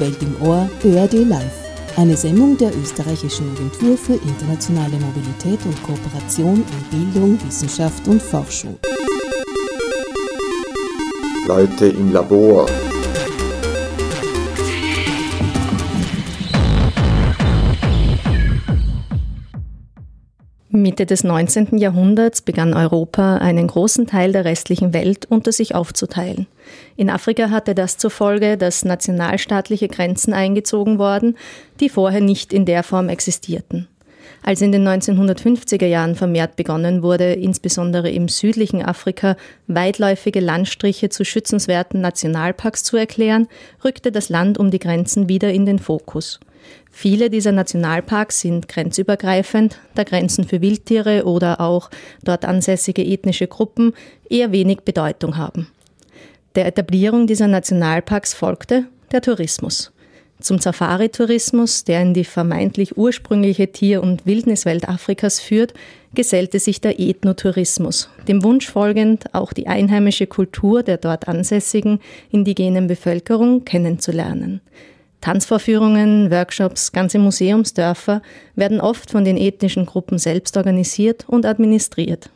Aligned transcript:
Welt 0.00 0.16
im 0.22 0.34
Ohr, 0.40 0.68
ÖRD 0.82 1.28
Live. 1.28 1.68
Eine 1.96 2.16
Sendung 2.16 2.56
der 2.56 2.74
österreichischen 2.74 3.50
Agentur 3.50 3.96
für 3.96 4.14
internationale 4.14 4.96
Mobilität 4.96 5.64
und 5.66 5.82
Kooperation 5.82 6.64
in 6.92 7.12
Bildung, 7.12 7.38
Wissenschaft 7.46 8.08
und 8.08 8.22
Forschung. 8.22 8.78
Leute 11.46 11.88
im 11.88 12.12
Labor. 12.12 12.66
Mitte 20.70 21.04
des 21.04 21.24
19. 21.24 21.76
Jahrhunderts 21.76 22.40
begann 22.40 22.72
Europa, 22.72 23.36
einen 23.36 23.66
großen 23.66 24.06
Teil 24.06 24.32
der 24.32 24.44
restlichen 24.44 24.94
Welt 24.94 25.26
unter 25.28 25.52
sich 25.52 25.74
aufzuteilen. 25.74 26.46
In 26.96 27.10
Afrika 27.10 27.50
hatte 27.50 27.74
das 27.74 27.96
zur 27.96 28.10
Folge, 28.10 28.56
dass 28.56 28.84
nationalstaatliche 28.84 29.88
Grenzen 29.88 30.32
eingezogen 30.32 30.98
wurden, 30.98 31.36
die 31.80 31.88
vorher 31.88 32.20
nicht 32.20 32.52
in 32.52 32.64
der 32.64 32.82
Form 32.82 33.08
existierten. 33.08 33.88
Als 34.42 34.62
in 34.62 34.72
den 34.72 34.86
1950er 34.86 35.86
Jahren 35.86 36.14
vermehrt 36.14 36.56
begonnen 36.56 37.02
wurde, 37.02 37.32
insbesondere 37.34 38.10
im 38.10 38.28
südlichen 38.28 38.82
Afrika 38.82 39.36
weitläufige 39.66 40.40
Landstriche 40.40 41.10
zu 41.10 41.24
schützenswerten 41.24 42.00
Nationalparks 42.00 42.82
zu 42.82 42.96
erklären, 42.96 43.48
rückte 43.84 44.10
das 44.10 44.30
Land 44.30 44.58
um 44.58 44.70
die 44.70 44.78
Grenzen 44.78 45.28
wieder 45.28 45.52
in 45.52 45.66
den 45.66 45.78
Fokus. 45.78 46.40
Viele 46.90 47.30
dieser 47.30 47.52
Nationalparks 47.52 48.40
sind 48.40 48.68
grenzübergreifend, 48.68 49.78
da 49.94 50.04
Grenzen 50.04 50.44
für 50.44 50.60
Wildtiere 50.60 51.24
oder 51.24 51.60
auch 51.60 51.90
dort 52.22 52.44
ansässige 52.44 53.04
ethnische 53.04 53.46
Gruppen 53.46 53.92
eher 54.28 54.52
wenig 54.52 54.80
Bedeutung 54.80 55.36
haben. 55.36 55.68
Der 56.56 56.66
Etablierung 56.66 57.28
dieser 57.28 57.46
Nationalparks 57.46 58.34
folgte 58.34 58.86
der 59.12 59.20
Tourismus. 59.22 59.92
Zum 60.40 60.58
Safari-Tourismus, 60.58 61.84
der 61.84 62.02
in 62.02 62.12
die 62.12 62.24
vermeintlich 62.24 62.96
ursprüngliche 62.96 63.70
Tier- 63.70 64.02
und 64.02 64.26
Wildniswelt 64.26 64.88
Afrikas 64.88 65.38
führt, 65.38 65.74
gesellte 66.14 66.58
sich 66.58 66.80
der 66.80 66.98
Ethnotourismus, 66.98 68.08
dem 68.26 68.42
Wunsch 68.42 68.66
folgend, 68.68 69.32
auch 69.32 69.52
die 69.52 69.68
einheimische 69.68 70.26
Kultur 70.26 70.82
der 70.82 70.96
dort 70.96 71.28
ansässigen 71.28 72.00
indigenen 72.30 72.88
Bevölkerung 72.88 73.64
kennenzulernen. 73.64 74.60
Tanzvorführungen, 75.20 76.32
Workshops, 76.32 76.90
ganze 76.90 77.18
Museumsdörfer 77.20 78.22
werden 78.56 78.80
oft 78.80 79.10
von 79.10 79.24
den 79.24 79.36
ethnischen 79.36 79.86
Gruppen 79.86 80.18
selbst 80.18 80.56
organisiert 80.56 81.26
und 81.28 81.46
administriert. 81.46 82.30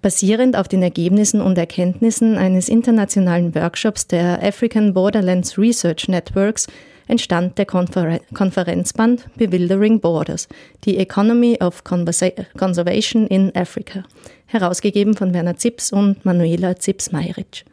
Basierend 0.00 0.56
auf 0.56 0.68
den 0.68 0.82
Ergebnissen 0.82 1.40
und 1.40 1.58
Erkenntnissen 1.58 2.38
eines 2.38 2.68
internationalen 2.68 3.52
Workshops 3.56 4.06
der 4.06 4.40
African 4.44 4.94
Borderlands 4.94 5.58
Research 5.58 6.06
Networks 6.06 6.68
entstand 7.08 7.58
der 7.58 7.66
Konfer 7.66 8.20
Konferenzband 8.32 9.26
Bewildering 9.36 9.98
Borders, 9.98 10.46
die 10.84 10.98
Economy 10.98 11.58
of 11.60 11.82
Conversa 11.82 12.28
Conservation 12.56 13.26
in 13.26 13.50
Africa, 13.56 14.04
herausgegeben 14.46 15.16
von 15.16 15.34
Werner 15.34 15.56
Zips 15.56 15.92
und 15.92 16.24
Manuela 16.24 16.76
Zips-Meiritsch. 16.76 17.64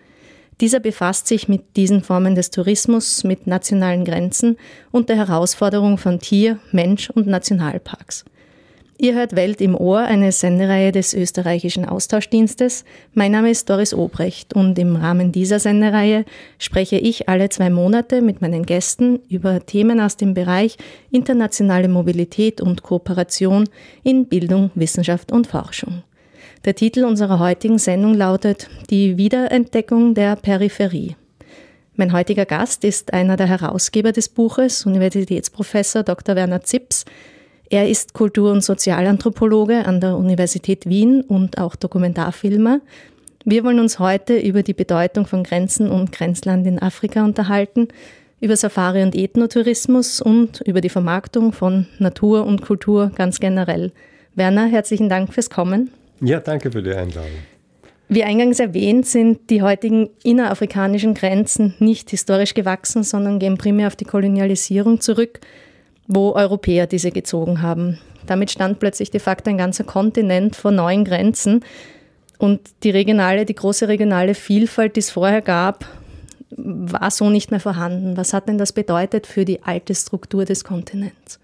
Dieser 0.62 0.80
befasst 0.80 1.28
sich 1.28 1.48
mit 1.48 1.76
diesen 1.76 2.02
Formen 2.02 2.34
des 2.34 2.50
Tourismus, 2.50 3.24
mit 3.24 3.46
nationalen 3.46 4.04
Grenzen 4.04 4.58
und 4.92 5.10
der 5.10 5.18
Herausforderung 5.18 6.00
von 6.00 6.20
Tier, 6.20 6.58
Mensch 6.72 7.12
und 7.12 7.28
Nationalparks. 7.28 8.26
Ihr 8.98 9.14
hört 9.14 9.36
Welt 9.36 9.60
im 9.60 9.76
Ohr, 9.76 10.00
eine 10.00 10.32
Sendereihe 10.32 10.94
des 10.94 11.14
österreichischen 11.14 11.84
Austauschdienstes. 11.84 12.86
Mein 13.14 13.34
Name 13.34 13.52
ist 13.52 13.70
Doris 13.70 13.94
Obrecht 13.94 14.54
und 14.54 14.80
im 14.80 14.96
Rahmen 14.96 15.34
dieser 15.34 15.60
Sendereihe 15.60 16.24
spreche 16.60 16.96
ich 16.96 17.28
alle 17.28 17.50
zwei 17.50 17.70
Monate 17.70 18.22
mit 18.22 18.42
meinen 18.42 18.66
Gästen 18.66 19.20
über 19.28 19.66
Themen 19.66 20.00
aus 20.00 20.16
dem 20.16 20.34
Bereich 20.34 20.78
internationale 21.12 21.90
Mobilität 21.90 22.62
und 22.62 22.84
Kooperation 22.84 23.68
in 24.04 24.28
Bildung, 24.28 24.72
Wissenschaft 24.76 25.34
und 25.34 25.48
Forschung. 25.48 26.04
Der 26.64 26.76
Titel 26.76 27.04
unserer 27.04 27.40
heutigen 27.40 27.80
Sendung 27.80 28.14
lautet 28.14 28.70
Die 28.90 29.18
Wiederentdeckung 29.18 30.14
der 30.14 30.38
Peripherie. 30.38 31.18
Mein 31.98 32.14
heutiger 32.14 32.46
Gast 32.46 32.86
ist 32.86 33.14
einer 33.14 33.36
der 33.36 33.48
Herausgeber 33.48 34.14
des 34.14 34.30
Buches, 34.30 34.86
Universitätsprofessor 34.86 36.04
Dr. 36.04 36.38
Werner 36.38 36.62
Zips, 36.62 37.04
er 37.70 37.90
ist 37.90 38.14
Kultur- 38.14 38.52
und 38.52 38.64
Sozialanthropologe 38.64 39.86
an 39.86 40.00
der 40.00 40.18
Universität 40.18 40.88
Wien 40.88 41.22
und 41.22 41.58
auch 41.58 41.76
Dokumentarfilmer. 41.76 42.82
Wir 43.44 43.64
wollen 43.64 43.80
uns 43.80 44.00
heute 44.00 44.38
über 44.38 44.64
die 44.64 44.74
Bedeutung 44.74 45.26
von 45.26 45.44
Grenzen 45.44 45.90
und 45.90 46.12
Grenzland 46.12 46.66
in 46.68 46.82
Afrika 46.82 47.24
unterhalten, 47.24 47.88
über 48.40 48.56
Safari- 48.56 49.04
und 49.04 49.16
Ethnotourismus 49.16 50.22
und 50.22 50.62
über 50.62 50.82
die 50.82 50.90
Vermarktung 50.90 51.54
von 51.54 51.88
Natur 52.00 52.46
und 52.46 52.62
Kultur 52.62 53.12
ganz 53.16 53.40
generell. 53.40 53.92
Werner, 54.36 54.66
herzlichen 54.66 55.10
Dank 55.10 55.34
fürs 55.34 55.50
Kommen. 55.50 55.92
Ja, 56.22 56.40
danke 56.40 56.72
für 56.72 56.84
die 56.84 56.92
Einladung. 56.92 57.32
Wie 58.08 58.24
eingangs 58.24 58.60
erwähnt, 58.60 59.08
sind 59.08 59.50
die 59.50 59.64
heutigen 59.64 60.10
innerafrikanischen 60.24 61.16
Grenzen 61.16 61.74
nicht 61.80 62.12
historisch 62.12 62.54
gewachsen, 62.54 63.04
sondern 63.04 63.40
gehen 63.40 63.58
primär 63.58 63.88
auf 63.88 63.96
die 63.96 64.06
Kolonialisierung 64.06 65.02
zurück 65.02 65.40
wo 66.08 66.34
Europäer 66.34 66.88
diese 66.88 67.12
gezogen 67.12 67.62
haben. 67.62 68.00
Damit 68.26 68.52
stand 68.52 68.80
plötzlich 68.80 69.12
de 69.12 69.20
facto 69.20 69.50
ein 69.50 69.58
ganzer 69.58 69.84
Kontinent 69.84 70.56
vor 70.56 70.72
neuen 70.72 71.06
Grenzen 71.06 71.64
und 72.38 72.62
die 72.84 72.90
regionale, 72.90 73.46
die 73.46 73.56
große 73.56 73.88
regionale 73.88 74.36
Vielfalt, 74.36 74.96
die 74.96 75.00
es 75.00 75.12
vorher 75.12 75.42
gab, 75.42 75.86
war 76.58 77.12
so 77.12 77.30
nicht 77.30 77.52
mehr 77.52 77.60
vorhanden. 77.60 78.18
Was 78.18 78.34
hat 78.34 78.48
denn 78.48 78.58
das 78.58 78.74
bedeutet 78.74 79.28
für 79.28 79.46
die 79.46 79.64
alte 79.64 79.96
Struktur 79.96 80.46
des 80.46 80.64
Kontinents? 80.64 81.40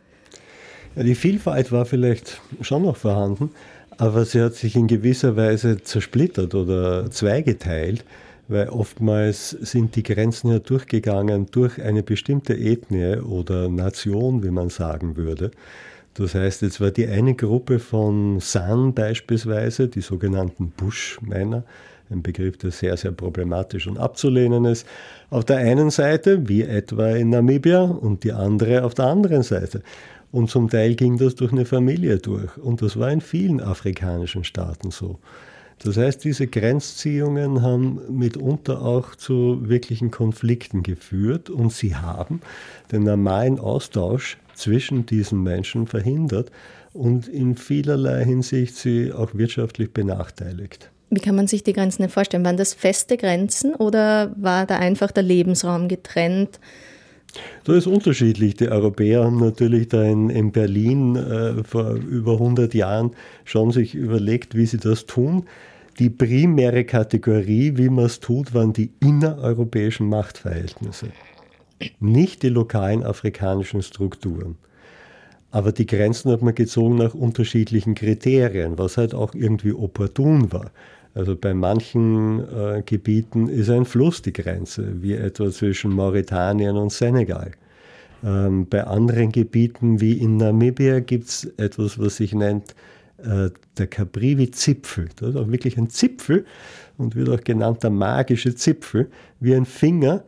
Ja, 0.96 1.04
die 1.04 1.16
Vielfalt 1.16 1.72
war 1.72 1.86
vielleicht 1.86 2.42
schon 2.62 2.84
noch 2.84 2.98
vorhanden, 2.98 3.52
aber 3.98 4.26
sie 4.26 4.42
hat 4.42 4.56
sich 4.56 4.76
in 4.76 4.88
gewisser 4.88 5.36
Weise 5.36 5.82
zersplittert 5.82 6.56
oder 6.56 7.10
zweigeteilt 7.10 8.04
weil 8.48 8.70
oftmals 8.70 9.52
sind 9.52 9.96
die 9.96 10.04
Grenzen 10.04 10.52
ja 10.52 10.60
durchgegangen 10.60 11.48
durch 11.52 11.82
eine 11.82 12.04
bestimmte 12.04 12.54
Ethnie 12.54 13.18
oder 13.18 13.70
Nation, 13.70 14.44
wie 14.44 14.52
man 14.52 14.70
sagen 14.70 15.16
würde. 15.16 15.52
Das 16.14 16.36
heißt, 16.36 16.62
jetzt 16.62 16.82
war 16.82 16.92
die 16.92 17.08
eine 17.08 17.36
Gruppe 17.36 17.80
von 17.80 18.40
San 18.40 18.94
beispielsweise, 18.94 19.88
die 19.88 20.02
sogenannten 20.02 20.72
Bushmänner, 20.72 21.64
ein 22.10 22.22
Begriff, 22.22 22.58
der 22.58 22.72
sehr, 22.72 22.98
sehr 22.98 23.12
problematisch 23.12 23.88
und 23.88 23.98
abzulehnen 23.98 24.66
ist, 24.66 24.86
auf 25.30 25.46
der 25.46 25.58
einen 25.58 25.90
Seite, 25.90 26.50
wie 26.50 26.64
etwa 26.64 27.12
in 27.12 27.30
Namibia, 27.30 27.84
und 27.84 28.26
die 28.26 28.34
andere 28.34 28.84
auf 28.84 28.94
der 28.94 29.06
anderen 29.06 29.44
Seite. 29.44 29.82
Und 30.32 30.50
zum 30.50 30.70
Teil 30.70 30.96
ging 30.96 31.18
das 31.18 31.36
durch 31.36 31.52
eine 31.52 31.66
Familie 31.66 32.18
durch. 32.18 32.58
Und 32.58 32.82
das 32.82 32.98
war 32.98 33.12
in 33.12 33.22
vielen 33.22 33.62
afrikanischen 33.62 34.44
Staaten 34.44 34.92
so. 34.92 35.20
Das 35.84 35.98
heißt, 35.98 36.24
diese 36.24 36.46
Grenzziehungen 36.48 37.64
haben 37.64 38.02
mitunter 38.10 38.84
auch 38.84 39.16
zu 39.16 39.68
wirklichen 39.68 40.12
Konflikten 40.12 40.84
geführt 40.84 41.50
und 41.50 41.74
sie 41.74 41.96
haben 41.96 42.42
den 42.92 43.04
normalen 43.04 43.60
Austausch 43.60 44.38
zwischen 44.54 45.08
diesen 45.08 45.42
Menschen 45.42 45.88
verhindert 45.88 46.52
und 46.94 47.28
in 47.28 47.56
vielerlei 47.56 48.24
Hinsicht 48.26 48.76
sie 48.76 49.12
auch 49.12 49.34
wirtschaftlich 49.34 49.92
benachteiligt. 49.92 50.92
Wie 51.10 51.20
kann 51.20 51.36
man 51.36 51.48
sich 51.48 51.64
die 51.64 51.74
Grenzen 51.74 52.04
denn 52.04 52.12
vorstellen? 52.12 52.46
Waren 52.46 52.58
das 52.58 52.74
feste 52.74 53.18
Grenzen 53.18 53.76
oder 53.76 54.34
war 54.38 54.66
da 54.66 54.78
einfach 54.78 55.12
der 55.12 55.24
Lebensraum 55.24 55.88
getrennt? 55.88 56.60
Das 57.64 57.76
ist 57.76 57.88
unterschiedlich. 57.88 58.56
Die 58.56 58.70
Europäer 58.70 59.24
haben 59.24 59.40
natürlich 59.40 59.88
da 59.88 60.04
in, 60.04 60.30
in 60.30 60.52
Berlin 60.52 61.16
äh, 61.16 61.64
vor 61.64 61.92
über 61.94 62.34
100 62.34 62.74
Jahren 62.74 63.12
schon 63.46 63.72
sich 63.72 63.96
überlegt, 63.96 64.56
wie 64.56 64.66
sie 64.66 64.78
das 64.78 65.06
tun. 65.06 65.46
Die 66.02 66.10
primäre 66.10 66.84
Kategorie, 66.84 67.78
wie 67.78 67.88
man 67.88 68.06
es 68.06 68.20
tut, 68.20 68.56
waren 68.56 68.74
die 68.74 68.90
innereuropäischen 69.02 70.10
Machtverhältnisse, 70.10 71.10
nicht 72.00 72.42
die 72.42 72.50
lokalen 72.50 73.04
afrikanischen 73.04 73.84
Strukturen. 73.84 74.56
Aber 75.52 75.72
die 75.72 75.86
Grenzen 75.86 76.32
hat 76.32 76.42
man 76.42 76.56
gezogen 76.56 76.96
nach 76.96 77.14
unterschiedlichen 77.14 77.94
Kriterien, 77.94 78.80
was 78.80 78.98
halt 78.98 79.14
auch 79.14 79.36
irgendwie 79.36 79.74
opportun 79.74 80.52
war. 80.52 80.72
Also 81.14 81.36
bei 81.36 81.54
manchen 81.54 82.40
äh, 82.52 82.82
Gebieten 82.84 83.48
ist 83.48 83.70
ein 83.70 83.86
Fluss 83.86 84.24
die 84.24 84.34
Grenze, 84.34 85.04
wie 85.04 85.14
etwa 85.14 85.52
zwischen 85.52 85.92
Mauretanien 85.92 86.78
und 86.78 86.92
Senegal. 86.92 87.52
Ähm, 88.24 88.66
bei 88.68 88.86
anderen 88.86 89.32
Gebieten 89.32 90.02
wie 90.02 90.14
in 90.14 90.38
Namibia 90.38 91.00
gibt 91.00 91.26
es 91.26 91.44
etwas, 91.58 92.00
was 92.00 92.16
sich 92.16 92.34
nennt 92.34 92.74
der 93.78 93.88
Caprivi-Zipfel. 93.88 95.10
Das 95.16 95.30
ist 95.30 95.36
auch 95.36 95.50
wirklich 95.50 95.78
ein 95.78 95.90
Zipfel 95.90 96.46
und 96.98 97.16
wird 97.16 97.30
auch 97.30 97.44
genannt 97.44 97.84
der 97.84 97.90
magische 97.90 98.56
Zipfel, 98.56 99.10
wie 99.40 99.56
ein 99.56 99.66
Finger, 99.66 100.24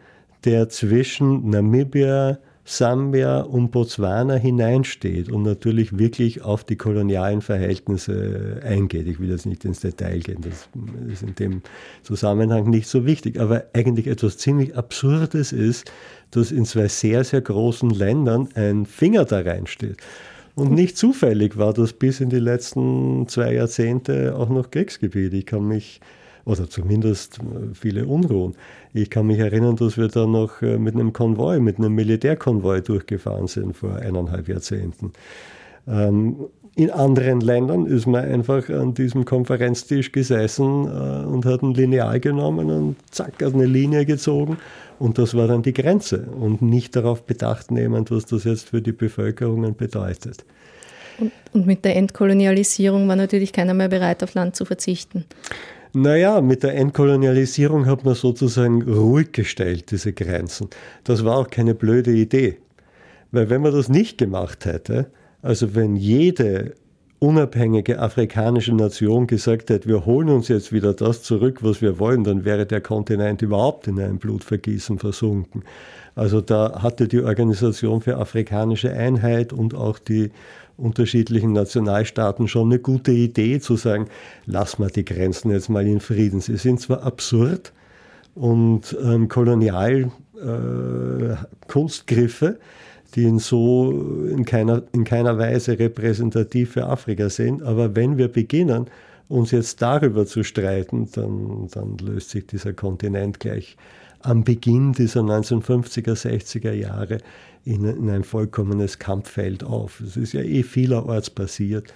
der 0.46 0.70
zwischen 0.70 1.50
Namibia, 1.50 2.40
Sambia 2.66 3.42
und 3.42 3.72
Botswana 3.72 4.36
hineinsteht 4.36 5.30
und 5.30 5.44
natürlich 5.44 5.98
wirklich 5.98 6.44
auf 6.44 6.64
die 6.64 6.78
kolonialen 6.78 7.42
Verhältnisse 7.42 8.62
eingeht. 8.64 9.06
Ich 9.08 9.20
will 9.20 9.30
jetzt 9.30 9.46
nicht 9.46 9.66
ins 9.66 9.82
Detail 9.82 10.20
gehen, 10.20 10.40
das 10.42 10.70
ist 11.12 11.24
in 11.24 11.36
dem 11.36 11.62
Zusammenhang 12.04 12.70
nicht 12.70 12.88
so 12.88 13.06
wichtig, 13.06 13.38
aber 13.38 13.66
eigentlich 13.74 14.08
etwas 14.08 14.38
ziemlich 14.38 14.78
Absurdes 14.78 15.52
ist, 15.52 15.92
dass 16.32 16.52
in 16.52 16.64
zwei 16.64 16.88
sehr, 16.88 17.26
sehr 17.26 17.42
großen 17.42 17.90
Ländern 17.90 18.48
ein 18.56 18.86
Finger 18.86 19.26
da 19.26 19.42
reinsteht. 19.42 19.98
Und 20.56 20.72
nicht 20.72 20.98
zufällig 20.98 21.58
war 21.58 21.74
das 21.74 21.94
bis 21.94 22.20
in 22.20 22.30
die 22.30 22.40
letzten 22.40 23.28
zwei 23.28 23.54
Jahrzehnte 23.54 24.36
auch 24.36 24.50
noch 24.50 24.70
Kriegsgebiet. 24.70 25.34
Ich 25.34 25.46
kann 25.46 25.68
mich 25.68 26.00
oder 26.46 26.70
zumindest 26.70 27.40
äh, 27.40 27.74
viele 27.74 28.06
Unruhen. 28.06 28.56
Ich 28.94 29.10
kann 29.10 29.28
mich 29.28 29.40
erinnern, 29.40 29.76
dass 29.76 29.98
wir 29.98 30.08
da 30.10 30.28
noch 30.28 30.62
äh, 30.62 30.78
mit 30.78 30.94
einem 30.94 31.14
Konvoi, 31.14 31.60
mit 31.60 31.78
einem 31.78 31.94
Militärkonvoi 31.94 32.82
durchgefahren 32.82 33.48
sind 33.48 33.76
vor 33.76 33.96
eineinhalb 33.96 34.48
Jahrzehnten. 34.48 35.14
Ähm, 35.88 36.36
in 36.76 36.90
anderen 36.90 37.40
Ländern 37.40 37.86
ist 37.86 38.08
man 38.08 38.26
einfach 38.26 38.68
an 38.70 38.96
diesem 38.96 39.26
Konferenztisch 39.26 40.12
gesessen 40.12 40.88
äh, 40.88 41.26
und 41.26 41.46
hat 41.46 41.62
ein 41.62 41.74
Lineal 41.76 42.20
genommen 42.20 42.70
und 42.72 42.96
zack, 43.12 43.42
hat 43.44 43.54
eine 43.54 43.66
Linie 43.66 44.06
gezogen 44.06 44.58
und 45.00 45.18
das 45.18 45.34
war 45.34 45.48
dann 45.48 45.64
die 45.64 45.74
Grenze 45.74 46.28
und 46.40 46.62
nicht 46.62 46.96
darauf 46.96 47.24
bedacht 47.24 47.72
nehmend, 47.72 48.12
was 48.12 48.26
das 48.26 48.44
jetzt 48.44 48.70
für 48.70 48.82
die 48.82 48.92
Bevölkerungen 48.92 49.76
bedeutet. 49.76 50.46
Und, 51.20 51.32
und 51.54 51.66
mit 51.68 51.86
der 51.86 51.96
Entkolonialisierung 51.96 53.08
war 53.08 53.16
natürlich 53.16 53.54
keiner 53.54 53.74
mehr 53.74 53.90
bereit, 53.90 54.24
auf 54.24 54.34
Land 54.34 54.56
zu 54.56 54.66
verzichten. 54.66 55.26
Naja, 55.94 56.42
mit 56.42 56.64
der 56.64 56.76
Entkolonialisierung 56.76 57.86
hat 57.86 58.04
man 58.04 58.16
sozusagen 58.16 58.82
ruhig 58.82 59.32
gestellt, 59.32 59.92
diese 59.92 60.12
Grenzen. 60.12 60.70
Das 61.04 61.24
war 61.24 61.38
auch 61.38 61.50
keine 61.50 61.76
blöde 61.76 62.12
Idee. 62.12 62.58
Weil 63.32 63.50
wenn 63.50 63.62
man 63.62 63.74
das 63.74 63.90
nicht 63.90 64.18
gemacht 64.18 64.66
hätte, 64.66 65.12
also 65.44 65.76
wenn 65.76 65.96
jede 65.96 66.74
unabhängige 67.24 68.00
afrikanische 68.00 68.76
Nation 68.76 69.28
gesagt 69.28 69.70
hätte, 69.70 69.88
wir 69.88 70.06
holen 70.06 70.28
uns 70.28 70.50
jetzt 70.50 70.74
wieder 70.74 70.94
das 70.94 71.24
zurück, 71.24 71.60
was 71.62 71.82
wir 71.82 71.98
wollen, 71.98 72.26
dann 72.26 72.44
wäre 72.44 72.66
der 72.66 72.82
Kontinent 72.82 73.42
überhaupt 73.42 73.88
in 73.88 73.98
einem 73.98 74.18
Blutvergießen 74.20 75.00
versunken. 75.00 75.64
Also 76.16 76.42
da 76.42 76.84
hatte 76.84 77.08
die 77.08 77.22
Organisation 77.22 78.02
für 78.02 78.18
afrikanische 78.18 78.92
Einheit 78.92 79.54
und 79.54 79.74
auch 79.74 80.00
die 80.00 80.32
unterschiedlichen 80.76 81.54
Nationalstaaten 81.54 82.50
schon 82.50 82.68
eine 82.68 82.80
gute 82.80 83.14
Idee 83.14 83.62
zu 83.62 83.78
sagen, 83.78 84.08
lass 84.46 84.78
mal 84.78 84.90
die 84.90 85.06
Grenzen 85.06 85.50
jetzt 85.50 85.70
mal 85.70 85.88
in 85.88 86.02
Frieden. 86.02 86.42
Sie 86.42 86.58
sind 86.58 86.82
zwar 86.82 87.04
absurd 87.04 87.72
und 88.36 88.98
ähm, 89.02 89.30
kolonial 89.30 90.12
äh, 90.36 91.36
Kunstgriffe, 91.70 92.60
die 93.16 93.26
in 93.26 93.40
so 93.40 93.92
in 94.30 94.46
keiner, 94.46 94.84
in 94.94 95.04
keiner 95.04 95.38
Weise 95.38 95.78
repräsentativ 95.78 96.72
für 96.72 96.88
Afrika 96.88 97.30
sind, 97.30 97.62
aber 97.64 97.96
wenn 97.96 98.18
wir 98.18 98.28
beginnen, 98.28 98.88
uns 99.30 99.52
jetzt 99.52 99.82
darüber 99.82 100.26
zu 100.26 100.44
streiten, 100.44 101.10
dann, 101.14 101.68
dann 101.72 101.98
löst 101.98 102.32
sich 102.32 102.46
dieser 102.46 102.74
Kontinent 102.74 103.40
gleich 103.40 103.78
am 104.20 104.44
Beginn 104.44 104.94
dieser 104.94 105.22
1950er, 105.22 106.14
60er 106.14 106.72
Jahre 106.72 107.18
in, 107.66 107.86
in 107.86 108.10
ein 108.10 108.24
vollkommenes 108.24 109.00
Kampffeld 109.00 109.64
auf. 109.64 110.00
Es 110.02 110.18
ist 110.18 110.34
ja 110.34 110.42
eh 110.42 110.64
vielerorts 110.64 111.30
passiert. 111.30 111.94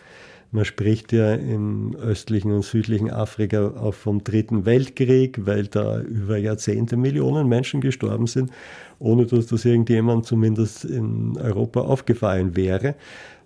Man 0.52 0.64
spricht 0.64 1.12
ja 1.12 1.34
im 1.34 1.96
östlichen 1.96 2.52
und 2.54 2.64
südlichen 2.64 3.12
Afrika 3.12 3.68
auch 3.68 3.94
vom 3.94 4.24
Dritten 4.24 4.66
Weltkrieg, 4.66 5.46
weil 5.46 5.68
da 5.68 6.00
über 6.00 6.38
Jahrzehnte 6.38 6.96
Millionen 6.96 7.50
Menschen 7.50 7.82
gestorben 7.82 8.28
sind, 8.28 8.52
ohne 9.00 9.26
dass 9.26 9.48
das 9.48 9.66
irgendjemand 9.66 10.26
zumindest 10.26 10.86
in 10.86 11.38
Europa 11.38 11.82
aufgefallen 11.82 12.56
wäre. 12.56 12.96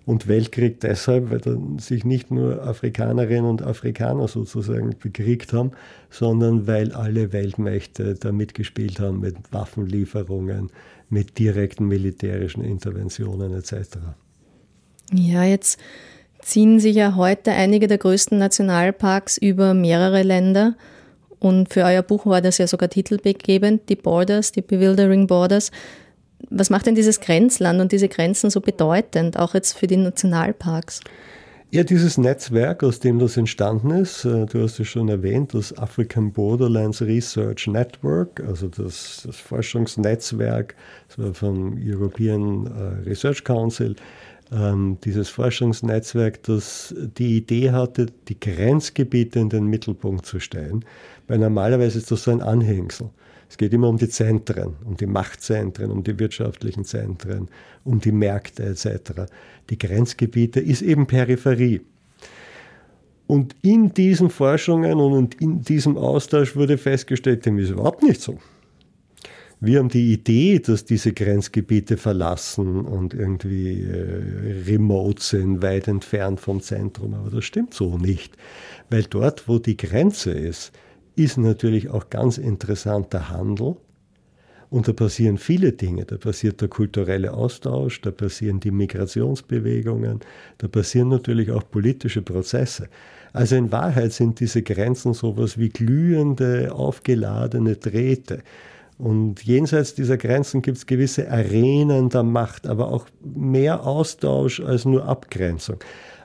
Und 0.04 0.26
Weltkrieg 0.26 0.80
deshalb, 0.80 1.30
weil 1.30 1.38
dann 1.38 1.78
sich 1.78 2.04
nicht 2.04 2.32
nur 2.32 2.66
Afrikanerinnen 2.66 3.48
und 3.48 3.62
Afrikaner 3.62 4.26
sozusagen 4.26 4.96
bekriegt 5.00 5.52
haben, 5.52 5.72
sondern 6.10 6.66
weil 6.66 6.92
alle 6.92 7.32
Weltmächte 7.32 8.14
da 8.14 8.32
mitgespielt 8.32 8.98
haben 8.98 9.20
mit 9.20 9.36
Waffenlieferungen, 9.52 10.70
mit 11.08 11.38
direkten 11.38 11.86
militärischen 11.86 12.64
Interventionen 12.64 13.54
etc. 13.54 13.98
Ja, 15.12 15.44
jetzt 15.44 15.78
ziehen 16.40 16.80
sich 16.80 16.96
ja 16.96 17.14
heute 17.14 17.52
einige 17.52 17.86
der 17.86 17.98
größten 17.98 18.38
Nationalparks 18.38 19.38
über 19.38 19.72
mehrere 19.74 20.22
Länder. 20.22 20.74
Und 21.42 21.72
für 21.72 21.82
euer 21.82 22.02
Buch 22.02 22.24
war 22.24 22.40
das 22.40 22.58
ja 22.58 22.68
sogar 22.68 22.88
titelgebend, 22.88 23.88
die 23.88 23.96
Borders, 23.96 24.52
die 24.52 24.62
Bewildering 24.62 25.26
Borders. 25.26 25.72
Was 26.50 26.70
macht 26.70 26.86
denn 26.86 26.94
dieses 26.94 27.20
Grenzland 27.20 27.80
und 27.80 27.90
diese 27.90 28.08
Grenzen 28.08 28.48
so 28.48 28.60
bedeutend, 28.60 29.36
auch 29.36 29.52
jetzt 29.52 29.76
für 29.76 29.88
die 29.88 29.96
Nationalparks? 29.96 31.00
Ja, 31.72 31.82
dieses 31.82 32.16
Netzwerk, 32.16 32.84
aus 32.84 33.00
dem 33.00 33.18
das 33.18 33.36
entstanden 33.36 33.90
ist, 33.90 34.24
äh, 34.24 34.46
du 34.46 34.62
hast 34.62 34.78
es 34.78 34.86
schon 34.86 35.08
erwähnt, 35.08 35.52
das 35.52 35.76
African 35.76 36.30
Borderlands 36.30 37.02
Research 37.02 37.66
Network, 37.66 38.40
also 38.46 38.68
das, 38.68 39.24
das 39.26 39.36
Forschungsnetzwerk 39.36 40.76
vom 41.32 41.76
European 41.82 42.66
äh, 42.66 43.08
Research 43.08 43.42
Council, 43.42 43.96
ähm, 44.52 44.98
dieses 45.04 45.28
Forschungsnetzwerk, 45.28 46.42
das 46.42 46.94
die 46.98 47.38
Idee 47.38 47.70
hatte, 47.70 48.06
die 48.28 48.38
Grenzgebiete 48.38 49.38
in 49.38 49.48
den 49.48 49.66
Mittelpunkt 49.66 50.26
zu 50.26 50.40
stellen, 50.40 50.84
weil 51.26 51.38
normalerweise 51.38 51.98
ist 51.98 52.10
das 52.10 52.24
so 52.24 52.30
ein 52.30 52.42
Anhängsel. 52.42 53.10
Es 53.48 53.58
geht 53.58 53.72
immer 53.74 53.88
um 53.88 53.98
die 53.98 54.08
Zentren, 54.08 54.76
um 54.84 54.96
die 54.96 55.06
Machtzentren, 55.06 55.90
um 55.90 56.02
die 56.02 56.18
wirtschaftlichen 56.18 56.84
Zentren, 56.84 57.48
um 57.84 58.00
die 58.00 58.12
Märkte 58.12 58.64
etc. 58.64 59.30
Die 59.68 59.78
Grenzgebiete 59.78 60.60
ist 60.60 60.80
eben 60.80 61.06
Peripherie. 61.06 61.82
Und 63.26 63.54
in 63.62 63.92
diesen 63.94 64.30
Forschungen 64.30 64.98
und 64.98 65.40
in 65.40 65.62
diesem 65.62 65.96
Austausch 65.96 66.56
wurde 66.56 66.78
festgestellt, 66.78 67.46
dem 67.46 67.58
ist 67.58 67.70
überhaupt 67.70 68.02
nicht 68.02 68.20
so. 68.20 68.38
Wir 69.64 69.78
haben 69.78 69.90
die 69.90 70.12
Idee, 70.12 70.58
dass 70.58 70.84
diese 70.86 71.12
Grenzgebiete 71.12 71.96
verlassen 71.96 72.80
und 72.80 73.14
irgendwie 73.14 73.82
äh, 73.82 74.64
remote 74.66 75.22
sind, 75.22 75.62
weit 75.62 75.86
entfernt 75.86 76.40
vom 76.40 76.60
Zentrum, 76.60 77.14
aber 77.14 77.30
das 77.30 77.44
stimmt 77.44 77.72
so 77.72 77.96
nicht. 77.96 78.36
Weil 78.90 79.04
dort, 79.04 79.46
wo 79.46 79.60
die 79.60 79.76
Grenze 79.76 80.32
ist, 80.32 80.72
ist 81.14 81.38
natürlich 81.38 81.90
auch 81.90 82.10
ganz 82.10 82.38
interessanter 82.38 83.28
Handel. 83.28 83.76
Und 84.68 84.88
da 84.88 84.92
passieren 84.94 85.38
viele 85.38 85.70
Dinge. 85.70 86.06
Da 86.06 86.16
passiert 86.16 86.60
der 86.60 86.66
kulturelle 86.66 87.32
Austausch, 87.32 88.00
da 88.00 88.10
passieren 88.10 88.58
die 88.58 88.72
Migrationsbewegungen, 88.72 90.18
da 90.58 90.66
passieren 90.66 91.08
natürlich 91.08 91.52
auch 91.52 91.62
politische 91.70 92.22
Prozesse. 92.22 92.88
Also 93.32 93.54
in 93.54 93.70
Wahrheit 93.70 94.12
sind 94.12 94.40
diese 94.40 94.62
Grenzen 94.62 95.14
sowas 95.14 95.56
wie 95.56 95.68
glühende, 95.68 96.74
aufgeladene 96.74 97.76
Drähte. 97.76 98.42
Und 98.98 99.42
jenseits 99.42 99.94
dieser 99.94 100.16
Grenzen 100.16 100.62
gibt 100.62 100.78
es 100.78 100.86
gewisse 100.86 101.30
Arenen 101.30 102.08
der 102.08 102.22
Macht, 102.22 102.66
aber 102.66 102.88
auch 102.88 103.06
mehr 103.22 103.84
Austausch 103.86 104.60
als 104.60 104.84
nur 104.84 105.06
Abgrenzung. 105.06 105.78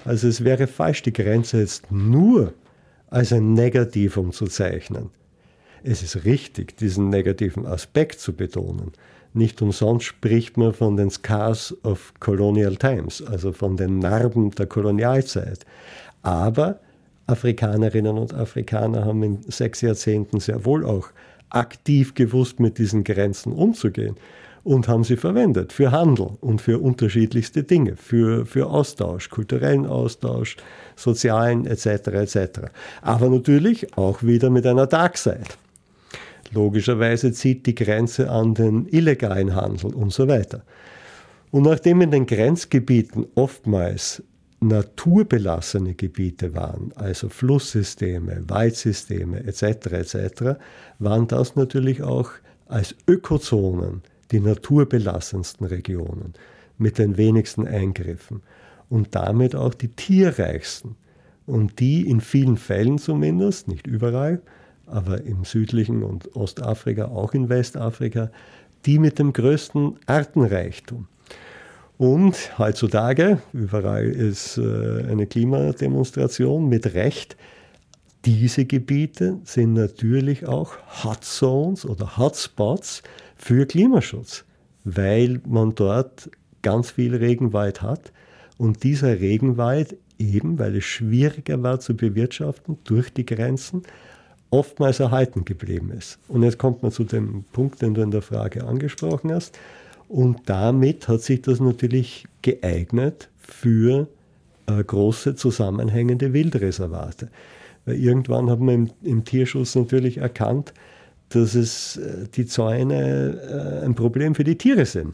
Also 0.06 0.28
es 0.28 0.44
wäre 0.44 0.68
falsch, 0.68 1.02
die 1.02 1.14
Grenze 1.14 1.60
jetzt 1.60 1.92
nur 1.92 2.54
als 3.10 3.34
ein 3.34 3.54
Negativum 3.54 4.32
zu 4.32 4.46
zeichnen. 4.46 5.10
Es 5.84 6.04
ist 6.04 6.26
richtig, 6.26 6.78
diesen 6.78 7.10
negativen 7.10 7.66
Aspekt 7.66 8.20
zu 8.20 8.34
betonen. 8.34 8.92
Nicht 9.34 9.62
umsonst 9.62 10.06
spricht 10.06 10.58
man 10.58 10.74
von 10.74 10.98
den 10.98 11.10
Scars 11.10 11.76
of 11.84 12.14
Colonial 12.20 12.76
Times, 12.76 13.22
also 13.22 13.54
von 13.54 13.78
den 13.78 14.00
Narben 14.00 14.52
der 14.52 14.66
Kolonialzeit. 14.66 15.66
Aber 16.24 16.80
Afrikanerinnen 17.28 18.18
und 18.18 18.34
Afrikaner 18.34 19.06
haben 19.06 19.22
in 19.24 19.42
sechs 19.44 19.82
Jahrzehnten 19.82 20.40
sehr 20.40 20.66
wohl 20.66 20.86
auch 20.86 21.10
aktiv 21.50 22.14
gewusst, 22.14 22.60
mit 22.60 22.78
diesen 22.78 23.04
Grenzen 23.04 23.54
umzugehen 23.54 24.16
und 24.68 24.90
haben 24.90 25.06
sie 25.06 25.16
verwendet 25.16 25.72
für 25.72 25.92
Handel 25.92 26.32
und 26.42 26.62
für 26.62 26.80
unterschiedlichste 26.80 27.64
Dinge, 27.64 27.96
für, 27.96 28.46
für 28.46 28.68
Austausch, 28.68 29.30
kulturellen 29.30 29.86
Austausch, 29.86 30.58
sozialen 30.98 31.66
etc. 31.66 31.86
etc. 31.86 32.38
Aber 33.02 33.30
natürlich 33.30 33.98
auch 33.98 34.24
wieder 34.24 34.50
mit 34.50 34.66
einer 34.66 34.86
Dark 34.86 35.18
Side. 35.18 35.46
Logischerweise 36.52 37.32
zieht 37.32 37.66
die 37.66 37.76
Grenze 37.76 38.30
an 38.30 38.54
den 38.54 38.88
illegalen 38.88 39.56
Handel 39.56 39.94
und 39.94 40.12
so 40.12 40.28
weiter. 40.28 40.64
Und 41.52 41.64
nachdem 41.64 42.02
in 42.02 42.12
den 42.12 42.26
Grenzgebieten 42.26 43.26
oftmals 43.36 44.22
naturbelassene 44.60 45.94
Gebiete 45.94 46.56
waren, 46.56 46.92
also 46.96 47.30
Flusssysteme, 47.30 48.44
Waldsysteme 48.48 49.44
etc. 49.44 49.64
etc., 49.92 50.60
waren 51.00 51.28
das 51.28 51.56
natürlich 51.56 52.02
auch 52.02 52.32
als 52.66 52.96
Ökozonen 53.08 54.02
die 54.32 54.40
naturbelassensten 54.40 55.68
Regionen 55.68 56.34
mit 56.78 56.98
den 56.98 57.18
wenigsten 57.18 57.68
Eingriffen 57.68 58.42
und 58.90 59.16
damit 59.16 59.56
auch 59.56 59.74
die 59.74 59.90
tierreichsten 59.90 60.96
und 61.46 61.80
die 61.80 62.10
in 62.10 62.20
vielen 62.20 62.58
Fällen 62.58 62.98
zumindest, 62.98 63.68
nicht 63.68 63.88
überall, 63.88 64.42
aber 64.86 65.22
im 65.24 65.44
südlichen 65.44 66.04
und 66.04 66.36
Ostafrika, 66.36 67.06
auch 67.06 67.34
in 67.34 67.50
Westafrika, 67.50 68.32
die 68.86 69.00
mit 69.00 69.20
dem 69.20 69.34
größten 69.34 69.98
Artenreichtum. 70.06 71.08
Und 71.98 72.58
heutzutage, 72.60 73.42
überall 73.54 74.06
ist 74.06 74.58
äh, 74.58 75.04
eine 75.10 75.26
Klimademonstration 75.26 76.70
mit 76.70 76.94
Recht, 76.94 77.36
diese 78.26 78.66
Gebiete 78.66 79.40
sind 79.46 79.74
natürlich 79.74 80.48
auch 80.48 80.74
Hotzones 81.04 81.86
oder 81.86 82.18
Hotspots 82.18 83.02
für 83.36 83.66
Klimaschutz, 83.66 84.44
weil 84.84 85.40
man 85.48 85.76
dort 85.76 86.30
ganz 86.62 86.92
viel 86.92 87.16
Regenwald 87.16 87.82
hat 87.82 88.12
und 88.58 88.84
dieser 88.84 89.20
Regenwald 89.20 89.96
eben, 90.20 90.60
weil 90.60 90.76
es 90.76 90.84
schwieriger 90.84 91.62
war 91.64 91.80
zu 91.80 91.96
bewirtschaften 91.96 92.78
durch 92.84 93.14
die 93.14 93.26
Grenzen, 93.26 93.84
oftmals 94.50 95.00
erhalten 95.00 95.46
geblieben 95.46 95.92
ist. 95.92 96.20
Und 96.28 96.44
jetzt 96.44 96.58
kommt 96.58 96.84
man 96.84 96.92
zu 96.92 97.04
dem 97.04 97.44
Punkt, 97.54 97.82
den 97.82 97.94
du 97.94 98.02
in 98.02 98.12
der 98.12 98.22
Frage 98.22 98.66
angesprochen 98.66 99.32
hast. 99.32 99.58
Und 100.08 100.42
damit 100.46 101.08
hat 101.08 101.22
sich 101.22 101.42
das 101.42 101.60
natürlich 101.60 102.26
geeignet 102.42 103.30
für 103.38 104.08
äh, 104.68 104.84
große 104.84 105.36
zusammenhängende 105.36 106.34
Wildreservate. 106.34 107.30
Weil 107.86 107.96
irgendwann 107.96 108.50
hat 108.50 108.60
man 108.60 108.76
im, 108.76 108.90
im 109.04 109.24
Tierschutz 109.26 109.76
natürlich 109.76 110.18
erkannt, 110.18 110.74
dass 111.30 111.56
es 111.56 111.98
äh, 111.98 112.28
die 112.34 112.46
Zäune 112.46 113.82
äh, 113.82 113.86
ein 113.86 113.96
Problem 113.96 114.36
für 114.36 114.44
die 114.44 114.58
Tiere 114.58 114.86
sind. 114.86 115.14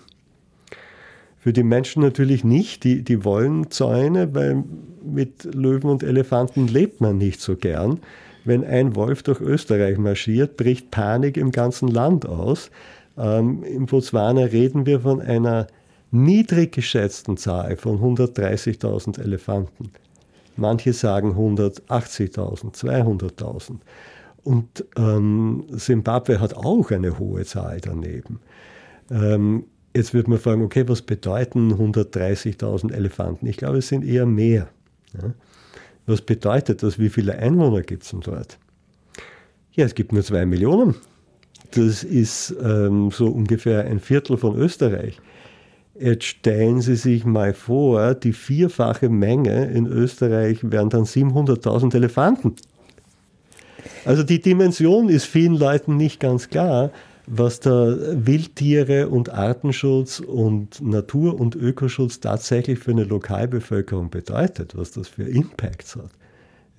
Für 1.39 1.53
die 1.53 1.63
Menschen 1.63 2.01
natürlich 2.01 2.43
nicht. 2.43 2.83
Die, 2.83 3.03
die 3.03 3.25
wollen 3.25 3.69
Zäune, 3.69 4.33
weil 4.33 4.63
mit 5.03 5.43
Löwen 5.43 5.89
und 5.89 6.03
Elefanten 6.03 6.67
lebt 6.67 7.01
man 7.01 7.17
nicht 7.17 7.41
so 7.41 7.55
gern. 7.55 8.00
Wenn 8.45 8.63
ein 8.63 8.95
Wolf 8.95 9.23
durch 9.23 9.41
Österreich 9.41 9.97
marschiert, 9.97 10.57
bricht 10.57 10.91
Panik 10.91 11.38
im 11.38 11.51
ganzen 11.51 11.88
Land 11.88 12.25
aus. 12.25 12.71
Ähm, 13.17 13.63
In 13.63 13.86
Botswana 13.86 14.43
reden 14.46 14.86
wir 14.86 15.01
von 15.01 15.22
einer 15.22 15.67
niedrig 16.12 16.74
geschätzten 16.74 17.38
Zahl 17.38 17.77
von 17.77 18.00
130.000 18.00 19.20
Elefanten. 19.22 19.91
Manche 20.55 20.93
sagen 20.93 21.34
180.000, 21.34 22.74
200.000. 22.74 23.77
Und 24.43 24.86
ähm, 24.98 25.65
Zimbabwe 25.77 26.39
hat 26.39 26.53
auch 26.53 26.91
eine 26.91 27.17
hohe 27.17 27.46
Zahl 27.46 27.79
daneben. 27.82 28.39
Ähm, 29.10 29.65
jetzt 29.96 30.13
wird 30.13 30.27
man 30.27 30.38
fragen, 30.38 30.63
okay, 30.63 30.88
was 30.88 31.01
bedeuten 31.01 31.74
130.000 31.74 32.93
Elefanten? 32.93 33.48
Ich 33.48 33.58
glaube, 33.58 33.77
es 33.79 33.88
sind 33.88 34.05
eher 34.05 34.25
mehr. 34.25 34.67
Ja? 35.13 35.34
Was 36.05 36.22
bedeutet 36.22 36.84
das? 36.84 37.00
Wie 37.00 37.10
viele 37.10 37.38
Einwohner 37.38 37.82
gibt 37.82 38.03
es 38.03 38.10
denn 38.10 38.20
dort? 38.20 38.60
Ja, 39.72 39.86
es 39.86 39.96
gibt 39.96 40.12
nur 40.12 40.24
zwei 40.24 40.46
Millionen. 40.46 40.96
Das 41.72 42.03
ist 42.03 42.55
ähm, 42.63 43.12
so 43.12 43.27
ungefähr 43.27 43.86
ein 43.86 44.00
Viertel 44.00 44.38
von 44.38 44.58
Österreich. 44.58 45.20
Jetzt 46.00 46.25
stellen 46.25 46.82
Sie 46.82 46.96
sich 46.96 47.24
mal 47.24 47.53
vor, 47.53 48.15
die 48.15 48.34
vierfache 48.34 49.10
Menge 49.10 49.65
in 49.72 49.86
Österreich 49.86 50.60
wären 50.63 50.89
dann 50.89 51.03
700.000 51.03 51.96
Elefanten. 51.96 52.55
Also 54.05 54.24
die 54.24 54.41
Dimension 54.41 55.10
ist 55.10 55.25
vielen 55.25 55.55
Leuten 55.55 55.98
nicht 55.98 56.20
ganz 56.20 56.50
klar, 56.50 56.91
was 57.25 57.60
da 57.60 57.96
Wildtiere 57.98 59.08
und 59.08 59.29
Artenschutz 59.29 60.20
und 60.20 60.82
Natur- 60.82 61.39
und 61.39 61.55
Ökoschutz 61.55 62.20
tatsächlich 62.20 62.79
für 62.79 62.91
eine 62.91 63.05
Lokalbevölkerung 63.05 64.10
bedeutet, 64.10 64.75
was 64.75 64.91
das 64.91 65.08
für 65.08 65.24
Impacts 65.24 65.96
hat. 65.96 66.10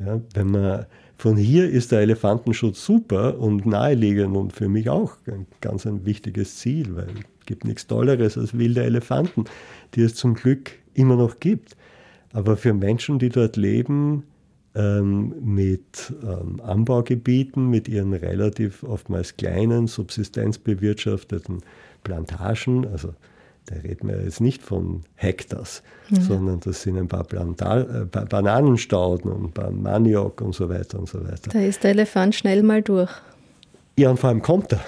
Ja, 0.01 0.21
wenn 0.35 0.49
man 0.49 0.87
von 1.17 1.37
hier 1.37 1.69
ist 1.69 1.93
der 1.93 2.01
Elefantenschutz 2.01 2.85
super 2.85 3.39
und 3.39 3.67
naheliegend 3.67 4.37
und 4.37 4.53
für 4.53 4.69
mich 4.69 4.89
auch 4.89 5.17
ein 5.27 5.47
ganz 5.61 5.87
ein 5.87 6.05
wichtiges 6.05 6.57
Ziel, 6.57 6.97
weil 6.97 7.09
es 7.41 7.47
gibt 7.47 7.65
nichts 7.65 7.87
Tolleres 7.87 8.37
als 8.37 8.57
wilde 8.57 8.83
Elefanten, 8.83 9.45
die 9.95 10.03
es 10.03 10.15
zum 10.15 10.35
Glück 10.35 10.73
immer 10.95 11.17
noch 11.17 11.41
gibt. 11.41 11.77
Aber 12.33 12.57
für 12.57 12.75
Menschen, 12.75 13.19
die 13.19 13.29
dort 13.29 13.57
leben, 13.57 14.25
ähm, 14.75 15.35
mit 15.41 16.13
ähm, 16.23 16.61
Anbaugebieten, 16.61 17.71
mit 17.71 17.89
ihren 17.89 18.13
relativ 18.13 18.83
oftmals 18.83 19.37
kleinen, 19.37 19.87
subsistenzbewirtschafteten 19.87 21.61
Plantagen, 22.03 22.87
also 22.89 23.15
da 23.67 23.77
reden 23.77 24.09
wir 24.09 24.23
jetzt 24.23 24.41
nicht 24.41 24.63
von 24.63 25.03
Hektars, 25.15 25.83
ja. 26.11 26.21
sondern 26.21 26.61
das 26.61 26.83
sind 26.83 26.99
ein 26.99 27.09
paar 27.09 27.25
Planta 27.25 27.81
äh, 27.81 28.05
Bananenstauden 28.05 29.31
und 29.33 29.45
ein 29.45 29.53
paar 29.53 29.71
Maniok 29.71 30.41
und 30.43 30.55
so 30.55 30.69
weiter 30.69 30.99
und 30.99 31.09
so 31.09 31.25
weiter. 31.25 31.51
Da 31.53 31.61
ist 31.61 31.83
der 31.83 31.93
Elefant 31.93 32.35
schnell 32.35 32.63
mal 32.63 32.83
durch. 32.83 33.11
Ja, 33.99 34.11
und 34.11 34.19
vor 34.19 34.29
allem 34.31 34.43
kommt 34.43 34.73
er. 34.73 34.81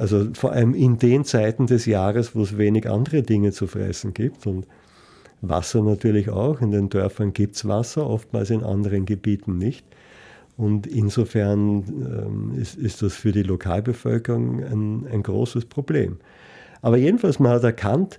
Also 0.00 0.28
vor 0.32 0.52
allem 0.52 0.74
in 0.74 0.98
den 0.98 1.24
Zeiten 1.24 1.66
des 1.66 1.86
Jahres, 1.86 2.34
wo 2.34 2.42
es 2.42 2.56
wenig 2.56 2.88
andere 2.88 3.22
Dinge 3.22 3.52
zu 3.52 3.66
fressen 3.66 4.14
gibt. 4.14 4.46
Und 4.46 4.66
Wasser 5.42 5.82
natürlich 5.82 6.30
auch. 6.30 6.60
In 6.60 6.70
den 6.70 6.88
Dörfern 6.88 7.32
gibt 7.32 7.56
es 7.56 7.68
Wasser, 7.68 8.08
oftmals 8.08 8.50
in 8.50 8.62
anderen 8.62 9.04
Gebieten 9.06 9.58
nicht. 9.58 9.84
Und 10.56 10.86
insofern 10.86 11.84
ähm, 11.88 12.58
ist, 12.58 12.76
ist, 12.76 13.02
das 13.02 13.14
für 13.14 13.32
die 13.32 13.42
Lokalbevölkerung 13.42 14.64
ein, 14.64 15.06
ein 15.12 15.22
großes 15.22 15.66
Problem. 15.66 16.16
Aber 16.82 16.96
jedenfalls, 16.96 17.38
man 17.38 17.52
hat 17.52 17.64
erkannt, 17.64 18.18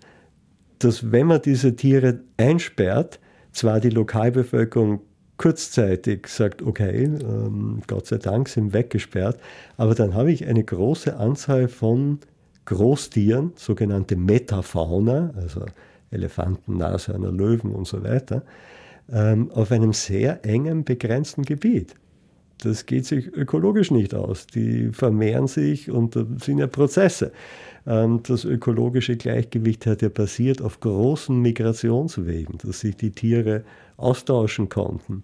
dass 0.79 1.11
wenn 1.11 1.27
man 1.27 1.41
diese 1.41 1.75
Tiere 1.75 2.19
einsperrt, 2.37 3.19
zwar 3.51 3.79
die 3.79 3.89
Lokalbevölkerung 3.89 5.01
kurzzeitig 5.37 6.27
sagt, 6.27 6.61
okay, 6.61 7.03
ähm, 7.03 7.81
Gott 7.87 8.07
sei 8.07 8.17
Dank 8.17 8.49
sind 8.49 8.73
weggesperrt, 8.73 9.39
aber 9.77 9.95
dann 9.95 10.13
habe 10.13 10.31
ich 10.31 10.45
eine 10.45 10.63
große 10.63 11.15
Anzahl 11.17 11.67
von 11.67 12.19
Großtieren, 12.65 13.53
sogenannte 13.55 14.17
Metafauna, 14.17 15.31
also 15.37 15.65
Elefanten, 16.11 16.77
Nashörner, 16.77 17.31
Löwen 17.31 17.71
und 17.71 17.87
so 17.87 18.03
weiter, 18.03 18.43
ähm, 19.09 19.51
auf 19.51 19.71
einem 19.71 19.93
sehr 19.93 20.43
engen, 20.45 20.83
begrenzten 20.83 21.43
Gebiet. 21.43 21.95
Das 22.61 22.85
geht 22.85 23.05
sich 23.05 23.27
ökologisch 23.33 23.91
nicht 23.91 24.15
aus. 24.15 24.47
Die 24.47 24.89
vermehren 24.91 25.47
sich 25.47 25.91
und 25.91 26.15
da 26.15 26.25
sind 26.41 26.57
ja 26.57 26.67
Prozesse. 26.67 27.31
Ähm, 27.87 28.21
das 28.23 28.43
ökologische 28.43 29.15
Gleichgewicht 29.15 29.85
hat 29.85 30.01
ja 30.01 30.09
basiert 30.09 30.61
auf 30.61 30.79
großen 30.79 31.39
Migrationswegen, 31.41 32.57
dass 32.59 32.81
sich 32.81 32.97
die 32.97 33.11
Tiere 33.11 33.63
austauschen 33.95 34.69
konnten. 34.69 35.23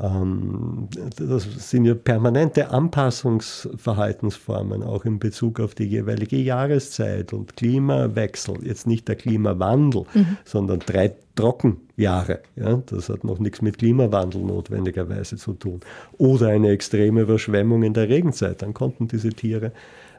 Ähm, 0.00 0.88
das 1.16 1.70
sind 1.70 1.84
ja 1.84 1.94
permanente 1.94 2.70
Anpassungsverhaltensformen, 2.70 4.84
auch 4.84 5.04
in 5.04 5.18
Bezug 5.18 5.58
auf 5.60 5.74
die 5.74 5.84
jeweilige 5.84 6.36
Jahreszeit 6.36 7.32
und 7.32 7.56
Klimawechsel. 7.56 8.64
Jetzt 8.64 8.86
nicht 8.86 9.08
der 9.08 9.16
Klimawandel, 9.16 10.04
mhm. 10.14 10.36
sondern 10.44 10.78
drei 10.80 11.14
Trockenjahre. 11.34 12.40
Ja, 12.56 12.80
das 12.86 13.08
hat 13.08 13.24
noch 13.24 13.40
nichts 13.40 13.60
mit 13.60 13.78
Klimawandel 13.78 14.42
notwendigerweise 14.42 15.36
zu 15.36 15.54
tun. 15.54 15.80
Oder 16.16 16.48
eine 16.48 16.70
extreme 16.70 17.22
Überschwemmung 17.22 17.82
in 17.82 17.94
der 17.94 18.08
Regenzeit. 18.08 18.62
Dann 18.62 18.74
konnten 18.74 19.08
diese 19.08 19.30
Tiere 19.30 19.72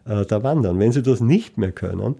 äh, 0.10 0.25
da 0.25 0.44
wandern. 0.44 0.80
Wenn 0.80 0.92
sie 0.92 1.04
das 1.04 1.22
nicht 1.22 1.58
mehr 1.58 1.72
können, 1.72 2.16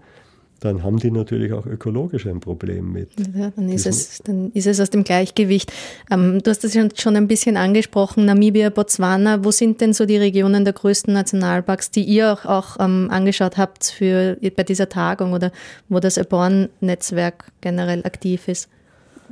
dann 0.60 0.82
haben 0.82 0.98
die 0.98 1.10
natürlich 1.10 1.52
auch 1.54 1.66
ökologisch 1.66 2.26
ein 2.26 2.40
Problem 2.40 2.92
mit. 2.92 3.08
Ja, 3.34 3.50
dann 3.56 3.70
ist, 3.70 3.86
es, 3.86 4.18
dann 4.24 4.52
ist 4.52 4.66
es 4.66 4.78
aus 4.78 4.90
dem 4.90 5.04
Gleichgewicht. 5.04 5.72
Ähm, 6.10 6.42
du 6.42 6.50
hast 6.50 6.62
das 6.62 6.76
schon 7.00 7.16
ein 7.16 7.28
bisschen 7.28 7.56
angesprochen, 7.56 8.26
Namibia, 8.26 8.68
Botswana. 8.68 9.42
Wo 9.42 9.50
sind 9.50 9.80
denn 9.80 9.94
so 9.94 10.04
die 10.04 10.18
Regionen 10.18 10.64
der 10.64 10.74
größten 10.74 11.14
Nationalparks, 11.14 11.90
die 11.90 12.04
ihr 12.04 12.32
auch, 12.32 12.44
auch 12.44 12.76
ähm, 12.78 13.08
angeschaut 13.10 13.56
habt 13.56 13.86
für, 13.86 14.36
bei 14.54 14.62
dieser 14.62 14.90
Tagung 14.90 15.32
oder 15.32 15.50
wo 15.88 15.98
das 15.98 16.18
Aborn-Netzwerk 16.18 17.46
generell 17.62 18.04
aktiv 18.04 18.46
ist? 18.46 18.68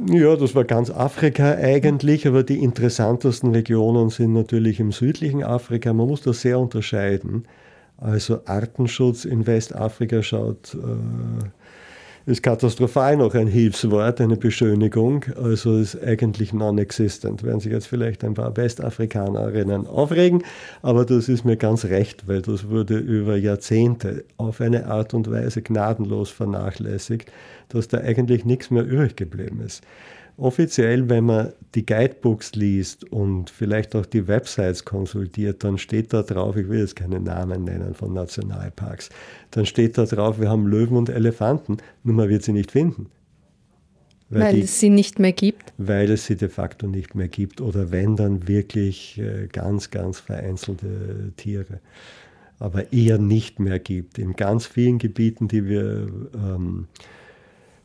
Ja, 0.06 0.36
das 0.36 0.54
war 0.54 0.64
ganz 0.64 0.90
Afrika 0.90 1.56
eigentlich, 1.56 2.26
aber 2.26 2.44
die 2.44 2.62
interessantesten 2.62 3.52
Regionen 3.52 4.10
sind 4.10 4.32
natürlich 4.32 4.80
im 4.80 4.92
südlichen 4.92 5.42
Afrika. 5.42 5.92
Man 5.92 6.06
muss 6.06 6.22
das 6.22 6.40
sehr 6.40 6.58
unterscheiden. 6.58 7.44
Also 7.98 8.40
Artenschutz 8.46 9.24
in 9.24 9.46
Westafrika 9.46 10.22
schaut, 10.22 10.74
äh, 10.74 12.30
ist 12.30 12.42
katastrophal 12.42 13.16
noch 13.16 13.34
ein 13.34 13.46
Hilfswort, 13.46 14.20
eine 14.20 14.36
Beschönigung. 14.36 15.24
Also 15.42 15.78
ist 15.78 16.00
eigentlich 16.02 16.52
non-existent. 16.52 17.42
Werden 17.42 17.60
sich 17.60 17.72
jetzt 17.72 17.86
vielleicht 17.86 18.22
ein 18.22 18.34
paar 18.34 18.56
Westafrikanerinnen 18.56 19.86
aufregen, 19.86 20.44
aber 20.82 21.06
das 21.06 21.28
ist 21.28 21.44
mir 21.46 21.56
ganz 21.56 21.86
recht, 21.86 22.28
weil 22.28 22.42
das 22.42 22.68
wurde 22.68 22.98
über 22.98 23.36
Jahrzehnte 23.36 24.24
auf 24.36 24.60
eine 24.60 24.86
Art 24.86 25.14
und 25.14 25.30
Weise 25.30 25.62
gnadenlos 25.62 26.30
vernachlässigt, 26.30 27.32
dass 27.70 27.88
da 27.88 27.98
eigentlich 27.98 28.44
nichts 28.44 28.70
mehr 28.70 28.84
übrig 28.84 29.16
geblieben 29.16 29.62
ist. 29.64 29.82
Offiziell, 30.38 31.08
wenn 31.08 31.24
man 31.24 31.52
die 31.74 31.84
Guidebooks 31.84 32.54
liest 32.54 33.04
und 33.10 33.50
vielleicht 33.50 33.96
auch 33.96 34.06
die 34.06 34.28
Websites 34.28 34.84
konsultiert, 34.84 35.64
dann 35.64 35.78
steht 35.78 36.12
da 36.12 36.22
drauf, 36.22 36.56
ich 36.56 36.68
will 36.68 36.78
jetzt 36.78 36.94
keine 36.94 37.18
Namen 37.18 37.64
nennen 37.64 37.92
von 37.92 38.12
Nationalparks, 38.12 39.10
dann 39.50 39.66
steht 39.66 39.98
da 39.98 40.04
drauf, 40.04 40.40
wir 40.40 40.48
haben 40.48 40.68
Löwen 40.68 40.96
und 40.96 41.08
Elefanten, 41.08 41.78
nur 42.04 42.14
man 42.14 42.28
wird 42.28 42.44
sie 42.44 42.52
nicht 42.52 42.70
finden. 42.70 43.06
Weil, 44.30 44.42
weil 44.42 44.54
die, 44.54 44.60
es 44.60 44.78
sie 44.78 44.90
nicht 44.90 45.18
mehr 45.18 45.32
gibt? 45.32 45.72
Weil 45.76 46.10
es 46.10 46.26
sie 46.26 46.36
de 46.36 46.48
facto 46.48 46.86
nicht 46.86 47.16
mehr 47.16 47.28
gibt 47.28 47.60
oder 47.60 47.90
wenn 47.90 48.14
dann 48.14 48.46
wirklich 48.46 49.18
äh, 49.18 49.48
ganz, 49.50 49.90
ganz 49.90 50.20
vereinzelte 50.20 51.32
Tiere. 51.36 51.80
aber 52.58 52.92
eher 52.92 53.18
nicht 53.18 53.60
mehr 53.60 53.78
gibt. 53.78 54.18
In 54.18 54.34
ganz 54.34 54.66
vielen 54.66 54.98
Gebieten, 54.98 55.48
die 55.48 55.66
wir 55.66 56.08
ähm, 56.34 56.88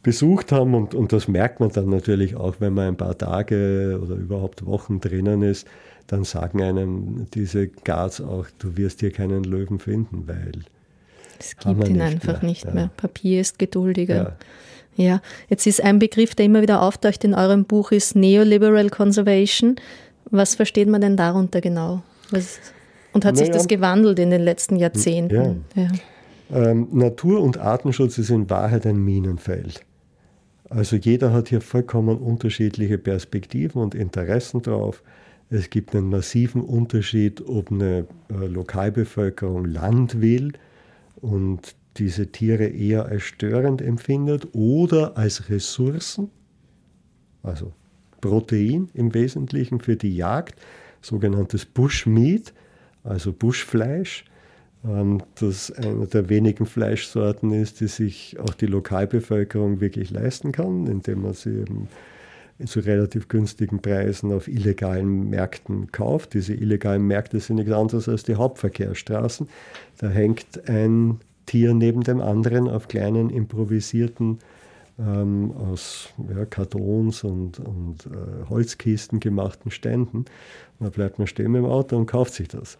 besucht 0.03 0.51
haben, 0.51 0.75
und, 0.75 0.93
und 0.93 1.13
das 1.13 1.27
merkt 1.27 1.61
man 1.61 1.69
dann 1.69 1.89
natürlich 1.89 2.35
auch, 2.35 2.55
wenn 2.59 2.73
man 2.73 2.89
ein 2.89 2.97
paar 2.97 3.17
Tage 3.17 3.99
oder 4.03 4.15
überhaupt 4.15 4.65
Wochen 4.65 4.99
drinnen 4.99 5.41
ist, 5.41 5.65
dann 6.07 6.25
sagen 6.25 6.61
einem 6.61 7.27
diese 7.33 7.67
Guards 7.67 8.19
auch, 8.19 8.45
du 8.59 8.75
wirst 8.77 8.99
hier 8.99 9.11
keinen 9.11 9.45
Löwen 9.45 9.79
finden, 9.79 10.27
weil 10.27 10.51
es 11.39 11.55
gibt 11.57 11.87
ihn 11.87 12.01
einfach 12.01 12.41
mehr. 12.41 12.51
nicht 12.51 12.65
ja. 12.65 12.71
mehr. 12.71 12.91
Papier 12.95 13.41
ist 13.41 13.57
geduldiger. 13.57 14.37
Ja. 14.97 15.03
ja, 15.03 15.21
jetzt 15.49 15.65
ist 15.65 15.81
ein 15.81 15.99
Begriff, 15.99 16.35
der 16.35 16.45
immer 16.45 16.61
wieder 16.61 16.81
auftaucht 16.81 17.23
in 17.23 17.33
eurem 17.33 17.63
Buch, 17.63 17.91
ist 17.91 18.15
Neoliberal 18.15 18.89
Conservation. 18.89 19.77
Was 20.29 20.55
versteht 20.55 20.89
man 20.89 21.01
denn 21.01 21.15
darunter 21.15 21.61
genau? 21.61 22.03
Was, 22.31 22.59
und 23.13 23.23
hat 23.23 23.35
naja, 23.35 23.45
sich 23.45 23.53
das 23.53 23.67
gewandelt 23.67 24.19
in 24.19 24.31
den 24.31 24.41
letzten 24.41 24.75
Jahrzehnten? 24.75 25.63
Ja. 25.75 25.87
Ähm, 26.51 26.89
Natur- 26.91 27.41
und 27.41 27.57
Artenschutz 27.57 28.17
ist 28.17 28.29
in 28.29 28.49
Wahrheit 28.49 28.85
ein 28.85 28.97
Minenfeld. 28.97 29.81
Also 30.73 30.95
jeder 30.95 31.31
hat 31.31 31.49
hier 31.49 31.61
vollkommen 31.61 32.17
unterschiedliche 32.17 32.97
Perspektiven 32.97 33.79
und 33.79 33.93
Interessen 33.93 34.63
drauf. 34.63 35.03
Es 35.51 35.69
gibt 35.69 35.95
einen 35.95 36.09
massiven 36.09 36.61
Unterschied, 36.63 37.47
ob 37.47 37.71
eine 37.71 38.07
äh, 38.31 38.47
Lokalbevölkerung 38.47 39.65
Land 39.65 40.19
will 40.19 40.53
und 41.17 41.75
diese 41.97 42.31
Tiere 42.31 42.65
eher 42.65 43.05
als 43.05 43.21
störend 43.21 43.83
empfindet 43.83 44.47
oder 44.53 45.15
als 45.15 45.47
Ressourcen, 45.47 46.31
also 47.43 47.71
Protein 48.19 48.89
im 48.95 49.13
Wesentlichen 49.13 49.79
für 49.79 49.95
die 49.95 50.15
Jagd, 50.15 50.59
sogenanntes 51.01 51.65
Bushmeat, 51.65 52.51
also 53.03 53.31
Buschfleisch, 53.31 54.25
das 54.83 55.71
eine 55.71 56.07
der 56.07 56.27
wenigen 56.27 56.65
Fleischsorten 56.65 57.53
ist, 57.53 57.79
die 57.79 57.87
sich 57.87 58.37
auch 58.39 58.53
die 58.53 58.65
Lokalbevölkerung 58.65 59.79
wirklich 59.79 60.11
leisten 60.11 60.51
kann, 60.51 60.87
indem 60.87 61.21
man 61.21 61.33
sie 61.33 61.61
eben 61.61 61.87
zu 62.65 62.81
relativ 62.81 63.29
günstigen 63.29 63.81
Preisen 63.81 64.31
auf 64.31 64.47
illegalen 64.47 65.29
Märkten 65.29 65.91
kauft. 65.91 66.33
Diese 66.33 66.53
illegalen 66.53 67.07
Märkte 67.07 67.39
sind 67.39 67.57
nichts 67.57 67.71
anderes 67.71 68.09
als 68.09 68.23
die 68.23 68.35
Hauptverkehrsstraßen. 68.35 69.47
Da 69.97 70.09
hängt 70.09 70.69
ein 70.69 71.19
Tier 71.45 71.73
neben 71.73 72.01
dem 72.01 72.21
anderen 72.21 72.69
auf 72.69 72.87
kleinen 72.87 73.29
improvisierten 73.29 74.39
ähm, 74.99 75.51
aus 75.57 76.09
ja, 76.29 76.45
Kartons 76.45 77.23
und, 77.23 77.59
und 77.59 78.05
äh, 78.05 78.49
Holzkisten 78.49 79.19
gemachten 79.19 79.71
Ständen. 79.71 80.25
Da 80.79 80.89
bleibt 80.89 81.19
man 81.19 81.27
stehen 81.27 81.55
im 81.55 81.65
Auto 81.65 81.97
und 81.97 82.05
kauft 82.05 82.33
sich 82.33 82.47
das. 82.47 82.77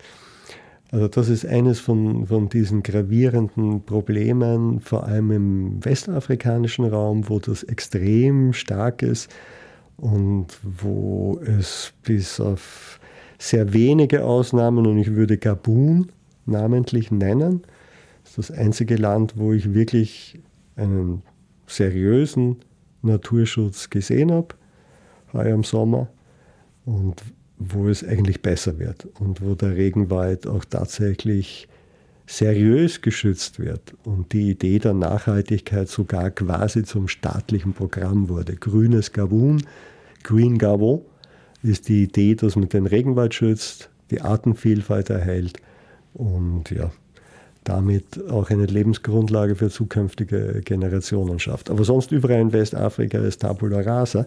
Also 0.94 1.08
das 1.08 1.28
ist 1.28 1.44
eines 1.44 1.80
von, 1.80 2.28
von 2.28 2.50
diesen 2.50 2.84
gravierenden 2.84 3.84
Problemen, 3.84 4.80
vor 4.80 5.08
allem 5.08 5.32
im 5.32 5.84
westafrikanischen 5.84 6.86
Raum, 6.86 7.28
wo 7.30 7.40
das 7.40 7.64
extrem 7.64 8.54
stark 8.54 9.02
ist 9.02 9.28
und 9.98 10.46
wo 10.62 11.42
es 11.44 11.94
bis 12.04 12.40
auf 12.40 13.00
sehr 13.40 13.74
wenige 13.74 14.24
Ausnahmen, 14.24 14.86
und 14.86 15.00
ich 15.00 15.16
würde 15.16 15.40
Gabun 15.40 16.12
namentlich 16.46 17.10
nennen, 17.10 17.64
ist 18.24 18.38
das 18.38 18.52
einzige 18.52 18.96
Land, 18.96 19.34
wo 19.36 19.52
ich 19.52 19.74
wirklich 19.74 20.44
einen 20.76 21.24
seriösen 21.66 22.58
Naturschutz 23.02 23.90
gesehen 23.90 24.32
habe, 24.32 24.50
heuer 25.34 25.56
im 25.56 25.64
Sommer, 25.64 26.08
und 26.86 27.24
wo 27.58 27.88
es 27.88 28.04
eigentlich 28.04 28.42
besser 28.42 28.80
wird 28.80 29.08
und 29.20 29.42
wo 29.42 29.56
der 29.56 29.76
Regenwald 29.76 30.48
auch 30.48 30.66
tatsächlich 30.66 31.68
seriös 32.26 33.02
geschützt 33.02 33.60
wird 33.60 33.94
und 34.04 34.34
die 34.34 34.52
Idee 34.52 34.80
der 34.80 34.94
Nachhaltigkeit 34.94 35.90
sogar 35.90 36.32
quasi 36.32 36.84
zum 36.84 37.08
staatlichen 37.08 37.74
Programm 37.74 38.30
wurde. 38.30 38.56
Grünes 38.56 39.12
Gabun, 39.12 39.64
Green 40.24 40.58
Gabon, 40.58 41.02
ist 41.64 41.90
die 41.90 42.04
Idee, 42.04 42.36
dass 42.36 42.56
man 42.56 42.70
den 42.70 42.86
Regenwald 42.86 43.34
schützt, 43.34 43.90
die 44.12 44.22
Artenvielfalt 44.22 45.10
erhält 45.10 45.58
und 46.14 46.70
ja, 46.72 46.92
damit 47.64 48.30
auch 48.30 48.50
eine 48.50 48.66
Lebensgrundlage 48.66 49.56
für 49.56 49.70
zukünftige 49.70 50.62
Generationen 50.64 51.40
schafft. 51.40 51.70
Aber 51.70 51.84
sonst 51.84 52.12
überall 52.12 52.42
in 52.42 52.54
Westafrika 52.54 53.20
ist 53.20 53.42
Tabula 53.42 53.82
rasa. 53.82 54.26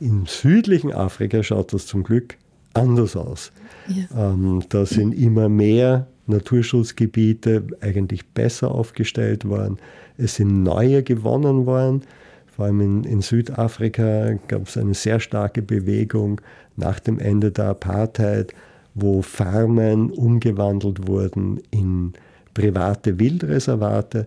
Im 0.00 0.26
südlichen 0.26 0.92
Afrika 0.92 1.42
schaut 1.42 1.72
das 1.72 1.86
zum 1.86 2.02
Glück 2.02 2.36
anders 2.74 3.16
aus. 3.16 3.52
Ja. 3.88 4.32
Ähm, 4.32 4.62
da 4.68 4.86
sind 4.86 5.12
immer 5.12 5.48
mehr 5.48 6.06
Naturschutzgebiete 6.26 7.64
eigentlich 7.80 8.26
besser 8.28 8.70
aufgestellt 8.70 9.46
worden. 9.46 9.78
Es 10.16 10.36
sind 10.36 10.62
neue 10.62 11.02
gewonnen 11.02 11.66
worden. 11.66 12.02
Vor 12.46 12.66
allem 12.66 12.80
in, 12.80 13.04
in 13.04 13.20
Südafrika 13.20 14.34
gab 14.48 14.68
es 14.68 14.76
eine 14.76 14.94
sehr 14.94 15.20
starke 15.20 15.60
Bewegung 15.60 16.40
nach 16.76 17.00
dem 17.00 17.18
Ende 17.18 17.50
der 17.50 17.66
Apartheid, 17.66 18.54
wo 18.94 19.22
Farmen 19.22 20.10
umgewandelt 20.10 21.08
wurden 21.08 21.60
in 21.70 22.12
private 22.54 23.18
Wildreservate, 23.18 24.26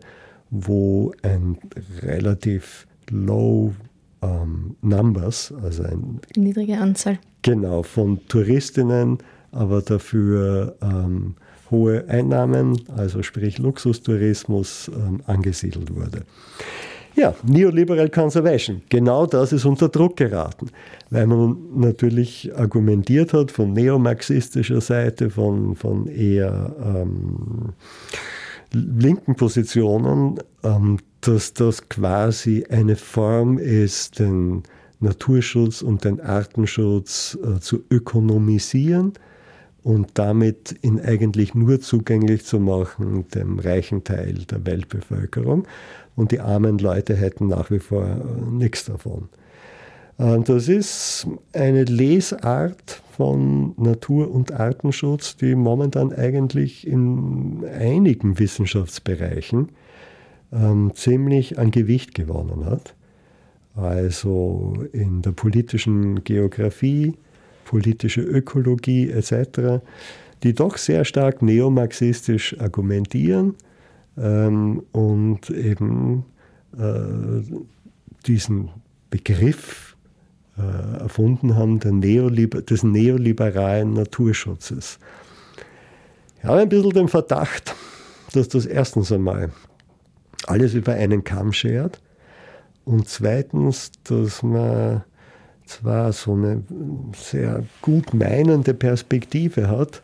wo 0.50 1.14
ein 1.22 1.58
relativ 2.02 2.86
low 3.10 3.74
um, 4.22 4.76
Numbers, 4.82 5.54
also 5.64 5.84
eine 5.84 6.20
niedrige 6.36 6.78
Anzahl. 6.78 7.20
Genau, 7.42 7.84
von 7.84 8.20
Touristinnen, 8.28 9.20
aber 9.52 9.82
dafür 9.82 10.76
ähm, 10.82 11.36
hohe 11.72 12.08
Einnahmen, 12.08 12.82
also 12.96 13.24
sprich 13.24 13.58
Luxustourismus, 13.58 14.90
ähm, 14.94 15.22
angesiedelt 15.26 15.96
wurde. 15.96 16.24
Ja, 17.16 17.34
Neoliberal 17.44 18.10
Conservation, 18.10 18.84
genau 18.90 19.26
das 19.26 19.52
ist 19.52 19.66
unter 19.66 19.90
Druck 19.90 20.18
geraten, 20.18 20.70
weil 21.10 21.26
man 21.26 21.58
natürlich 21.74 22.52
argumentiert 22.56 23.34
hat 23.34 23.52
von 23.52 23.74
neomarxistischer 23.74 24.82
Seite, 24.82 25.32
von, 25.32 25.76
von 25.76 26.08
eher 26.08 26.76
ähm, 26.86 27.74
linken 28.72 29.36
Positionen, 29.36 30.40
ähm, 30.64 31.00
dass 31.22 31.54
das 31.54 31.90
quasi 31.90 32.66
eine 32.70 32.96
Form 32.96 33.58
ist, 33.58 34.20
den 34.20 34.64
Naturschutz 35.00 35.82
und 35.82 36.04
den 36.04 36.20
Artenschutz 36.20 37.38
äh, 37.44 37.60
zu 37.60 37.84
ökonomisieren 37.90 39.14
und 39.84 40.10
damit 40.16 40.76
ihn 40.82 41.00
eigentlich 41.00 41.54
nur 41.54 41.80
zugänglich 41.80 42.46
zu 42.46 42.60
machen 42.60 43.26
dem 43.34 43.60
reichen 43.60 44.04
Teil 44.04 44.34
der 44.50 44.66
Weltbevölkerung. 44.66 45.68
Und 46.16 46.32
die 46.32 46.40
armen 46.40 46.80
Leute 46.80 47.16
hätten 47.16 47.48
nach 47.48 47.70
wie 47.70 47.80
vor 47.80 48.06
äh, 48.06 48.52
nichts 48.52 48.86
davon. 48.86 49.30
Äh, 50.18 50.40
das 50.40 50.68
ist 50.68 51.28
eine 51.54 51.84
Lesart 51.84 53.02
von 53.16 53.74
Natur- 53.78 54.32
und 54.32 54.52
Artenschutz, 54.52 55.38
die 55.38 55.56
momentan 55.56 56.12
eigentlich 56.12 56.88
in 56.88 57.64
einigen 57.66 58.40
Wissenschaftsbereichen 58.40 59.70
ähm, 60.52 60.92
ziemlich 60.96 61.60
an 61.60 61.72
Gewicht 61.72 62.14
gewonnen 62.14 62.66
hat. 62.66 62.96
Also 63.76 64.86
in 64.92 65.22
der 65.22 65.32
politischen 65.32 66.24
Geografie, 66.24 67.14
politische 67.66 68.22
Ökologie 68.22 69.10
etc., 69.12 69.84
die 70.44 70.54
doch 70.54 70.78
sehr 70.78 71.06
stark 71.06 71.42
neomarxistisch 71.42 72.60
argumentieren 72.60 73.56
ähm, 74.18 74.84
und 74.92 75.50
eben 75.50 76.26
äh, 76.78 77.44
diesen 78.26 78.70
Begriff 79.10 79.96
äh, 80.58 81.02
erfunden 81.02 81.56
haben 81.56 81.80
Neoliber 82.00 82.62
des 82.62 82.84
neoliberalen 82.84 83.94
Naturschutzes. 83.94 85.00
Ich 86.38 86.44
habe 86.44 86.62
ein 86.62 86.70
bisschen 86.70 86.92
den 86.92 87.08
Verdacht, 87.08 87.76
dass 88.34 88.48
das 88.48 88.66
erstens 88.66 89.12
einmal 89.12 89.52
alles 90.48 90.74
über 90.74 90.94
einen 90.94 91.24
Kamm 91.24 91.54
schert 91.54 92.02
und 92.86 93.10
zweitens, 93.10 93.92
dass 94.06 94.44
man 94.44 95.04
zwar 95.66 96.14
so 96.14 96.34
eine 96.34 96.64
sehr 97.14 97.64
gut 97.82 98.14
meinende 98.14 98.74
Perspektive 98.74 99.70
hat, 99.70 100.02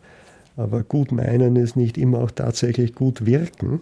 aber 0.56 0.82
gut 0.82 1.10
meinen 1.10 1.56
ist 1.56 1.76
nicht 1.76 1.98
immer 1.98 2.18
auch 2.18 2.30
tatsächlich 2.30 2.94
gut 2.94 3.24
wirken. 3.24 3.80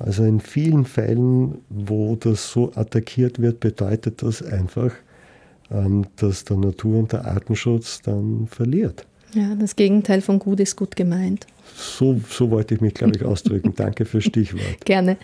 Also 0.00 0.24
in 0.24 0.40
vielen 0.40 0.84
Fällen, 0.84 1.58
wo 1.70 2.16
das 2.16 2.50
so 2.50 2.72
attackiert 2.74 3.40
wird, 3.40 3.60
bedeutet 3.60 4.22
das 4.22 4.42
einfach, 4.42 4.92
ähm, 5.70 6.06
dass 6.16 6.44
der 6.44 6.56
Natur- 6.56 6.98
und 6.98 7.12
der 7.12 7.24
Artenschutz 7.24 8.02
dann 8.02 8.46
verliert. 8.48 9.06
Ja, 9.34 9.54
das 9.54 9.76
Gegenteil 9.76 10.20
von 10.20 10.38
gut 10.38 10.60
ist 10.60 10.76
gut 10.76 10.96
gemeint. 10.96 11.46
So, 11.76 12.20
so 12.28 12.50
wollte 12.50 12.74
ich 12.74 12.80
mich, 12.80 12.94
glaube 12.94 13.16
ich, 13.16 13.24
ausdrücken. 13.24 13.74
Danke 13.74 14.04
fürs 14.04 14.24
Stichwort. 14.24 14.62
Gerne. 14.84 15.16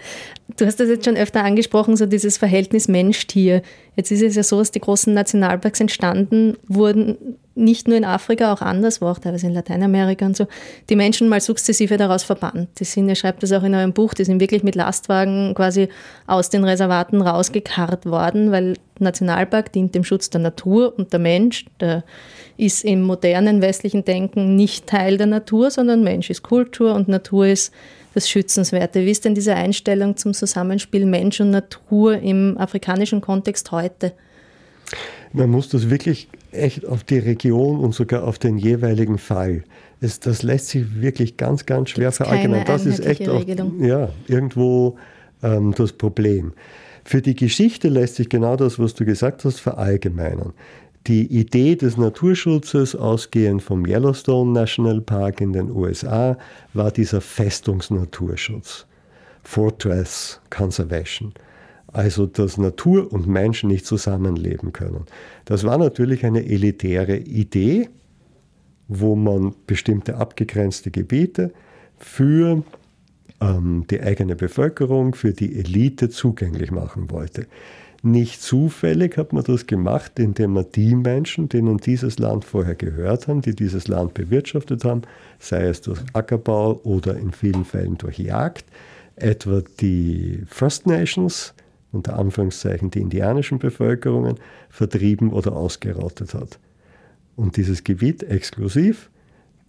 Du 0.56 0.66
hast 0.66 0.78
das 0.80 0.88
jetzt 0.88 1.04
schon 1.04 1.16
öfter 1.16 1.42
angesprochen, 1.42 1.96
so 1.96 2.06
dieses 2.06 2.36
Verhältnis 2.36 2.88
Mensch-Tier. 2.88 3.62
Jetzt 3.96 4.10
ist 4.10 4.22
es 4.22 4.36
ja 4.36 4.42
so, 4.42 4.58
dass 4.58 4.70
die 4.70 4.80
großen 4.80 5.12
Nationalparks 5.12 5.80
entstanden 5.80 6.56
wurden 6.68 7.36
nicht 7.54 7.86
nur 7.86 7.96
in 7.96 8.04
Afrika, 8.04 8.52
auch 8.52 8.60
anderswo, 8.60 9.06
auch 9.06 9.18
teilweise 9.18 9.46
in 9.46 9.54
Lateinamerika 9.54 10.26
und 10.26 10.36
so, 10.36 10.46
die 10.88 10.96
Menschen 10.96 11.28
mal 11.28 11.40
sukzessive 11.40 11.96
daraus 11.96 12.24
verbannt. 12.24 12.68
Die 12.78 12.84
sind, 12.84 13.08
ihr 13.08 13.14
schreibt 13.14 13.42
das 13.42 13.52
auch 13.52 13.62
in 13.62 13.74
eurem 13.74 13.92
Buch, 13.92 14.14
die 14.14 14.24
sind 14.24 14.40
wirklich 14.40 14.62
mit 14.62 14.74
Lastwagen 14.74 15.54
quasi 15.54 15.88
aus 16.26 16.50
den 16.50 16.64
Reservaten 16.64 17.22
rausgekarrt 17.22 18.06
worden, 18.06 18.50
weil 18.50 18.74
Nationalpark 18.98 19.72
dient 19.72 19.94
dem 19.94 20.04
Schutz 20.04 20.30
der 20.30 20.40
Natur 20.40 20.94
und 20.96 21.12
der 21.12 21.20
Mensch, 21.20 21.64
der 21.80 22.04
ist 22.56 22.84
im 22.84 23.02
modernen 23.02 23.62
westlichen 23.62 24.04
Denken 24.04 24.54
nicht 24.54 24.86
Teil 24.86 25.16
der 25.16 25.26
Natur, 25.26 25.70
sondern 25.70 26.04
Mensch 26.04 26.30
ist 26.34 26.42
Kultur 26.42 26.94
und 26.94 27.08
Natur 27.08 27.46
ist 27.46 27.72
das 28.14 28.28
Schützenswerte. 28.28 29.04
Wie 29.04 29.10
ist 29.10 29.24
denn 29.24 29.34
diese 29.34 29.54
Einstellung 29.54 30.16
zum 30.16 30.34
Zusammenspiel 30.34 31.06
Mensch 31.06 31.40
und 31.40 31.50
Natur 31.50 32.18
im 32.18 32.56
afrikanischen 32.58 33.20
Kontext 33.20 33.72
heute? 33.72 34.12
Man 35.32 35.50
muss 35.50 35.68
das 35.68 35.90
wirklich 35.90 36.28
echt 36.52 36.86
auf 36.86 37.02
die 37.04 37.18
Region 37.18 37.80
und 37.80 37.94
sogar 37.94 38.24
auf 38.24 38.38
den 38.38 38.58
jeweiligen 38.58 39.18
Fall. 39.18 39.64
Es, 40.00 40.20
das 40.20 40.42
lässt 40.42 40.68
sich 40.68 41.00
wirklich 41.00 41.36
ganz, 41.36 41.66
ganz 41.66 41.90
schwer 41.90 42.08
Gibt's 42.08 42.18
verallgemeinern. 42.18 42.66
Das 42.66 42.86
ist 42.86 43.04
echt 43.04 43.28
auch, 43.28 43.44
ja, 43.80 44.10
irgendwo 44.28 44.96
ähm, 45.42 45.74
das 45.76 45.92
Problem. 45.92 46.52
Für 47.04 47.20
die 47.20 47.34
Geschichte 47.34 47.88
lässt 47.88 48.16
sich 48.16 48.28
genau 48.28 48.56
das, 48.56 48.78
was 48.78 48.94
du 48.94 49.04
gesagt 49.04 49.44
hast, 49.44 49.60
verallgemeinern. 49.60 50.52
Die 51.06 51.26
Idee 51.26 51.76
des 51.76 51.98
Naturschutzes, 51.98 52.96
ausgehend 52.96 53.62
vom 53.62 53.84
Yellowstone 53.84 54.52
National 54.52 55.02
Park 55.02 55.42
in 55.42 55.52
den 55.52 55.70
USA, 55.70 56.38
war 56.72 56.90
dieser 56.90 57.20
Festungsnaturschutz. 57.20 58.86
Fortress 59.42 60.40
Conservation. 60.48 61.34
Also, 61.88 62.24
dass 62.24 62.56
Natur 62.56 63.12
und 63.12 63.26
Menschen 63.26 63.68
nicht 63.68 63.84
zusammenleben 63.84 64.72
können. 64.72 65.04
Das 65.44 65.62
war 65.62 65.76
natürlich 65.76 66.24
eine 66.24 66.44
elitäre 66.46 67.18
Idee, 67.18 67.90
wo 68.88 69.14
man 69.14 69.54
bestimmte 69.66 70.16
abgegrenzte 70.16 70.90
Gebiete 70.90 71.52
für 71.98 72.64
ähm, 73.42 73.84
die 73.90 74.00
eigene 74.00 74.36
Bevölkerung, 74.36 75.14
für 75.14 75.32
die 75.32 75.54
Elite 75.56 76.08
zugänglich 76.08 76.70
machen 76.70 77.10
wollte. 77.10 77.46
Nicht 78.06 78.42
zufällig 78.42 79.16
hat 79.16 79.32
man 79.32 79.44
das 79.44 79.66
gemacht, 79.66 80.18
indem 80.18 80.52
man 80.52 80.66
die 80.74 80.94
Menschen, 80.94 81.48
denen 81.48 81.78
dieses 81.78 82.18
Land 82.18 82.44
vorher 82.44 82.74
gehört 82.74 83.28
haben, 83.28 83.40
die 83.40 83.54
dieses 83.56 83.88
Land 83.88 84.12
bewirtschaftet 84.12 84.84
haben, 84.84 85.00
sei 85.38 85.68
es 85.68 85.80
durch 85.80 86.00
Ackerbau 86.12 86.82
oder 86.84 87.16
in 87.16 87.32
vielen 87.32 87.64
Fällen 87.64 87.96
durch 87.96 88.18
Jagd, 88.18 88.66
etwa 89.16 89.62
die 89.80 90.42
First 90.46 90.86
Nations, 90.86 91.54
unter 91.92 92.18
Anführungszeichen 92.18 92.90
die 92.90 93.00
indianischen 93.00 93.58
Bevölkerungen, 93.58 94.34
vertrieben 94.68 95.32
oder 95.32 95.56
ausgerottet 95.56 96.34
hat. 96.34 96.58
Und 97.36 97.56
dieses 97.56 97.84
Gebiet 97.84 98.22
exklusiv 98.22 99.08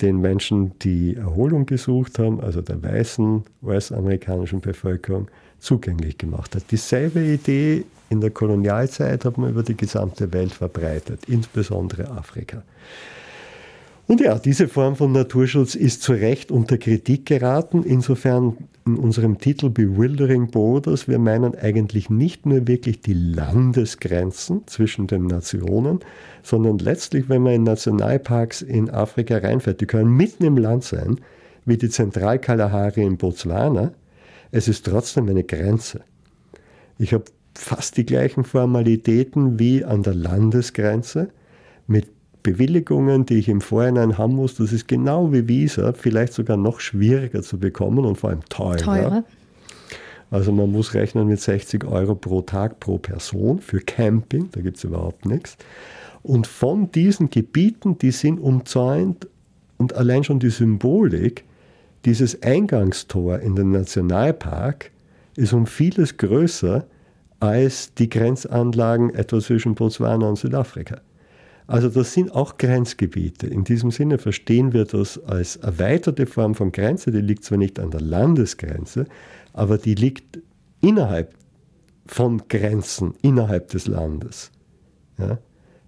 den 0.02 0.20
Menschen, 0.20 0.78
die 0.80 1.16
Erholung 1.16 1.66
gesucht 1.66 2.20
haben, 2.20 2.42
also 2.42 2.60
der 2.60 2.84
weißen 2.84 3.44
US-amerikanischen 3.64 4.60
Bevölkerung, 4.60 5.30
zugänglich 5.66 6.18
gemacht 6.18 6.56
hat. 6.56 6.64
Dieselbe 6.72 7.22
Idee 7.22 7.84
in 8.10 8.22
der 8.22 8.30
Kolonialzeit 8.30 9.26
hat 9.26 9.38
man 9.38 9.50
über 9.50 9.64
die 9.64 9.76
gesamte 9.76 10.32
Welt 10.32 10.54
verbreitet, 10.54 11.22
insbesondere 11.28 12.10
Afrika. 12.12 12.64
Und 14.08 14.22
ja, 14.22 14.38
diese 14.38 14.68
Form 14.68 14.96
von 14.96 15.12
Naturschutz 15.12 15.74
ist 15.74 16.04
zu 16.04 16.14
Recht 16.14 16.52
unter 16.52 16.78
Kritik 16.78 17.26
geraten. 17.26 17.82
Insofern 17.82 18.56
in 18.86 18.98
unserem 18.98 19.40
Titel 19.40 19.72
Bewildering 19.72 20.52
Borders, 20.52 21.08
wir 21.08 21.18
meinen 21.18 21.56
eigentlich 21.56 22.12
nicht 22.12 22.46
nur 22.46 22.68
wirklich 22.68 23.02
die 23.02 23.16
Landesgrenzen 23.16 24.68
zwischen 24.68 25.08
den 25.08 25.26
Nationen, 25.26 26.02
sondern 26.44 26.78
letztlich, 26.78 27.30
wenn 27.30 27.42
man 27.42 27.54
in 27.54 27.64
Nationalparks 27.64 28.62
in 28.62 28.92
Afrika 28.92 29.40
reinfährt, 29.40 29.82
die 29.82 29.88
können 29.88 30.16
mitten 30.16 30.46
im 30.46 30.58
Land 30.58 30.84
sein, 30.84 31.20
wie 31.66 31.78
die 31.78 31.90
Zentralkalahari 31.90 33.02
in 33.02 33.18
Botswana, 33.18 33.92
es 34.52 34.68
ist 34.68 34.86
trotzdem 34.86 35.30
eine 35.30 35.44
Grenze. 35.44 36.02
Ich 36.98 37.14
habe 37.14 37.26
fast 37.56 37.98
die 37.98 38.06
gleichen 38.06 38.44
Formalitäten 38.44 39.60
wie 39.60 39.84
an 39.84 40.04
der 40.04 40.14
Landesgrenze 40.14 41.30
mit 41.88 42.08
Bewilligungen, 42.44 43.26
die 43.26 43.40
ich 43.40 43.50
im 43.50 43.62
Vorhinein 43.62 44.18
haben 44.18 44.36
muss. 44.36 44.56
Das 44.56 44.72
ist 44.72 44.88
genau 44.88 45.34
wie 45.34 45.48
Visa, 45.48 45.94
vielleicht 45.94 46.34
sogar 46.34 46.58
noch 46.58 46.80
schwieriger 46.80 47.42
zu 47.42 47.60
bekommen 47.60 48.06
und 48.06 48.18
vor 48.18 48.30
allem 48.30 48.46
teurer. 48.50 48.78
teurer. 48.78 49.24
Also 50.32 50.52
man 50.52 50.72
muss 50.72 50.94
rechnen 50.94 51.28
mit 51.28 51.40
60 51.40 51.86
Euro 51.86 52.16
pro 52.16 52.42
Tag 52.42 52.80
pro 52.80 52.98
Person 52.98 53.60
für 53.60 53.80
Camping, 53.80 54.50
da 54.52 54.62
gibt 54.62 54.78
es 54.78 54.84
überhaupt 54.84 55.26
nichts. 55.26 55.58
Und 56.24 56.48
von 56.48 56.92
diesen 56.92 57.30
Gebieten, 57.30 57.98
die 57.98 58.12
sind 58.12 58.40
umzäunt 58.40 59.28
und 59.78 59.94
allein 59.94 60.24
schon 60.24 60.40
die 60.40 60.50
Symbolik, 60.50 61.44
dieses 62.06 62.42
Eingangstor 62.44 63.40
in 63.40 63.56
den 63.56 63.72
Nationalpark 63.72 64.92
ist 65.36 65.54
um 65.54 65.66
vieles 65.66 66.18
größer 66.18 66.86
als 67.40 67.94
die 67.96 68.10
Grenzanlagen 68.10 69.14
etwa 69.14 69.40
zwischen 69.40 69.76
Botswana 69.76 70.30
und 70.30 70.38
Südafrika. 70.38 71.02
Also 71.68 71.90
das 71.90 72.14
sind 72.14 72.32
auch 72.32 72.58
Grenzgebiete. 72.58 73.48
In 73.48 73.64
diesem 73.64 73.90
Sinne 73.90 74.20
verstehen 74.20 74.72
wir 74.72 74.86
das 74.86 75.22
als 75.24 75.56
erweiterte 75.56 76.28
Form 76.28 76.54
von 76.54 76.72
Grenze. 76.72 77.12
Die 77.12 77.22
liegt 77.22 77.44
zwar 77.44 77.58
nicht 77.58 77.80
an 77.80 77.90
der 77.90 78.02
Landesgrenze, 78.02 79.06
aber 79.52 79.80
die 79.80 79.96
liegt 79.96 80.40
innerhalb 80.82 81.34
von 82.06 82.44
Grenzen, 82.50 83.16
innerhalb 83.24 83.70
des 83.70 83.88
Landes. 83.88 84.52
Ja? 85.18 85.40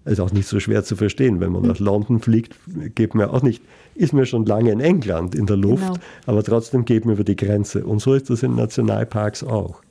Ist 0.08 0.20
auch 0.22 0.32
nicht 0.32 0.48
so 0.48 0.60
schwer 0.60 0.84
zu 0.84 0.96
verstehen. 0.96 1.39
Wenn 1.39 1.52
man 1.52 1.63
nach 1.63 1.80
London 1.80 2.22
fliegt, 2.22 2.56
geht 2.96 3.13
man 3.13 3.30
auch 3.30 3.41
nicht, 3.41 3.62
ist 3.93 4.13
man 4.13 4.26
schon 4.26 4.46
lange 4.46 4.72
in 4.72 4.80
England 4.80 5.36
in 5.36 5.46
der 5.46 5.58
Luft, 5.58 5.84
genau. 5.84 6.00
aber 6.26 6.43
trotzdem 6.43 6.86
geht 6.86 7.06
man 7.06 7.15
über 7.15 7.26
die 7.26 7.36
Grenze. 7.36 7.86
Und 7.86 8.00
so 8.00 8.13
ist 8.13 8.30
das 8.30 8.41
in 8.41 8.56
Nationalparks 8.56 9.43
auch. 9.43 9.82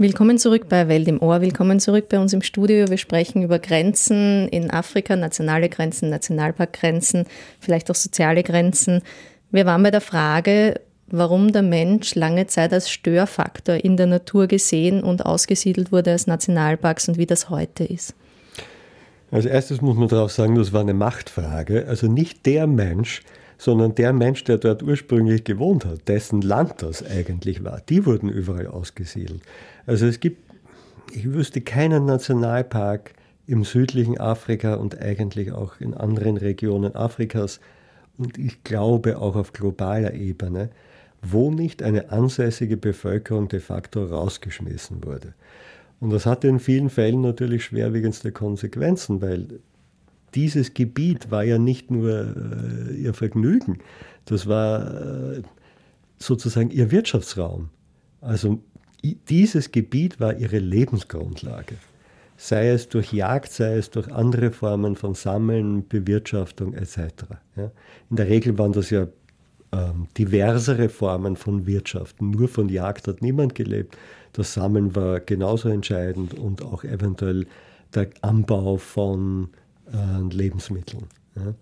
Willkommen 0.00 0.38
zurück 0.38 0.68
bei 0.68 0.86
Welt 0.86 1.08
im 1.08 1.20
Ohr, 1.20 1.40
willkommen 1.40 1.80
zurück 1.80 2.08
bei 2.08 2.20
uns 2.20 2.32
im 2.32 2.40
Studio. 2.40 2.88
Wir 2.88 2.98
sprechen 2.98 3.42
über 3.42 3.58
Grenzen 3.58 4.46
in 4.46 4.70
Afrika, 4.70 5.16
nationale 5.16 5.68
Grenzen, 5.68 6.08
Nationalparkgrenzen, 6.08 7.26
vielleicht 7.58 7.90
auch 7.90 7.96
soziale 7.96 8.44
Grenzen. 8.44 9.02
Wir 9.50 9.66
waren 9.66 9.82
bei 9.82 9.90
der 9.90 10.00
Frage, 10.00 10.80
warum 11.08 11.50
der 11.50 11.62
Mensch 11.62 12.14
lange 12.14 12.46
Zeit 12.46 12.72
als 12.72 12.88
Störfaktor 12.88 13.74
in 13.74 13.96
der 13.96 14.06
Natur 14.06 14.46
gesehen 14.46 15.02
und 15.02 15.26
ausgesiedelt 15.26 15.90
wurde 15.90 16.12
als 16.12 16.28
Nationalparks 16.28 17.08
und 17.08 17.18
wie 17.18 17.26
das 17.26 17.50
heute 17.50 17.82
ist. 17.82 18.14
Als 19.32 19.46
erstes 19.46 19.80
muss 19.80 19.96
man 19.96 20.06
darauf 20.06 20.30
sagen, 20.30 20.54
das 20.54 20.72
war 20.72 20.82
eine 20.82 20.94
Machtfrage. 20.94 21.86
Also 21.88 22.06
nicht 22.06 22.46
der 22.46 22.68
Mensch, 22.68 23.22
sondern 23.58 23.96
der 23.96 24.12
Mensch, 24.12 24.44
der 24.44 24.58
dort 24.58 24.84
ursprünglich 24.84 25.42
gewohnt 25.42 25.84
hat, 25.84 26.06
dessen 26.06 26.40
Land 26.40 26.74
das 26.82 27.04
eigentlich 27.04 27.64
war, 27.64 27.82
die 27.88 28.06
wurden 28.06 28.28
überall 28.28 28.68
ausgesiedelt. 28.68 29.42
Also 29.88 30.04
es 30.04 30.20
gibt, 30.20 30.42
ich 31.12 31.32
wüsste 31.32 31.62
keinen 31.62 32.04
Nationalpark 32.04 33.14
im 33.46 33.64
südlichen 33.64 34.20
Afrika 34.20 34.74
und 34.74 35.00
eigentlich 35.00 35.50
auch 35.52 35.80
in 35.80 35.94
anderen 35.94 36.36
Regionen 36.36 36.94
Afrikas 36.94 37.58
und 38.18 38.36
ich 38.36 38.62
glaube 38.64 39.18
auch 39.18 39.34
auf 39.34 39.54
globaler 39.54 40.12
Ebene, 40.12 40.68
wo 41.22 41.50
nicht 41.50 41.82
eine 41.82 42.12
ansässige 42.12 42.76
Bevölkerung 42.76 43.48
de 43.48 43.60
facto 43.60 44.04
rausgeschmissen 44.04 45.02
wurde. 45.04 45.32
Und 46.00 46.10
das 46.10 46.26
hatte 46.26 46.48
in 46.48 46.60
vielen 46.60 46.90
Fällen 46.90 47.22
natürlich 47.22 47.64
schwerwiegendste 47.64 48.30
Konsequenzen, 48.30 49.22
weil 49.22 49.60
dieses 50.34 50.74
Gebiet 50.74 51.30
war 51.30 51.44
ja 51.44 51.56
nicht 51.56 51.90
nur 51.90 52.90
äh, 52.90 52.94
ihr 52.94 53.14
Vergnügen, 53.14 53.78
das 54.26 54.46
war 54.46 55.32
äh, 55.36 55.42
sozusagen 56.18 56.68
ihr 56.68 56.90
Wirtschaftsraum. 56.90 57.70
Also 58.20 58.60
dieses 59.02 59.70
Gebiet 59.72 60.20
war 60.20 60.36
ihre 60.36 60.58
Lebensgrundlage. 60.58 61.76
Sei 62.36 62.68
es 62.68 62.88
durch 62.88 63.12
Jagd, 63.12 63.52
sei 63.52 63.76
es 63.76 63.90
durch 63.90 64.12
andere 64.12 64.52
Formen 64.52 64.94
von 64.94 65.14
Sammeln, 65.14 65.86
Bewirtschaftung 65.88 66.72
etc. 66.74 66.98
Ja. 67.56 67.70
In 68.10 68.16
der 68.16 68.28
Regel 68.28 68.56
waren 68.58 68.72
das 68.72 68.90
ja 68.90 69.08
ähm, 69.72 70.06
diversere 70.16 70.88
Formen 70.88 71.36
von 71.36 71.66
Wirtschaft. 71.66 72.22
Nur 72.22 72.48
von 72.48 72.68
Jagd 72.68 73.08
hat 73.08 73.22
niemand 73.22 73.54
gelebt. 73.54 73.96
Das 74.32 74.54
Sammeln 74.54 74.94
war 74.94 75.20
genauso 75.20 75.68
entscheidend 75.68 76.34
und 76.34 76.62
auch 76.62 76.84
eventuell 76.84 77.46
der 77.94 78.08
Anbau 78.22 78.76
von 78.76 79.48
äh, 79.92 80.34
Lebensmitteln. 80.34 81.06
Ja. 81.34 81.54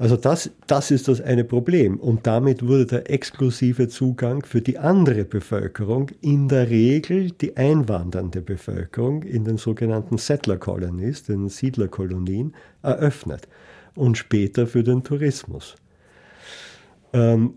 Also 0.00 0.16
das, 0.16 0.50
das 0.66 0.90
ist 0.90 1.08
das 1.08 1.20
eine 1.20 1.44
Problem. 1.44 2.00
Und 2.00 2.26
damit 2.26 2.66
wurde 2.66 2.86
der 2.86 3.10
exklusive 3.10 3.88
Zugang 3.88 4.42
für 4.46 4.62
die 4.62 4.78
andere 4.78 5.26
Bevölkerung, 5.26 6.08
in 6.22 6.48
der 6.48 6.70
Regel 6.70 7.32
die 7.32 7.58
einwandernde 7.58 8.40
Bevölkerung 8.40 9.24
in 9.24 9.44
den 9.44 9.58
sogenannten 9.58 10.16
Settler 10.16 10.56
Colonies, 10.56 11.24
den 11.24 11.50
Siedlerkolonien, 11.50 12.54
eröffnet. 12.82 13.46
Und 13.94 14.16
später 14.16 14.66
für 14.66 14.82
den 14.82 15.04
Tourismus. 15.04 15.74
Ähm, 17.12 17.56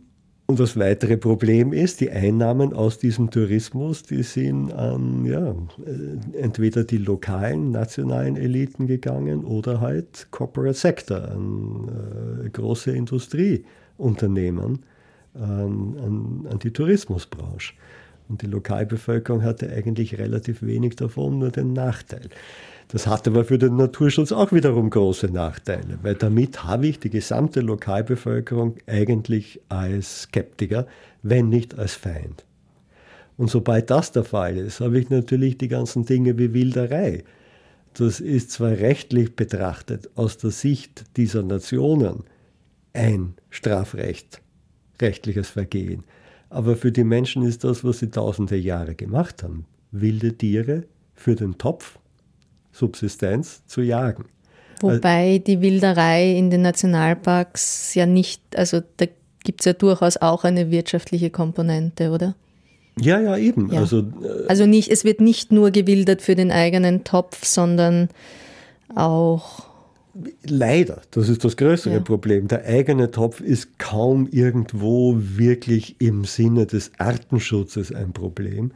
und 0.53 0.59
das 0.59 0.77
weitere 0.77 1.17
Problem 1.17 1.73
ist, 1.73 1.99
die 1.99 2.11
Einnahmen 2.11 2.73
aus 2.73 2.99
diesem 2.99 3.31
Tourismus, 3.31 4.03
die 4.03 4.21
sind 4.21 4.71
an 4.71 5.25
ja, 5.25 5.49
äh, 5.49 6.37
entweder 6.37 6.83
die 6.83 6.99
lokalen, 6.99 7.71
nationalen 7.71 8.37
Eliten 8.37 8.85
gegangen 8.85 9.45
oder 9.45 9.81
halt 9.81 10.27
Corporate 10.29 10.77
Sector, 10.77 11.27
an 11.31 12.43
äh, 12.45 12.49
große 12.49 12.91
Industrieunternehmen, 12.91 14.85
an, 15.33 15.95
an, 15.97 16.47
an 16.51 16.59
die 16.59 16.69
Tourismusbranche. 16.69 17.73
Und 18.29 18.43
die 18.43 18.45
Lokalbevölkerung 18.45 19.41
hatte 19.41 19.71
eigentlich 19.71 20.19
relativ 20.19 20.61
wenig 20.61 20.97
davon, 20.97 21.39
nur 21.39 21.49
den 21.49 21.73
Nachteil. 21.73 22.29
Das 22.93 23.07
hat 23.07 23.27
aber 23.27 23.43
für 23.43 23.57
den 23.57 23.75
Naturschutz 23.75 24.31
auch 24.31 24.51
wiederum 24.51 24.91
große 24.91 25.25
Nachteile, 25.25 25.97
weil 26.03 26.13
damit 26.13 26.63
habe 26.63 26.85
ich 26.85 26.99
die 26.99 27.09
gesamte 27.09 27.61
Lokalbevölkerung 27.61 28.75
eigentlich 28.85 29.59
als 29.67 30.21
Skeptiker, 30.21 30.85
wenn 31.23 31.49
nicht 31.49 31.79
als 31.79 31.95
Feind. 31.95 32.45
Und 33.35 33.49
sobald 33.49 33.89
das 33.89 34.11
der 34.11 34.23
Fall 34.23 34.57
ist, 34.57 34.79
habe 34.79 34.99
ich 34.99 35.09
natürlich 35.09 35.57
die 35.57 35.69
ganzen 35.69 36.05
Dinge 36.05 36.37
wie 36.37 36.53
Wilderei. 36.53 37.23
Das 37.95 38.19
ist 38.19 38.51
zwar 38.51 38.73
rechtlich 38.73 39.35
betrachtet 39.35 40.11
aus 40.13 40.37
der 40.37 40.51
Sicht 40.51 41.05
dieser 41.17 41.41
Nationen 41.41 42.25
ein 42.93 43.33
Strafrecht, 43.49 44.39
rechtliches 45.01 45.49
Vergehen, 45.49 46.03
aber 46.51 46.75
für 46.75 46.91
die 46.91 47.03
Menschen 47.03 47.41
ist 47.41 47.63
das, 47.63 47.83
was 47.83 47.97
sie 47.97 48.11
tausende 48.11 48.55
Jahre 48.55 48.93
gemacht 48.93 49.41
haben. 49.41 49.65
Wilde 49.89 50.37
Tiere 50.37 50.83
für 51.15 51.33
den 51.33 51.57
Topf 51.57 51.97
Subsistenz 52.73 53.65
zu 53.65 53.81
jagen. 53.81 54.25
Wobei 54.81 55.37
die 55.37 55.61
Wilderei 55.61 56.33
in 56.33 56.49
den 56.49 56.61
Nationalparks 56.61 57.95
ja 57.95 58.05
nicht, 58.05 58.41
also 58.57 58.81
da 58.97 59.05
gibt 59.43 59.61
es 59.61 59.65
ja 59.65 59.73
durchaus 59.73 60.17
auch 60.17 60.43
eine 60.43 60.71
wirtschaftliche 60.71 61.29
Komponente, 61.29 62.11
oder? 62.11 62.35
Ja, 62.99 63.19
ja, 63.19 63.37
eben. 63.37 63.71
Ja. 63.71 63.79
Also, 63.79 63.99
äh, 63.99 64.47
also 64.47 64.65
nicht, 64.65 64.89
es 64.89 65.03
wird 65.03 65.21
nicht 65.21 65.51
nur 65.51 65.71
gewildert 65.71 66.21
für 66.21 66.35
den 66.35 66.51
eigenen 66.51 67.03
Topf, 67.03 67.45
sondern 67.45 68.09
auch. 68.93 69.67
Leider, 70.45 71.01
das 71.09 71.27
ist 71.27 71.43
das 71.43 71.57
größere 71.57 71.95
ja. 71.95 71.99
Problem. 71.99 72.47
Der 72.47 72.65
eigene 72.65 73.09
Topf 73.09 73.41
ist 73.41 73.79
kaum 73.79 74.27
irgendwo 74.31 75.15
wirklich 75.17 75.95
im 75.99 76.23
Sinne 76.25 76.67
des 76.67 76.91
Artenschutzes 76.99 77.91
ein 77.91 78.13
Problem. 78.13 78.73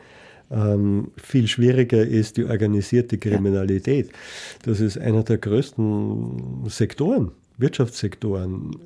Ähm, 0.49 1.11
viel 1.17 1.47
schwieriger 1.47 2.05
ist 2.05 2.37
die 2.37 2.45
organisierte 2.45 3.17
Kriminalität. 3.17 4.11
Das 4.63 4.79
ist 4.79 4.97
einer 4.97 5.23
der 5.23 5.37
größten 5.37 6.69
Sektoren, 6.69 7.31
Wirtschaftssektoren 7.57 8.77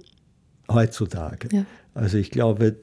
heutzutage. 0.71 1.49
Ja. 1.51 1.65
Also 1.93 2.17
ich 2.17 2.31
glaube, 2.31 2.77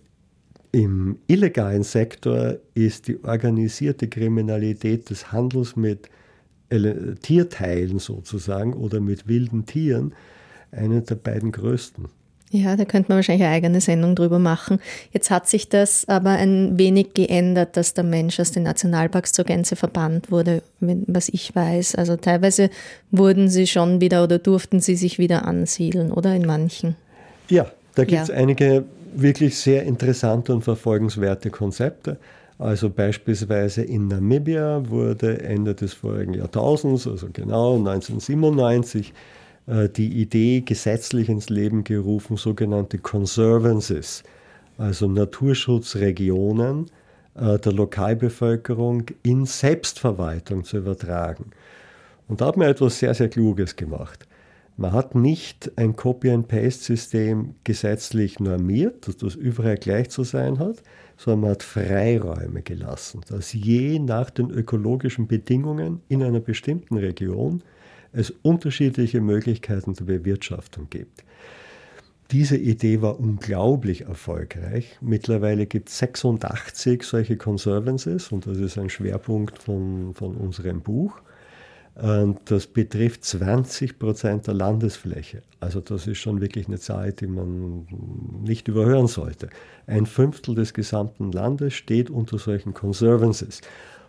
im 0.70 1.18
illegalen 1.26 1.82
Sektor 1.82 2.58
ist 2.74 3.08
die 3.08 3.22
organisierte 3.24 4.08
Kriminalität 4.08 5.10
des 5.10 5.32
Handels 5.32 5.76
mit 5.76 6.08
Tierteilen 7.22 7.98
sozusagen 7.98 8.74
oder 8.74 9.00
mit 9.00 9.26
wilden 9.26 9.64
Tieren 9.64 10.14
eine 10.70 11.00
der 11.00 11.14
beiden 11.14 11.50
größten. 11.50 12.08
Ja, 12.50 12.76
da 12.76 12.84
könnte 12.86 13.10
man 13.10 13.18
wahrscheinlich 13.18 13.44
eine 13.44 13.54
eigene 13.54 13.80
Sendung 13.80 14.14
drüber 14.14 14.38
machen. 14.38 14.80
Jetzt 15.12 15.30
hat 15.30 15.48
sich 15.48 15.68
das 15.68 16.08
aber 16.08 16.30
ein 16.30 16.78
wenig 16.78 17.12
geändert, 17.12 17.76
dass 17.76 17.92
der 17.92 18.04
Mensch 18.04 18.40
aus 18.40 18.52
den 18.52 18.62
Nationalparks 18.62 19.32
zur 19.32 19.44
Gänze 19.44 19.76
verbannt 19.76 20.30
wurde, 20.30 20.62
was 20.80 21.28
ich 21.28 21.54
weiß. 21.54 21.96
Also 21.96 22.16
teilweise 22.16 22.70
wurden 23.10 23.50
sie 23.50 23.66
schon 23.66 24.00
wieder 24.00 24.24
oder 24.24 24.38
durften 24.38 24.80
sie 24.80 24.96
sich 24.96 25.18
wieder 25.18 25.44
ansiedeln, 25.44 26.10
oder 26.10 26.34
in 26.34 26.46
manchen? 26.46 26.96
Ja, 27.50 27.66
da 27.94 28.04
gibt 28.04 28.22
es 28.22 28.28
ja. 28.28 28.34
einige 28.34 28.84
wirklich 29.14 29.58
sehr 29.58 29.82
interessante 29.82 30.54
und 30.54 30.62
verfolgenswerte 30.62 31.50
Konzepte. 31.50 32.16
Also 32.58 32.90
beispielsweise 32.90 33.82
in 33.82 34.08
Namibia 34.08 34.88
wurde 34.88 35.42
Ende 35.42 35.74
des 35.74 35.92
vorigen 35.92 36.34
Jahrtausends, 36.34 37.06
also 37.06 37.28
genau 37.32 37.76
1997, 37.76 39.10
äh, 39.10 39.12
die 39.68 40.20
Idee 40.20 40.62
gesetzlich 40.62 41.28
ins 41.28 41.50
Leben 41.50 41.84
gerufen, 41.84 42.36
sogenannte 42.36 42.98
Conservances, 42.98 44.22
also 44.78 45.08
Naturschutzregionen 45.08 46.86
äh, 47.34 47.58
der 47.58 47.72
Lokalbevölkerung 47.72 49.06
in 49.22 49.44
Selbstverwaltung 49.44 50.64
zu 50.64 50.78
übertragen. 50.78 51.50
Und 52.28 52.40
da 52.40 52.46
hat 52.46 52.56
man 52.56 52.68
etwas 52.68 52.98
sehr, 52.98 53.14
sehr 53.14 53.28
Kluges 53.28 53.76
gemacht. 53.76 54.26
Man 54.76 54.92
hat 54.92 55.14
nicht 55.14 55.72
ein 55.76 55.96
Copy-and-Paste-System 55.96 57.56
gesetzlich 57.64 58.38
normiert, 58.38 59.08
dass 59.08 59.16
das 59.16 59.34
überall 59.34 59.76
gleich 59.76 60.10
zu 60.10 60.22
sein 60.22 60.60
hat, 60.60 60.82
sondern 61.16 61.40
man 61.40 61.50
hat 61.50 61.62
Freiräume 61.64 62.62
gelassen, 62.62 63.22
dass 63.28 63.52
je 63.52 63.98
nach 63.98 64.30
den 64.30 64.50
ökologischen 64.50 65.26
Bedingungen 65.26 66.00
in 66.08 66.22
einer 66.22 66.38
bestimmten 66.38 66.96
Region 66.96 67.62
es 68.12 68.30
unterschiedliche 68.42 69.20
Möglichkeiten 69.20 69.94
der 69.94 70.04
Bewirtschaftung 70.04 70.88
gibt. 70.90 71.24
Diese 72.30 72.58
Idee 72.58 73.00
war 73.00 73.18
unglaublich 73.18 74.02
erfolgreich. 74.02 74.98
Mittlerweile 75.00 75.66
gibt 75.66 75.88
es 75.88 75.98
86 75.98 77.02
solche 77.02 77.38
Conservances 77.38 78.30
und 78.32 78.46
das 78.46 78.58
ist 78.58 78.76
ein 78.76 78.90
Schwerpunkt 78.90 79.62
von, 79.62 80.12
von 80.12 80.36
unserem 80.36 80.82
Buch. 80.82 81.20
Das 81.94 82.66
betrifft 82.68 83.24
20 83.24 83.98
Prozent 83.98 84.46
der 84.46 84.54
Landesfläche. 84.54 85.42
Also 85.58 85.80
das 85.80 86.06
ist 86.06 86.18
schon 86.18 86.40
wirklich 86.40 86.68
eine 86.68 86.78
Zahl, 86.78 87.12
die 87.12 87.26
man 87.26 87.86
nicht 88.44 88.68
überhören 88.68 89.08
sollte. 89.08 89.48
Ein 89.86 90.06
Fünftel 90.06 90.54
des 90.54 90.74
gesamten 90.74 91.32
Landes 91.32 91.74
steht 91.74 92.08
unter 92.08 92.38
solchen 92.38 92.72
Conservancies. 92.72 93.62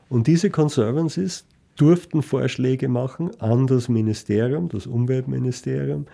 Und 0.10 0.28
diese 0.28 0.50
Conservancies 0.50 1.46
durften 1.80 2.22
Vorschläge 2.22 2.88
machen 2.88 3.32
an 3.40 3.68
das 3.68 3.90
Ministerium, 3.90 4.70
das 4.70 4.86
Umweltministerium, 4.86 6.06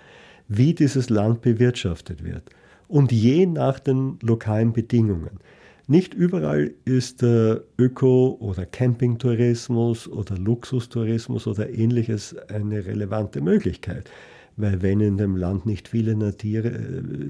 wie 0.47 0.73
dieses 0.73 1.09
Land 1.09 1.41
bewirtschaftet 1.41 2.23
wird. 2.23 2.43
Und 2.87 3.11
je 3.11 3.45
nach 3.47 3.79
den 3.79 4.19
lokalen 4.21 4.73
Bedingungen. 4.73 5.39
Nicht 5.87 6.13
überall 6.13 6.71
ist 6.85 7.21
der 7.21 7.61
Öko- 7.77 8.37
oder 8.39 8.65
Campingtourismus 8.65 10.07
oder 10.07 10.37
Luxustourismus 10.37 11.45
oder 11.47 11.69
ähnliches 11.69 12.35
eine 12.49 12.85
relevante 12.85 13.41
Möglichkeit. 13.41 14.09
Weil 14.57 14.81
wenn 14.81 14.99
in 14.99 15.17
dem 15.17 15.35
Land 15.35 15.65
nicht 15.65 15.87
viele, 15.87 16.15
Tiere, 16.37 16.71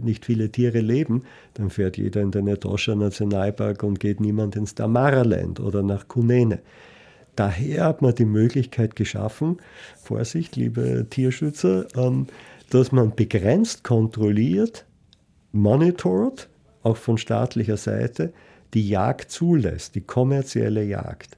nicht 0.01 0.25
viele 0.25 0.51
Tiere 0.51 0.79
leben, 0.79 1.23
dann 1.55 1.69
fährt 1.69 1.97
jeder 1.97 2.21
in 2.21 2.31
den 2.31 2.47
Etosha 2.47 2.95
Nationalpark 2.95 3.81
und 3.83 3.99
geht 3.99 4.19
niemand 4.19 4.55
ins 4.55 4.75
Damara-Land 4.75 5.59
oder 5.59 5.83
nach 5.83 6.07
Kunene. 6.07 6.59
Daher 7.35 7.85
hat 7.85 8.01
man 8.01 8.15
die 8.15 8.25
Möglichkeit 8.25 8.95
geschaffen, 8.95 9.57
Vorsicht, 10.01 10.55
liebe 10.55 11.07
Tierschützer, 11.09 11.87
ähm, 11.95 12.27
dass 12.69 12.91
man 12.91 13.15
begrenzt 13.15 13.83
kontrolliert, 13.83 14.85
monitort, 15.51 16.49
auch 16.83 16.97
von 16.97 17.17
staatlicher 17.17 17.77
Seite, 17.77 18.33
die 18.73 18.87
Jagd 18.87 19.31
zulässt, 19.31 19.95
die 19.95 20.01
kommerzielle 20.01 20.83
Jagd. 20.83 21.37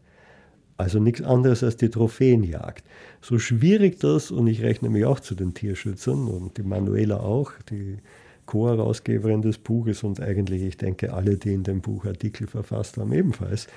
Also 0.77 0.99
nichts 0.99 1.23
anderes 1.23 1.63
als 1.63 1.77
die 1.77 1.89
Trophäenjagd. 1.89 2.85
So 3.21 3.39
schwierig 3.39 3.99
das, 3.99 4.29
und 4.29 4.47
ich 4.47 4.61
rechne 4.61 4.89
mich 4.89 5.05
auch 5.05 5.19
zu 5.19 5.33
den 5.33 5.53
Tierschützern 5.53 6.27
und 6.27 6.57
die 6.57 6.63
Manuela 6.63 7.19
auch, 7.19 7.51
die 7.69 7.97
Co-Herausgeberin 8.45 9.41
des 9.41 9.57
Buches 9.57 10.03
und 10.03 10.21
eigentlich, 10.21 10.63
ich 10.63 10.77
denke, 10.77 11.13
alle, 11.13 11.37
die 11.37 11.53
in 11.53 11.63
dem 11.63 11.81
Buch 11.81 12.05
Artikel 12.05 12.47
verfasst 12.47 12.97
haben, 12.97 13.11
ebenfalls, 13.11 13.67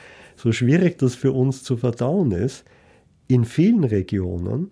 so 0.40 0.52
schwierig 0.52 0.98
das 0.98 1.14
für 1.14 1.32
uns 1.32 1.62
zu 1.62 1.76
verdauen 1.76 2.32
ist, 2.32 2.64
in 3.28 3.44
vielen 3.44 3.84
Regionen 3.84 4.70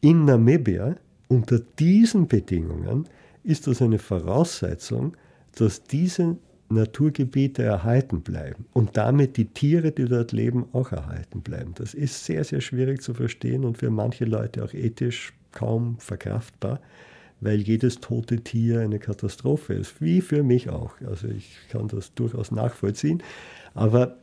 in 0.00 0.24
Namibia 0.24 0.96
unter 1.28 1.58
diesen 1.58 2.28
Bedingungen 2.28 3.08
ist 3.42 3.66
das 3.66 3.82
eine 3.82 3.98
Voraussetzung, 3.98 5.16
dass 5.56 5.82
diese 5.82 6.36
Naturgebiete 6.68 7.62
erhalten 7.62 8.22
bleiben 8.22 8.66
und 8.72 8.96
damit 8.96 9.36
die 9.36 9.46
Tiere, 9.46 9.92
die 9.92 10.06
dort 10.06 10.32
leben, 10.32 10.66
auch 10.72 10.92
erhalten 10.92 11.42
bleiben. 11.42 11.72
Das 11.74 11.94
ist 11.94 12.24
sehr, 12.24 12.44
sehr 12.44 12.60
schwierig 12.60 13.02
zu 13.02 13.12
verstehen 13.12 13.64
und 13.64 13.78
für 13.78 13.90
manche 13.90 14.24
Leute 14.24 14.64
auch 14.64 14.72
ethisch 14.72 15.32
kaum 15.50 15.98
verkraftbar, 15.98 16.80
weil 17.40 17.60
jedes 17.60 17.96
tote 17.96 18.38
Tier 18.38 18.80
eine 18.80 19.00
Katastrophe 19.00 19.74
ist, 19.74 20.00
wie 20.00 20.20
für 20.20 20.42
mich 20.42 20.70
auch. 20.70 20.94
Also 21.06 21.28
ich 21.28 21.56
kann 21.70 21.88
das 21.88 22.14
durchaus 22.14 22.52
nachvollziehen. 22.52 23.22
Aber 23.74 24.16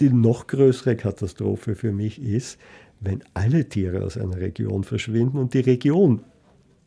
die 0.00 0.10
noch 0.10 0.46
größere 0.46 0.96
Katastrophe 0.96 1.74
für 1.74 1.92
mich 1.92 2.20
ist, 2.22 2.58
wenn 3.00 3.22
alle 3.34 3.68
Tiere 3.68 4.04
aus 4.04 4.16
einer 4.16 4.36
Region 4.36 4.84
verschwinden 4.84 5.38
und 5.38 5.54
die 5.54 5.60
Region 5.60 6.22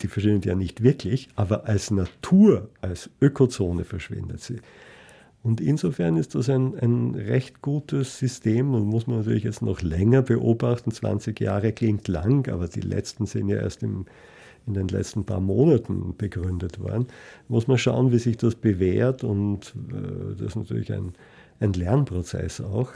die 0.02 0.08
verschwindet 0.08 0.46
ja 0.46 0.56
nicht 0.56 0.84
wirklich, 0.84 1.30
aber 1.36 1.68
als 1.68 1.92
Natur, 1.92 2.70
als 2.82 3.10
Ökozone 3.22 3.86
verschwindet 3.86 4.42
sie. 4.42 4.58
Und 5.42 5.62
insofern 5.62 6.18
ist 6.18 6.34
das 6.34 6.50
ein, 6.50 6.78
ein 6.80 7.14
recht 7.14 7.62
gutes 7.62 8.18
System 8.18 8.74
und 8.74 8.86
muss 8.88 9.06
man 9.06 9.20
natürlich 9.20 9.44
jetzt 9.44 9.62
noch 9.62 9.82
länger 9.84 10.24
beobachten. 10.24 10.92
20 10.92 11.40
Jahre 11.40 11.72
klingt 11.72 12.08
lang, 12.08 12.50
aber 12.52 12.68
die 12.68 12.82
letzten 12.82 13.28
sind 13.28 13.50
ja 13.50 13.58
erst 13.58 13.84
im, 13.84 14.06
in 14.66 14.74
den 14.74 14.88
letzten 14.88 15.24
paar 15.24 15.40
Monaten 15.40 16.16
begründet 16.18 16.80
worden. 16.80 17.06
Muss 17.48 17.68
man 17.68 17.78
schauen, 17.78 18.12
wie 18.12 18.18
sich 18.18 18.38
das 18.38 18.56
bewährt 18.56 19.24
und 19.24 19.76
äh, 19.92 20.36
das 20.36 20.48
ist 20.48 20.56
natürlich 20.56 20.92
ein, 20.92 21.14
ein 21.60 21.74
Lernprozess 21.74 22.62
auch. 22.62 22.90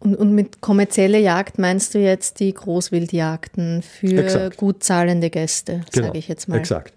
Und, 0.00 0.14
und 0.14 0.34
mit 0.34 0.62
kommerzieller 0.62 1.18
Jagd 1.18 1.58
meinst 1.58 1.94
du 1.94 1.98
jetzt 1.98 2.40
die 2.40 2.54
Großwildjagden 2.54 3.82
für 3.82 4.22
exakt. 4.22 4.56
gut 4.56 4.82
zahlende 4.82 5.28
Gäste, 5.28 5.82
genau, 5.92 6.06
sage 6.06 6.18
ich 6.18 6.28
jetzt 6.28 6.48
mal. 6.48 6.56
Exakt. 6.56 6.94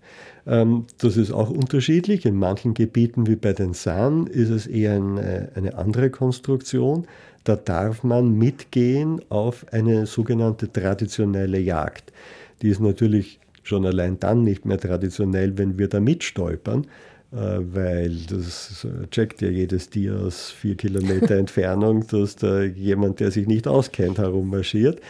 Ähm, 0.48 0.86
das 1.00 1.18
ist 1.18 1.32
auch 1.32 1.50
unterschiedlich. 1.50 2.26
In 2.26 2.36
manchen 2.36 2.74
Gebieten 2.74 3.28
wie 3.28 3.36
bei 3.36 3.52
den 3.52 3.74
San 3.74 4.28
ist 4.28 4.50
es 4.50 4.68
eher 4.68 4.96
eine, 4.96 5.50
eine 5.56 5.78
andere 5.78 6.10
Konstruktion. 6.10 7.06
Da 7.44 7.58
darf 7.58 8.04
man 8.04 8.38
mitgehen 8.38 9.22
auf 9.30 9.66
eine 9.72 10.06
sogenannte 10.06 10.72
traditionelle 10.72 11.60
Jagd. 11.60 12.14
Die 12.62 12.70
ist 12.70 12.80
natürlich 12.80 13.40
schon 13.64 13.86
allein 13.86 14.18
dann 14.20 14.44
nicht 14.44 14.66
mehr 14.66 14.78
traditionell, 14.78 15.58
wenn 15.58 15.78
wir 15.78 15.90
da 15.90 16.00
mitstolpern, 16.00 16.84
äh, 16.84 16.88
weil 17.36 18.16
das 18.30 18.86
checkt 19.10 19.42
ja 19.42 19.50
jedes 19.50 19.90
Tier 19.90 20.20
aus 20.20 20.52
vier 20.52 20.76
Kilometer 20.76 21.36
Entfernung, 21.38 22.06
dass 22.08 22.36
da 22.36 22.62
jemand, 22.62 23.20
der 23.20 23.32
sich 23.32 23.48
nicht 23.48 23.68
auskennt, 23.68 24.20
herummarschiert. 24.20 25.02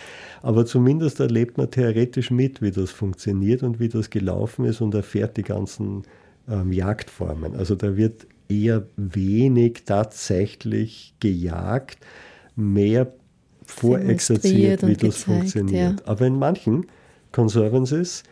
Aber 0.41 0.65
zumindest 0.65 1.19
erlebt 1.19 1.57
man 1.57 1.69
theoretisch 1.69 2.31
mit, 2.31 2.61
wie 2.61 2.71
das 2.71 2.91
funktioniert 2.91 3.63
und 3.63 3.79
wie 3.79 3.89
das 3.89 4.09
gelaufen 4.09 4.65
ist 4.65 4.81
und 4.81 4.93
erfährt 4.93 5.35
die 5.35 5.43
ganzen 5.43 6.03
ähm, 6.49 6.71
Jagdformen. 6.71 7.55
Also 7.55 7.75
da 7.75 7.97
wird 7.97 8.25
eher 8.47 8.85
wenig 8.95 9.83
tatsächlich 9.85 11.15
gejagt, 11.19 11.97
mehr 12.55 13.13
vorexerziert, 13.65 14.85
wie 14.85 14.93
das 14.93 14.99
gezeigt, 14.99 15.23
funktioniert. 15.23 15.99
Ja. 15.99 16.05
Aber 16.05 16.25
in 16.25 16.37
manchen 16.37 16.85
Conservancies 17.31 18.23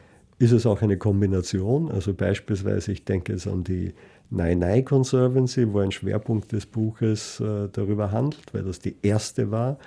ist 0.42 0.52
es 0.52 0.66
auch 0.66 0.82
eine 0.82 0.98
Kombination. 0.98 1.92
Also 1.92 2.14
beispielsweise, 2.14 2.92
ich 2.92 3.06
denke 3.06 3.34
jetzt 3.34 3.48
an 3.48 3.64
die 3.64 3.94
Nai 4.32 4.82
Conservancy, 4.82 5.72
wo 5.72 5.80
ein 5.80 5.92
Schwerpunkt 5.92 6.52
des 6.52 6.66
Buches 6.66 7.40
äh, 7.40 7.68
darüber 7.72 8.12
handelt, 8.12 8.54
weil 8.54 8.64
das 8.64 8.80
die 8.80 8.96
erste 9.02 9.52
war 9.52 9.78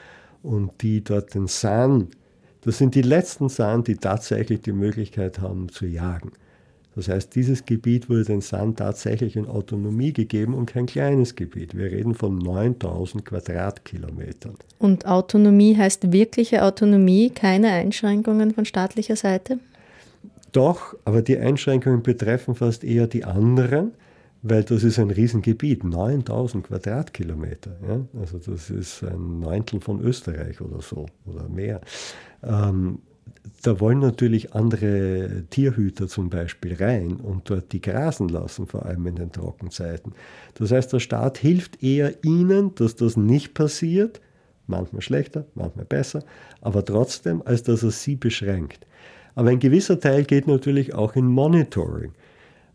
und 0.42 0.70
die 0.82 1.02
dort 1.02 1.34
den 1.34 1.48
San, 1.48 2.08
das 2.60 2.78
sind 2.78 2.94
die 2.94 3.02
letzten 3.02 3.48
San, 3.48 3.84
die 3.84 3.96
tatsächlich 3.96 4.60
die 4.60 4.72
Möglichkeit 4.72 5.40
haben 5.40 5.68
zu 5.68 5.86
jagen. 5.86 6.32
Das 6.94 7.08
heißt, 7.08 7.34
dieses 7.34 7.66
Gebiet 7.66 8.08
wurde 8.08 8.24
den 8.24 8.40
San 8.40 8.76
tatsächlich 8.76 9.34
in 9.34 9.46
Autonomie 9.46 10.12
gegeben 10.12 10.54
und 10.54 10.66
kein 10.66 10.86
kleines 10.86 11.34
Gebiet. 11.34 11.76
Wir 11.76 11.90
reden 11.90 12.14
von 12.14 12.38
9000 12.38 13.24
Quadratkilometern. 13.24 14.54
Und 14.78 15.04
Autonomie 15.04 15.76
heißt 15.76 16.12
wirkliche 16.12 16.62
Autonomie, 16.62 17.30
keine 17.30 17.72
Einschränkungen 17.72 18.54
von 18.54 18.64
staatlicher 18.64 19.16
Seite? 19.16 19.58
Doch, 20.54 20.94
aber 21.04 21.20
die 21.20 21.36
Einschränkungen 21.36 22.04
betreffen 22.04 22.54
fast 22.54 22.84
eher 22.84 23.08
die 23.08 23.24
anderen, 23.24 23.90
weil 24.42 24.62
das 24.62 24.84
ist 24.84 25.00
ein 25.00 25.10
Riesengebiet, 25.10 25.82
9000 25.82 26.68
Quadratkilometer. 26.68 27.72
Ja? 27.88 28.00
Also 28.20 28.38
das 28.38 28.70
ist 28.70 29.02
ein 29.02 29.40
Neuntel 29.40 29.80
von 29.80 30.00
Österreich 30.00 30.60
oder 30.60 30.80
so 30.80 31.06
oder 31.26 31.48
mehr. 31.48 31.80
Ähm, 32.44 33.00
da 33.62 33.80
wollen 33.80 33.98
natürlich 33.98 34.54
andere 34.54 35.42
Tierhüter 35.50 36.06
zum 36.06 36.30
Beispiel 36.30 36.74
rein 36.74 37.16
und 37.16 37.50
dort 37.50 37.72
die 37.72 37.80
grasen 37.80 38.28
lassen, 38.28 38.68
vor 38.68 38.86
allem 38.86 39.08
in 39.08 39.16
den 39.16 39.32
Trockenzeiten. 39.32 40.12
Das 40.54 40.70
heißt, 40.70 40.92
der 40.92 41.00
Staat 41.00 41.36
hilft 41.36 41.82
eher 41.82 42.22
ihnen, 42.22 42.76
dass 42.76 42.94
das 42.94 43.16
nicht 43.16 43.54
passiert, 43.54 44.20
manchmal 44.68 45.02
schlechter, 45.02 45.46
manchmal 45.56 45.84
besser, 45.84 46.22
aber 46.60 46.84
trotzdem, 46.84 47.42
als 47.44 47.64
dass 47.64 47.82
er 47.82 47.90
sie 47.90 48.14
beschränkt. 48.14 48.86
Aber 49.34 49.50
ein 49.50 49.58
gewisser 49.58 49.98
Teil 49.98 50.24
geht 50.24 50.46
natürlich 50.46 50.94
auch 50.94 51.16
in 51.16 51.26
Monitoring. 51.26 52.12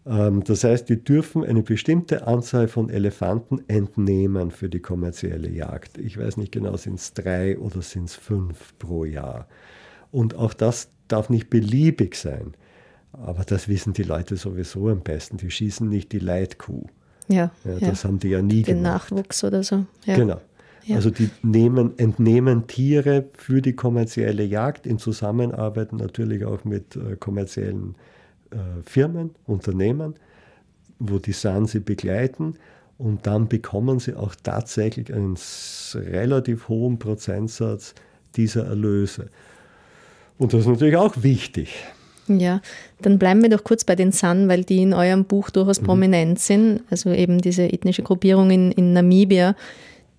Ähm, 0.06 0.44
das 0.44 0.64
heißt, 0.64 0.90
die 0.90 1.04
dürfen 1.04 1.44
eine 1.44 1.64
bestimmte 1.64 2.28
Anzahl 2.28 2.68
von 2.68 2.90
Elefanten 2.90 3.64
entnehmen 3.68 4.52
für 4.52 4.70
die 4.70 4.80
kommerzielle 4.80 5.50
Jagd. 5.50 5.98
Ich 5.98 6.18
weiß 6.18 6.38
nicht 6.38 6.52
genau, 6.52 6.76
sind 6.78 7.00
es 7.00 7.14
drei 7.14 7.58
oder 7.58 7.82
sind 7.82 8.06
es 8.06 8.16
fünf 8.16 8.74
pro 8.80 9.06
Jahr. 9.06 9.48
Und 10.12 10.36
auch 10.36 10.54
das 10.54 10.90
darf 11.08 11.30
nicht 11.30 11.50
beliebig 11.50 12.16
sein. 12.16 12.54
Aber 13.14 13.44
das 13.44 13.68
wissen 13.68 13.94
die 13.94 14.04
Leute 14.04 14.38
sowieso 14.38 14.90
am 14.90 15.02
besten. 15.02 15.38
Die 15.38 15.50
schießen 15.50 15.88
nicht 15.88 16.12
die 16.12 16.20
Leitkuh. 16.20 16.86
Ja, 17.28 17.52
ja 17.64 17.80
das 17.80 18.04
ja. 18.04 18.10
haben 18.10 18.20
die 18.20 18.30
ja 18.30 18.42
nie 18.42 18.64
Den 18.64 18.84
gemacht. 18.84 19.12
Nachwuchs 19.12 19.44
oder 19.44 19.64
so. 19.64 19.86
Ja. 20.06 20.16
Genau. 20.16 20.42
Ja. 20.90 20.96
Also 20.96 21.12
die 21.12 21.30
nehmen, 21.44 22.00
entnehmen 22.00 22.66
Tiere 22.66 23.26
für 23.34 23.62
die 23.62 23.74
kommerzielle 23.74 24.44
Jagd 24.44 24.88
in 24.88 24.98
Zusammenarbeit 24.98 25.94
natürlich 25.94 26.46
auch 26.46 26.66
mit 26.66 26.96
äh, 26.96 27.16
kommerziellen 27.16 27.94
äh, 28.50 28.56
Firmen, 28.84 29.36
Unternehmen, 29.46 30.16
wo 30.98 31.20
die 31.20 31.32
SAN 31.32 31.68
sie 31.68 31.80
begleiten 31.80 32.56
und 32.98 33.28
dann 33.28 33.48
bekommen 33.48 34.00
sie 34.00 34.16
auch 34.16 34.34
tatsächlich 34.42 35.14
einen 35.14 35.38
relativ 35.94 36.70
hohen 36.70 36.98
Prozentsatz 36.98 37.94
dieser 38.36 38.66
Erlöse. 38.66 39.30
Und 40.40 40.54
das 40.54 40.62
ist 40.62 40.68
natürlich 40.68 40.98
auch 40.98 41.22
wichtig. 41.22 41.76
Ja, 42.28 42.62
dann 43.02 43.20
bleiben 43.20 43.44
wir 43.44 43.50
doch 43.50 43.64
kurz 43.64 43.84
bei 43.84 43.96
den 43.96 44.12
San, 44.12 44.48
weil 44.48 44.64
die 44.64 44.82
in 44.82 44.96
eurem 44.96 45.26
Buch 45.26 45.52
durchaus 45.52 45.82
mhm. 45.82 45.86
prominent 45.86 46.40
sind. 46.40 46.82
Also 46.90 47.12
eben 47.12 47.42
diese 47.42 47.72
ethnische 47.72 48.02
Gruppierung 48.02 48.50
in, 48.50 48.72
in 48.72 48.94
Namibia, 48.94 49.56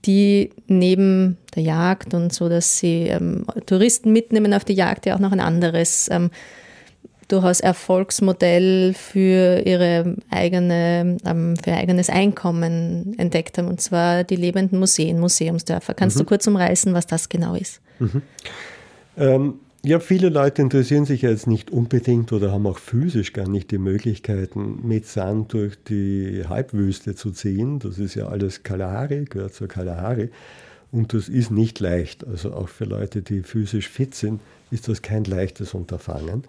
die 0.07 0.51
neben 0.67 1.37
der 1.55 1.63
Jagd 1.63 2.15
und 2.15 2.33
so, 2.33 2.49
dass 2.49 2.79
sie 2.79 3.09
ähm, 3.09 3.45
Touristen 3.67 4.13
mitnehmen 4.13 4.55
auf 4.55 4.65
die 4.65 4.75
Jagd, 4.75 5.07
ja 5.07 5.15
auch 5.15 5.21
noch 5.21 5.33
ein 5.33 5.41
anderes 5.41 6.09
ähm, 6.11 6.31
durchaus 7.29 7.61
Erfolgsmodell 7.61 8.95
für 8.95 9.63
ihre 9.65 10.17
eigene, 10.31 11.19
ähm, 11.25 11.57
für 11.57 11.71
ihr 11.71 11.77
eigenes 11.77 12.11
Einkommen 12.11 13.15
entdeckt 13.19 13.59
haben, 13.59 13.69
und 13.69 13.81
zwar 13.81 14.25
die 14.25 14.37
lebenden 14.37 14.79
Museen, 14.79 15.21
Museumsdörfer. 15.21 15.95
Kannst 15.95 16.17
mhm. 16.17 16.21
du 16.21 16.27
kurz 16.27 16.47
umreißen, 16.47 16.93
was 16.93 17.07
das 17.07 17.29
genau 17.29 17.55
ist? 17.55 17.81
Mhm. 17.99 18.23
Ja, 19.83 19.99
viele 19.99 20.29
Leute 20.29 20.61
interessieren 20.61 21.07
sich 21.07 21.23
jetzt 21.23 21.47
nicht 21.47 21.71
unbedingt 21.71 22.35
oder 22.35 22.53
haben 22.53 22.67
auch 22.67 22.79
physisch 22.79 23.33
gar 23.33 23.49
nicht 23.49 23.71
die 23.71 23.79
Möglichkeiten, 23.79 24.87
mit 24.87 25.07
Sand 25.07 25.55
durch 25.55 25.83
die 25.85 26.45
Halbwüste 26.47 27.15
zu 27.15 27.31
ziehen. 27.31 27.79
Das 27.79 27.99
ist 27.99 28.15
ja 28.15 28.27
alles 28.27 28.63
Kalahari, 28.63 29.25
gehört 29.25 29.55
zur 29.55 29.69
Kalahari. 29.69 30.29
Und 30.93 31.15
das 31.15 31.31
ist 31.31 31.51
nicht 31.51 31.81
leicht. 31.81 32.27
Also 32.27 32.53
auch 32.53 32.69
für 32.69 32.85
Leute, 32.85 33.23
die 33.23 33.43
physisch 33.43 33.89
fit 33.89 34.15
sind, 34.15 34.43
ist 34.71 34.87
das 34.89 35.01
kein 35.01 35.25
leichtes 35.25 35.73
Unterfangen. 35.73 36.45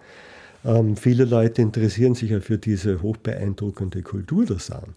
Ähm, 0.66 0.98
viele 0.98 1.24
Leute 1.24 1.62
interessieren 1.62 2.14
sich 2.14 2.30
ja 2.30 2.40
für 2.40 2.58
diese 2.58 3.00
hochbeeindruckende 3.00 4.02
Kultur 4.02 4.44
der 4.44 4.58
San, 4.58 4.94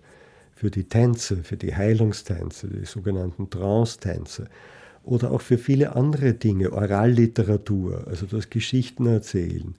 für 0.55 0.69
die 0.69 0.83
Tänze, 0.83 1.37
für 1.37 1.55
die 1.55 1.73
Heilungstänze, 1.73 2.67
die 2.67 2.85
sogenannten 2.85 3.49
Trance-Tänze 3.49 4.47
oder 5.05 5.31
auch 5.31 5.41
für 5.41 5.57
viele 5.57 5.95
andere 5.95 6.33
Dinge, 6.33 6.73
Oralliteratur, 6.73 8.05
also 8.07 8.25
das 8.25 8.49
Geschichten 8.49 9.05
erzählen, 9.05 9.75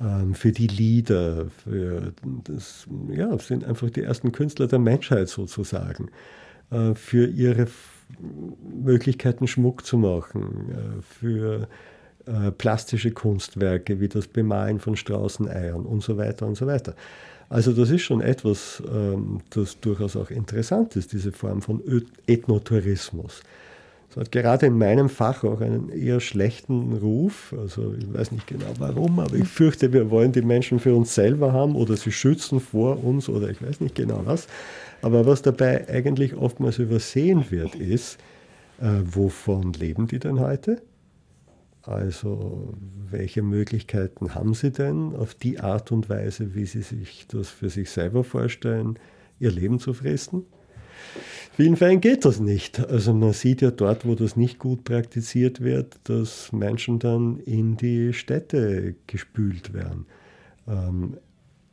ähm, 0.00 0.34
für 0.34 0.52
die 0.52 0.68
Lieder, 0.68 1.46
für 1.64 2.12
das, 2.44 2.86
ja, 3.10 3.36
sind 3.38 3.64
einfach 3.64 3.90
die 3.90 4.02
ersten 4.02 4.32
Künstler 4.32 4.66
der 4.66 4.78
Menschheit 4.78 5.28
sozusagen, 5.28 6.10
äh, 6.70 6.94
für 6.94 7.26
ihre 7.26 7.66
Möglichkeiten 8.82 9.46
Schmuck 9.46 9.84
zu 9.84 9.98
machen, 9.98 10.70
äh, 10.70 11.02
für 11.02 11.68
äh, 12.26 12.50
plastische 12.50 13.10
Kunstwerke 13.10 14.00
wie 14.00 14.08
das 14.08 14.28
Bemalen 14.28 14.78
von 14.78 14.96
Straußeneiern 14.96 15.84
und 15.84 16.02
so 16.02 16.16
weiter 16.16 16.46
und 16.46 16.56
so 16.56 16.66
weiter. 16.66 16.94
Also 17.48 17.72
das 17.72 17.90
ist 17.90 18.02
schon 18.02 18.20
etwas, 18.20 18.82
ähm, 18.88 19.40
das 19.50 19.80
durchaus 19.80 20.16
auch 20.16 20.30
interessant 20.30 20.94
ist, 20.96 21.12
diese 21.12 21.32
Form 21.32 21.62
von 21.62 21.82
Ethnotourismus. 22.26 23.42
Es 24.10 24.16
hat 24.16 24.32
gerade 24.32 24.66
in 24.66 24.76
meinem 24.76 25.08
Fach 25.08 25.44
auch 25.44 25.60
einen 25.60 25.88
eher 25.88 26.18
schlechten 26.18 26.94
Ruf. 26.94 27.54
Also 27.56 27.94
ich 27.96 28.12
weiß 28.12 28.32
nicht 28.32 28.48
genau 28.48 28.72
warum, 28.78 29.20
aber 29.20 29.36
ich 29.36 29.46
fürchte, 29.46 29.92
wir 29.92 30.10
wollen 30.10 30.32
die 30.32 30.42
Menschen 30.42 30.80
für 30.80 30.96
uns 30.96 31.14
selber 31.14 31.52
haben 31.52 31.76
oder 31.76 31.96
sie 31.96 32.10
schützen 32.10 32.58
vor 32.58 33.04
uns 33.04 33.28
oder 33.28 33.48
ich 33.50 33.62
weiß 33.62 33.80
nicht 33.80 33.94
genau 33.94 34.22
was. 34.24 34.48
Aber 35.00 35.26
was 35.26 35.42
dabei 35.42 35.88
eigentlich 35.88 36.34
oftmals 36.34 36.78
übersehen 36.78 37.44
wird, 37.50 37.76
ist, 37.76 38.18
äh, 38.80 39.00
wovon 39.04 39.72
leben 39.74 40.08
die 40.08 40.18
denn 40.18 40.40
heute? 40.40 40.82
Also 41.82 42.74
welche 43.10 43.42
Möglichkeiten 43.42 44.34
haben 44.34 44.54
sie 44.54 44.72
denn 44.72 45.14
auf 45.14 45.34
die 45.34 45.60
Art 45.60 45.92
und 45.92 46.10
Weise, 46.10 46.56
wie 46.56 46.66
sie 46.66 46.82
sich 46.82 47.26
das 47.28 47.48
für 47.48 47.70
sich 47.70 47.90
selber 47.90 48.24
vorstellen, 48.24 48.98
ihr 49.38 49.52
Leben 49.52 49.78
zu 49.78 49.94
fristen? 49.94 50.46
Vielen 51.60 51.76
Fällen 51.76 52.00
geht 52.00 52.24
das 52.24 52.40
nicht. 52.40 52.80
Also 52.88 53.12
man 53.12 53.34
sieht 53.34 53.60
ja 53.60 53.70
dort, 53.70 54.06
wo 54.06 54.14
das 54.14 54.34
nicht 54.34 54.58
gut 54.58 54.82
praktiziert 54.84 55.60
wird, 55.60 56.00
dass 56.04 56.52
Menschen 56.52 56.98
dann 56.98 57.38
in 57.40 57.76
die 57.76 58.14
Städte 58.14 58.94
gespült 59.06 59.74
werden. 59.74 60.06
Ähm, 60.66 61.18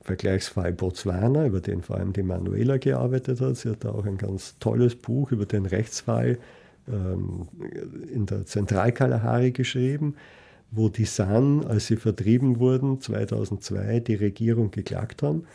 Vergleichsfall 0.01 0.73
Botswana, 0.73 1.45
über 1.45 1.61
den 1.61 1.83
vor 1.83 1.95
allem 1.95 2.11
die 2.11 2.23
Manuela 2.23 2.77
gearbeitet 2.77 3.39
hat. 3.39 3.55
Sie 3.55 3.69
hat 3.69 3.85
da 3.85 3.91
auch 3.91 4.05
ein 4.05 4.17
ganz 4.17 4.59
tolles 4.59 4.93
Buch 4.93 5.31
über 5.31 5.45
den 5.45 5.65
Rechtsfall 5.65 6.37
ähm, 6.89 7.47
in 8.13 8.25
der 8.25 8.45
Zentralkalahari 8.45 9.51
geschrieben, 9.51 10.15
wo 10.69 10.89
die 10.89 11.05
San, 11.05 11.65
als 11.65 11.87
sie 11.87 11.95
vertrieben 11.95 12.59
wurden, 12.59 12.99
2002 12.99 14.01
die 14.01 14.15
Regierung 14.15 14.69
geklagt 14.69 15.23
haben 15.23 15.45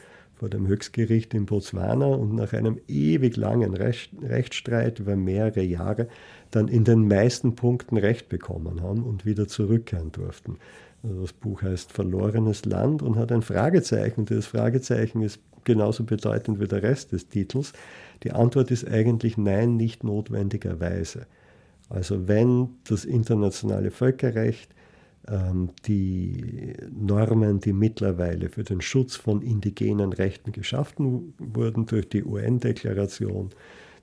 vor 0.42 0.48
dem 0.48 0.66
Höchstgericht 0.66 1.34
in 1.34 1.46
Botswana 1.46 2.06
und 2.06 2.34
nach 2.34 2.52
einem 2.52 2.80
ewig 2.88 3.36
langen 3.36 3.74
Recht, 3.74 4.10
Rechtsstreit 4.20 4.98
über 4.98 5.14
mehrere 5.14 5.62
Jahre 5.62 6.08
dann 6.50 6.66
in 6.66 6.82
den 6.82 7.06
meisten 7.06 7.54
Punkten 7.54 7.96
Recht 7.96 8.28
bekommen 8.28 8.82
haben 8.82 9.04
und 9.04 9.24
wieder 9.24 9.46
zurückkehren 9.46 10.10
durften. 10.10 10.56
Also 11.04 11.20
das 11.20 11.32
Buch 11.32 11.62
heißt 11.62 11.92
Verlorenes 11.92 12.64
Land 12.64 13.02
und 13.02 13.14
hat 13.14 13.30
ein 13.30 13.42
Fragezeichen. 13.42 14.24
Das 14.24 14.46
Fragezeichen 14.46 15.22
ist 15.22 15.38
genauso 15.62 16.02
bedeutend 16.02 16.58
wie 16.58 16.66
der 16.66 16.82
Rest 16.82 17.12
des 17.12 17.28
Titels. 17.28 17.72
Die 18.24 18.32
Antwort 18.32 18.72
ist 18.72 18.84
eigentlich 18.88 19.38
nein, 19.38 19.76
nicht 19.76 20.02
notwendigerweise. 20.02 21.28
Also 21.88 22.26
wenn 22.26 22.70
das 22.82 23.04
internationale 23.04 23.92
Völkerrecht 23.92 24.74
die 25.86 26.74
Normen, 26.90 27.60
die 27.60 27.72
mittlerweile 27.72 28.48
für 28.48 28.64
den 28.64 28.80
Schutz 28.80 29.14
von 29.14 29.40
indigenen 29.40 30.12
Rechten 30.12 30.50
geschaffen 30.50 31.34
wurden 31.38 31.86
durch 31.86 32.08
die 32.08 32.24
UN-Deklaration 32.24 33.50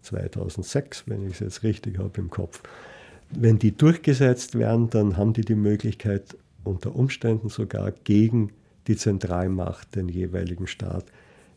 2006, 0.01 1.03
wenn 1.07 1.25
ich 1.25 1.33
es 1.33 1.39
jetzt 1.39 1.63
richtig 1.63 1.99
habe 1.99 2.21
im 2.21 2.29
Kopf. 2.29 2.61
Wenn 3.31 3.59
die 3.59 3.75
durchgesetzt 3.75 4.57
werden, 4.57 4.89
dann 4.89 5.17
haben 5.17 5.33
die 5.33 5.43
die 5.43 5.55
Möglichkeit, 5.55 6.37
unter 6.63 6.95
Umständen 6.95 7.49
sogar 7.49 7.91
gegen 8.03 8.51
die 8.87 8.95
Zentralmacht, 8.95 9.95
den 9.95 10.07
jeweiligen 10.07 10.67
Staat, 10.67 11.05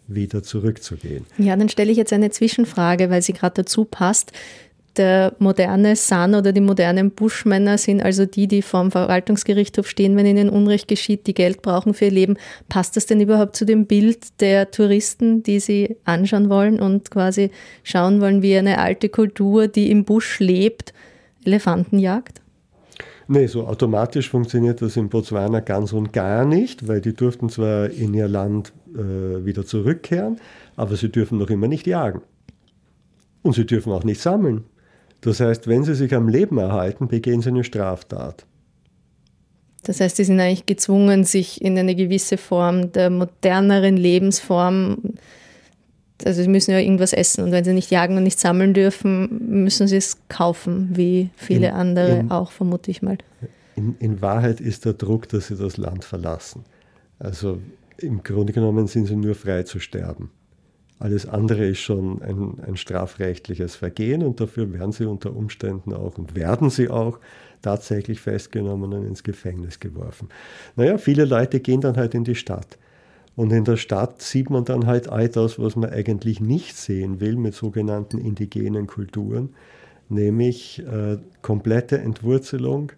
wieder 0.08 0.42
zurückzugehen. 0.42 1.24
Ja, 1.38 1.56
dann 1.56 1.68
stelle 1.68 1.92
ich 1.92 1.96
jetzt 1.96 2.12
eine 2.12 2.30
Zwischenfrage, 2.30 3.10
weil 3.10 3.22
sie 3.22 3.32
gerade 3.32 3.62
dazu 3.62 3.84
passt 3.84 4.32
der 4.96 5.34
moderne 5.38 5.96
San 5.96 6.34
oder 6.34 6.52
die 6.52 6.60
modernen 6.60 7.10
Buschmänner 7.10 7.78
sind 7.78 8.02
also 8.02 8.26
die, 8.26 8.46
die 8.46 8.62
vorm 8.62 8.90
Verwaltungsgerichtshof 8.90 9.88
stehen, 9.88 10.16
wenn 10.16 10.26
ihnen 10.26 10.50
Unrecht 10.50 10.88
geschieht, 10.88 11.26
die 11.26 11.34
Geld 11.34 11.62
brauchen 11.62 11.94
für 11.94 12.06
ihr 12.06 12.10
Leben. 12.10 12.36
Passt 12.68 12.96
das 12.96 13.06
denn 13.06 13.20
überhaupt 13.20 13.56
zu 13.56 13.64
dem 13.64 13.86
Bild 13.86 14.40
der 14.40 14.70
Touristen, 14.70 15.42
die 15.42 15.60
sie 15.60 15.96
anschauen 16.04 16.50
wollen 16.50 16.80
und 16.80 17.10
quasi 17.10 17.50
schauen 17.82 18.20
wollen, 18.20 18.42
wie 18.42 18.56
eine 18.56 18.78
alte 18.78 19.08
Kultur, 19.08 19.68
die 19.68 19.90
im 19.90 20.04
Busch 20.04 20.40
lebt, 20.40 20.92
Elefanten 21.44 21.98
jagt? 21.98 22.42
Nee, 23.28 23.46
so 23.46 23.66
automatisch 23.66 24.28
funktioniert 24.28 24.82
das 24.82 24.96
in 24.96 25.08
Botswana 25.08 25.60
ganz 25.60 25.92
und 25.92 26.12
gar 26.12 26.44
nicht, 26.44 26.86
weil 26.88 27.00
die 27.00 27.14
durften 27.14 27.48
zwar 27.48 27.88
in 27.88 28.12
ihr 28.14 28.28
Land 28.28 28.72
äh, 28.94 29.44
wieder 29.44 29.64
zurückkehren, 29.64 30.38
aber 30.76 30.96
sie 30.96 31.08
dürfen 31.08 31.38
noch 31.38 31.48
immer 31.48 31.68
nicht 31.68 31.86
jagen. 31.86 32.20
Und 33.42 33.54
sie 33.54 33.64
dürfen 33.64 33.92
auch 33.92 34.04
nicht 34.04 34.20
sammeln. 34.20 34.64
Das 35.22 35.40
heißt, 35.40 35.68
wenn 35.68 35.84
sie 35.84 35.94
sich 35.94 36.14
am 36.14 36.28
Leben 36.28 36.58
erhalten, 36.58 37.08
begehen 37.08 37.40
sie 37.40 37.48
eine 37.48 37.64
Straftat. 37.64 38.44
Das 39.84 40.00
heißt, 40.00 40.16
sie 40.16 40.24
sind 40.24 40.38
eigentlich 40.38 40.66
gezwungen, 40.66 41.24
sich 41.24 41.62
in 41.62 41.78
eine 41.78 41.94
gewisse 41.94 42.36
Form 42.36 42.92
der 42.92 43.10
moderneren 43.10 43.96
Lebensform, 43.96 44.98
also 46.24 46.42
sie 46.42 46.48
müssen 46.48 46.70
ja 46.70 46.78
irgendwas 46.78 47.12
essen 47.12 47.44
und 47.44 47.52
wenn 47.52 47.64
sie 47.64 47.72
nicht 47.72 47.90
jagen 47.90 48.16
und 48.16 48.22
nicht 48.22 48.38
sammeln 48.38 48.74
dürfen, 48.74 49.62
müssen 49.64 49.88
sie 49.88 49.96
es 49.96 50.18
kaufen, 50.28 50.90
wie 50.92 51.30
viele 51.34 51.68
in, 51.68 51.74
andere 51.74 52.18
in, 52.18 52.30
auch, 52.30 52.52
vermute 52.52 52.90
ich 52.90 53.02
mal. 53.02 53.18
In, 53.74 53.96
in 53.98 54.20
Wahrheit 54.20 54.60
ist 54.60 54.84
der 54.84 54.92
Druck, 54.92 55.28
dass 55.28 55.48
sie 55.48 55.56
das 55.56 55.76
Land 55.76 56.04
verlassen. 56.04 56.64
Also 57.18 57.58
im 57.98 58.22
Grunde 58.22 58.52
genommen 58.52 58.86
sind 58.86 59.06
sie 59.06 59.16
nur 59.16 59.34
frei 59.34 59.64
zu 59.64 59.80
sterben. 59.80 60.30
Alles 61.02 61.26
andere 61.26 61.66
ist 61.66 61.80
schon 61.80 62.22
ein, 62.22 62.60
ein, 62.64 62.76
strafrechtliches 62.76 63.74
Vergehen 63.74 64.22
und 64.22 64.38
dafür 64.38 64.72
werden 64.72 64.92
sie 64.92 65.04
unter 65.04 65.34
Umständen 65.34 65.92
auch 65.92 66.16
und 66.16 66.36
werden 66.36 66.70
sie 66.70 66.88
auch 66.88 67.18
tatsächlich 67.60 68.20
festgenommen 68.20 68.92
und 68.92 69.04
ins 69.04 69.24
Gefängnis 69.24 69.80
geworfen. 69.80 70.28
Naja, 70.76 70.98
viele 70.98 71.24
Leute 71.24 71.58
gehen 71.58 71.80
dann 71.80 71.96
halt 71.96 72.14
in 72.14 72.22
die 72.22 72.36
Stadt. 72.36 72.78
Und 73.34 73.52
in 73.52 73.64
der 73.64 73.78
Stadt 73.78 74.22
sieht 74.22 74.48
man 74.48 74.64
dann 74.64 74.86
halt 74.86 75.08
all 75.08 75.28
das, 75.28 75.58
was 75.58 75.74
man 75.74 75.90
eigentlich 75.90 76.40
nicht 76.40 76.76
sehen 76.76 77.18
will 77.18 77.34
mit 77.34 77.56
sogenannten 77.56 78.18
indigenen 78.18 78.86
Kulturen, 78.86 79.54
nämlich 80.08 80.84
äh, 80.86 81.18
komplette 81.40 81.98
Entwurzelung, 81.98 82.92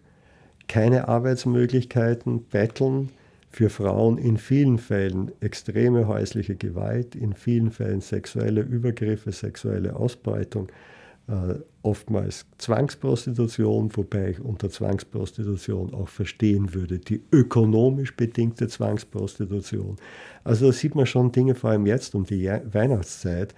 keine 0.69 1.09
Arbeitsmöglichkeiten, 1.09 2.43
Betteln, 2.43 3.09
für 3.55 3.71
Frauen 3.71 4.19
in 4.19 4.37
vielen 4.37 4.79
Fällen 4.79 5.31
extreme 5.41 6.09
häusliche 6.09 6.57
Gewalt, 6.57 7.15
in 7.15 7.35
vielen 7.35 7.71
Fällen 7.71 8.01
sexuelle 8.01 8.63
Übergriffe, 8.63 9.31
sexuelle 9.31 9.95
Ausbeutung, 9.95 10.69
äh, 11.29 11.55
oftmals 11.83 12.47
Zwangsprostitution, 12.59 13.97
wobei 13.97 14.31
ich 14.31 14.41
unter 14.41 14.71
Zwangsprostitution 14.71 15.95
auch 15.95 16.09
verstehen 16.09 16.75
würde, 16.75 16.99
die 16.99 17.23
ökonomisch 17.31 18.17
bedingte 18.17 18.67
Zwangsprostitution. 18.67 19.99
Also 20.43 20.67
da 20.67 20.73
sieht 20.73 20.97
man 20.97 21.07
schon 21.07 21.31
Dinge, 21.31 21.55
vor 21.55 21.71
allem 21.71 21.87
jetzt 21.87 22.17
um 22.17 22.25
die 22.25 22.47
Weihnachtszeit, 22.49 23.55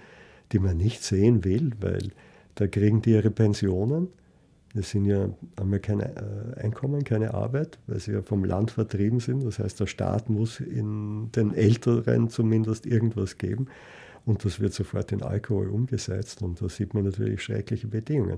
die 0.51 0.59
man 0.59 0.77
nicht 0.77 1.03
sehen 1.03 1.43
will, 1.43 1.71
weil 1.81 2.11
da 2.53 2.67
kriegen 2.67 3.01
die 3.01 3.13
ihre 3.13 3.31
Pensionen 3.31 4.09
das 4.77 4.91
sind 4.91 5.05
ja, 5.05 5.29
haben 5.59 5.71
ja 5.71 5.79
kein 5.79 5.99
äh, 5.99 6.11
Einkommen, 6.57 7.03
keine 7.03 7.33
Arbeit, 7.33 7.79
weil 7.87 7.99
sie 7.99 8.11
ja 8.11 8.21
vom 8.21 8.45
Land 8.45 8.71
vertrieben 8.71 9.19
sind. 9.19 9.43
Das 9.43 9.59
heißt, 9.59 9.79
der 9.79 9.87
Staat 9.87 10.29
muss 10.29 10.59
in 10.59 11.31
den 11.31 11.53
Älteren 11.53 12.29
zumindest 12.29 12.85
irgendwas 12.85 13.37
geben. 13.37 13.67
und 14.25 14.43
das 14.43 14.59
wird 14.59 14.73
sofort 14.73 15.11
in 15.13 15.23
Alkohol 15.23 15.69
umgesetzt 15.69 16.41
und 16.41 16.61
da 16.61 16.67
sieht 16.67 16.93
man 16.93 17.05
natürlich 17.05 17.41
schreckliche 17.41 17.87
Bedingungen. 17.87 18.37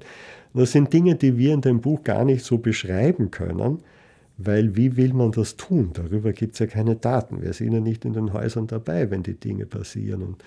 Das 0.54 0.72
sind 0.72 0.94
Dinge, 0.94 1.16
die 1.16 1.38
wir 1.38 1.54
in 1.54 1.62
dem 1.62 1.82
Buch 1.82 2.04
gar 2.04 2.24
nicht 2.26 2.46
so 2.46 2.60
beschreiben 2.60 3.32
können, 3.32 3.80
weil 4.38 4.78
wie 4.78 4.96
will 4.96 5.14
man 5.14 5.32
das 5.32 5.58
tun? 5.58 5.90
Darüber 5.94 6.32
gibt 6.32 6.54
es 6.54 6.60
ja 6.60 6.68
keine 6.68 6.96
Daten. 6.96 7.42
Wir 7.42 7.54
sind 7.54 7.74
ja 7.74 7.82
nicht 7.82 8.06
in 8.06 8.14
den 8.14 8.32
Häusern 8.32 8.68
dabei, 8.68 9.12
wenn 9.12 9.24
die 9.24 9.34
Dinge 9.34 9.66
passieren. 9.66 10.22
Und 10.22 10.44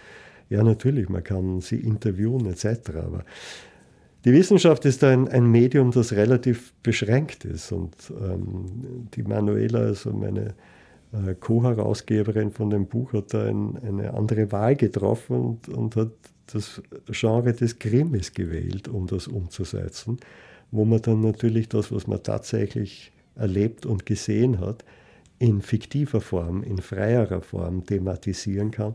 ja, 0.48 0.62
natürlich, 0.62 1.08
man 1.08 1.24
kann 1.24 1.60
sie 1.60 1.80
interviewen 1.80 2.46
etc. 2.46 2.90
Aber 2.96 3.24
die 4.24 4.32
Wissenschaft 4.32 4.84
ist 4.84 5.02
ein, 5.02 5.28
ein 5.28 5.50
Medium, 5.50 5.90
das 5.90 6.12
relativ 6.12 6.72
beschränkt 6.82 7.44
ist. 7.44 7.72
Und 7.72 7.94
ähm, 8.10 9.08
die 9.14 9.22
Manuela, 9.22 9.80
also 9.80 10.12
meine 10.12 10.54
äh, 11.12 11.34
Co-Herausgeberin 11.34 12.52
von 12.52 12.70
dem 12.70 12.86
Buch, 12.86 13.12
hat 13.12 13.34
da 13.34 13.46
ein, 13.46 13.78
eine 13.78 14.14
andere 14.14 14.52
Wahl 14.52 14.76
getroffen 14.76 15.36
und, 15.36 15.68
und 15.68 15.96
hat 15.96 16.12
das 16.52 16.82
Genre 17.06 17.52
des 17.52 17.78
Krimis 17.78 18.32
gewählt, 18.32 18.86
um 18.88 19.06
das 19.06 19.26
umzusetzen, 19.26 20.18
wo 20.70 20.84
man 20.84 21.02
dann 21.02 21.20
natürlich 21.20 21.68
das, 21.68 21.90
was 21.90 22.06
man 22.06 22.22
tatsächlich 22.22 23.12
erlebt 23.34 23.86
und 23.86 24.06
gesehen 24.06 24.60
hat, 24.60 24.84
in 25.38 25.62
fiktiver 25.62 26.20
Form, 26.20 26.62
in 26.62 26.78
freierer 26.78 27.40
Form 27.40 27.84
thematisieren 27.84 28.70
kann 28.70 28.94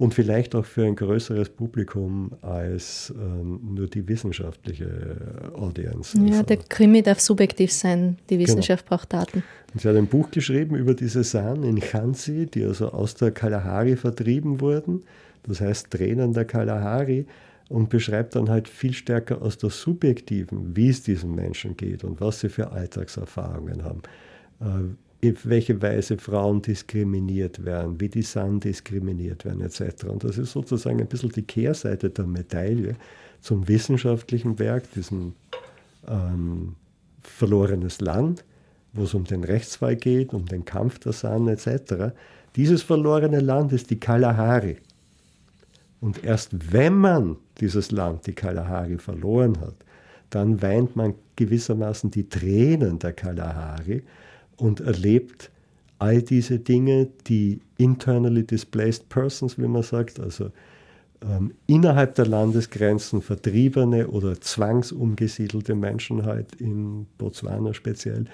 und 0.00 0.14
vielleicht 0.14 0.54
auch 0.54 0.64
für 0.64 0.86
ein 0.86 0.96
größeres 0.96 1.50
Publikum 1.50 2.32
als 2.40 3.12
ähm, 3.14 3.60
nur 3.74 3.86
die 3.86 4.08
wissenschaftliche 4.08 5.50
Audience. 5.54 6.16
Ja, 6.16 6.38
also, 6.38 6.42
der 6.44 6.56
Krimi 6.56 7.02
darf 7.02 7.20
subjektiv 7.20 7.70
sein, 7.70 8.16
die 8.30 8.38
genau. 8.38 8.48
Wissenschaft 8.48 8.86
genau. 8.86 8.96
braucht 8.96 9.12
Daten. 9.12 9.42
Und 9.74 9.82
sie 9.82 9.86
hat 9.86 9.96
ein 9.96 10.06
Buch 10.06 10.30
geschrieben 10.30 10.74
über 10.76 10.94
diese 10.94 11.22
San 11.22 11.64
in 11.64 11.78
Khansi, 11.78 12.46
die 12.46 12.64
also 12.64 12.88
aus 12.92 13.14
der 13.14 13.30
Kalahari 13.30 13.94
vertrieben 13.94 14.62
wurden, 14.62 15.02
das 15.42 15.60
heißt 15.60 15.90
Tränen 15.90 16.32
der 16.32 16.46
Kalahari, 16.46 17.26
und 17.68 17.90
beschreibt 17.90 18.36
dann 18.36 18.48
halt 18.48 18.68
viel 18.68 18.94
stärker 18.94 19.42
aus 19.42 19.58
der 19.58 19.68
subjektiven, 19.68 20.74
wie 20.74 20.88
es 20.88 21.02
diesen 21.02 21.34
Menschen 21.34 21.76
geht 21.76 22.04
und 22.04 22.22
was 22.22 22.40
sie 22.40 22.48
für 22.48 22.72
Alltagserfahrungen 22.72 23.84
haben, 23.84 24.00
in 25.20 25.36
welche 25.44 25.80
Weise 25.82 26.16
Frauen 26.16 26.62
diskriminiert 26.62 27.64
werden, 27.64 28.00
wie 28.00 28.08
die 28.08 28.22
San 28.22 28.58
diskriminiert 28.58 29.44
werden 29.44 29.60
etc. 29.60 30.04
Und 30.04 30.24
das 30.24 30.38
ist 30.38 30.52
sozusagen 30.52 31.00
ein 31.00 31.06
bisschen 31.06 31.30
die 31.30 31.42
Kehrseite 31.42 32.08
der 32.08 32.26
Medaille 32.26 32.96
zum 33.40 33.68
wissenschaftlichen 33.68 34.58
Werk, 34.58 34.90
diesem 34.92 35.34
ähm, 36.08 36.74
verlorenes 37.20 38.00
Land, 38.00 38.44
wo 38.94 39.04
es 39.04 39.14
um 39.14 39.24
den 39.24 39.44
Rechtsfall 39.44 39.96
geht, 39.96 40.32
um 40.32 40.46
den 40.46 40.64
Kampf 40.64 40.98
der 41.00 41.12
San 41.12 41.48
etc. 41.48 42.14
Dieses 42.56 42.82
verlorene 42.82 43.40
Land 43.40 43.72
ist 43.72 43.90
die 43.90 44.00
Kalahari. 44.00 44.78
Und 46.00 46.24
erst 46.24 46.72
wenn 46.72 46.96
man 46.96 47.36
dieses 47.60 47.90
Land, 47.90 48.26
die 48.26 48.32
Kalahari, 48.32 48.96
verloren 48.96 49.60
hat, 49.60 49.74
dann 50.30 50.62
weint 50.62 50.96
man 50.96 51.14
gewissermaßen 51.36 52.10
die 52.10 52.28
Tränen 52.28 52.98
der 52.98 53.12
Kalahari 53.12 54.02
und 54.60 54.80
erlebt 54.80 55.50
all 55.98 56.22
diese 56.22 56.58
Dinge, 56.58 57.08
die 57.26 57.60
internally 57.76 58.44
displaced 58.44 59.08
persons, 59.08 59.58
wie 59.58 59.66
man 59.66 59.82
sagt, 59.82 60.18
also 60.18 60.50
ähm, 61.22 61.52
innerhalb 61.66 62.14
der 62.14 62.26
Landesgrenzen 62.26 63.20
vertriebene 63.20 64.08
oder 64.08 64.40
zwangsumgesiedelte 64.40 65.74
Menschen 65.74 66.24
halt 66.24 66.54
in 66.56 67.06
Botswana 67.18 67.74
speziell, 67.74 68.24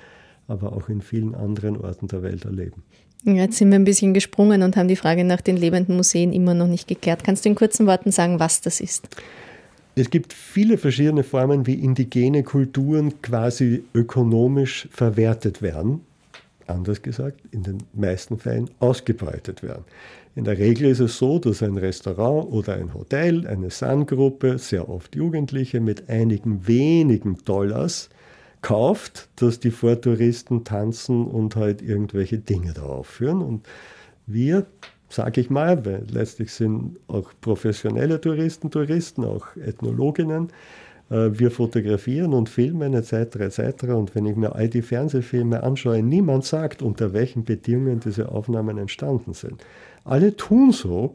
aber 0.47 0.73
auch 0.73 0.89
in 0.89 1.03
vielen 1.03 1.35
anderen 1.35 1.77
Orten 1.77 2.07
der 2.07 2.23
Welt 2.23 2.45
erleben. 2.45 2.85
Jetzt 3.25 3.59
sind 3.59 3.71
wir 3.71 3.77
ein 3.77 3.85
bisschen 3.85 4.15
gesprungen 4.15 4.63
und 4.63 4.77
haben 4.77 4.87
die 4.87 4.95
Frage 4.95 5.25
nach 5.25 5.41
den 5.41 5.57
lebenden 5.57 5.97
Museen 5.97 6.33
immer 6.33 6.55
noch 6.55 6.69
nicht 6.69 6.87
geklärt. 6.87 7.25
Kannst 7.25 7.45
du 7.45 7.49
in 7.49 7.57
kurzen 7.57 7.87
Worten 7.87 8.13
sagen, 8.13 8.39
was 8.39 8.61
das 8.61 8.81
ist? 8.81 9.09
Es 9.97 10.11
gibt 10.11 10.33
viele 10.33 10.79
verschiedene 10.79 11.25
Formen, 11.25 11.67
wie 11.67 11.75
indigene 11.75 12.45
Kulturen 12.45 13.21
quasi 13.23 13.83
ökonomisch 13.95 14.89
verwertet 14.93 15.63
werden. 15.63 16.03
Anders 16.67 17.03
gesagt, 17.03 17.41
in 17.53 17.63
den 17.63 17.79
meisten 17.93 18.39
Fällen 18.39 18.71
ausgebreitet 18.81 19.63
werden. 19.63 19.85
In 20.35 20.45
der 20.45 20.59
Regel 20.59 20.91
ist 20.91 21.01
es 21.01 21.17
so, 21.17 21.39
dass 21.39 21.63
ein 21.63 21.79
Restaurant 21.79 22.53
oder 22.53 22.75
ein 22.75 22.93
Hotel, 22.93 23.47
eine 23.47 23.71
Sun-Gruppe, 23.71 24.59
sehr 24.59 24.89
oft 24.89 25.17
Jugendliche 25.17 25.81
mit 25.81 26.09
einigen 26.11 26.67
wenigen 26.67 27.39
Dollars 27.45 28.11
kauft, 28.61 29.29
dass 29.37 29.61
die 29.61 29.71
Vortouristen 29.71 30.65
tanzen 30.65 31.27
und 31.27 31.57
halt 31.57 31.83
irgendwelche 31.83 32.39
Dinge 32.39 32.73
da 32.73 32.83
aufführen. 32.83 33.41
Und 33.41 33.67
wir, 34.27 34.67
sage 35.09 35.41
ich 35.41 35.51
mal, 35.51 35.87
weil 35.87 36.05
letztlich 36.11 36.53
sind 36.53 36.99
auch 37.07 37.31
professionelle 37.41 38.21
Touristen 38.21 38.71
Touristen, 38.71 39.25
auch 39.25 39.47
Ethnologinnen, 39.57 40.49
wir 41.09 41.51
fotografieren 41.51 42.35
und 42.35 42.49
filmen 42.49 42.95
etc. 42.95 43.13
etc. 43.37 43.85
Und 43.89 44.15
wenn 44.15 44.27
ich 44.27 44.37
mir 44.37 44.55
all 44.55 44.69
die 44.69 44.83
Fernsehfilme 44.83 45.63
anschaue, 45.63 46.03
niemand 46.03 46.45
sagt, 46.45 46.83
unter 46.83 47.13
welchen 47.13 47.45
Bedingungen 47.45 48.01
diese 48.01 48.31
Aufnahmen 48.31 48.79
entstanden 48.79 49.33
sind. 49.33 49.65
Alle 50.05 50.37
tun 50.37 50.73
so, 50.73 51.15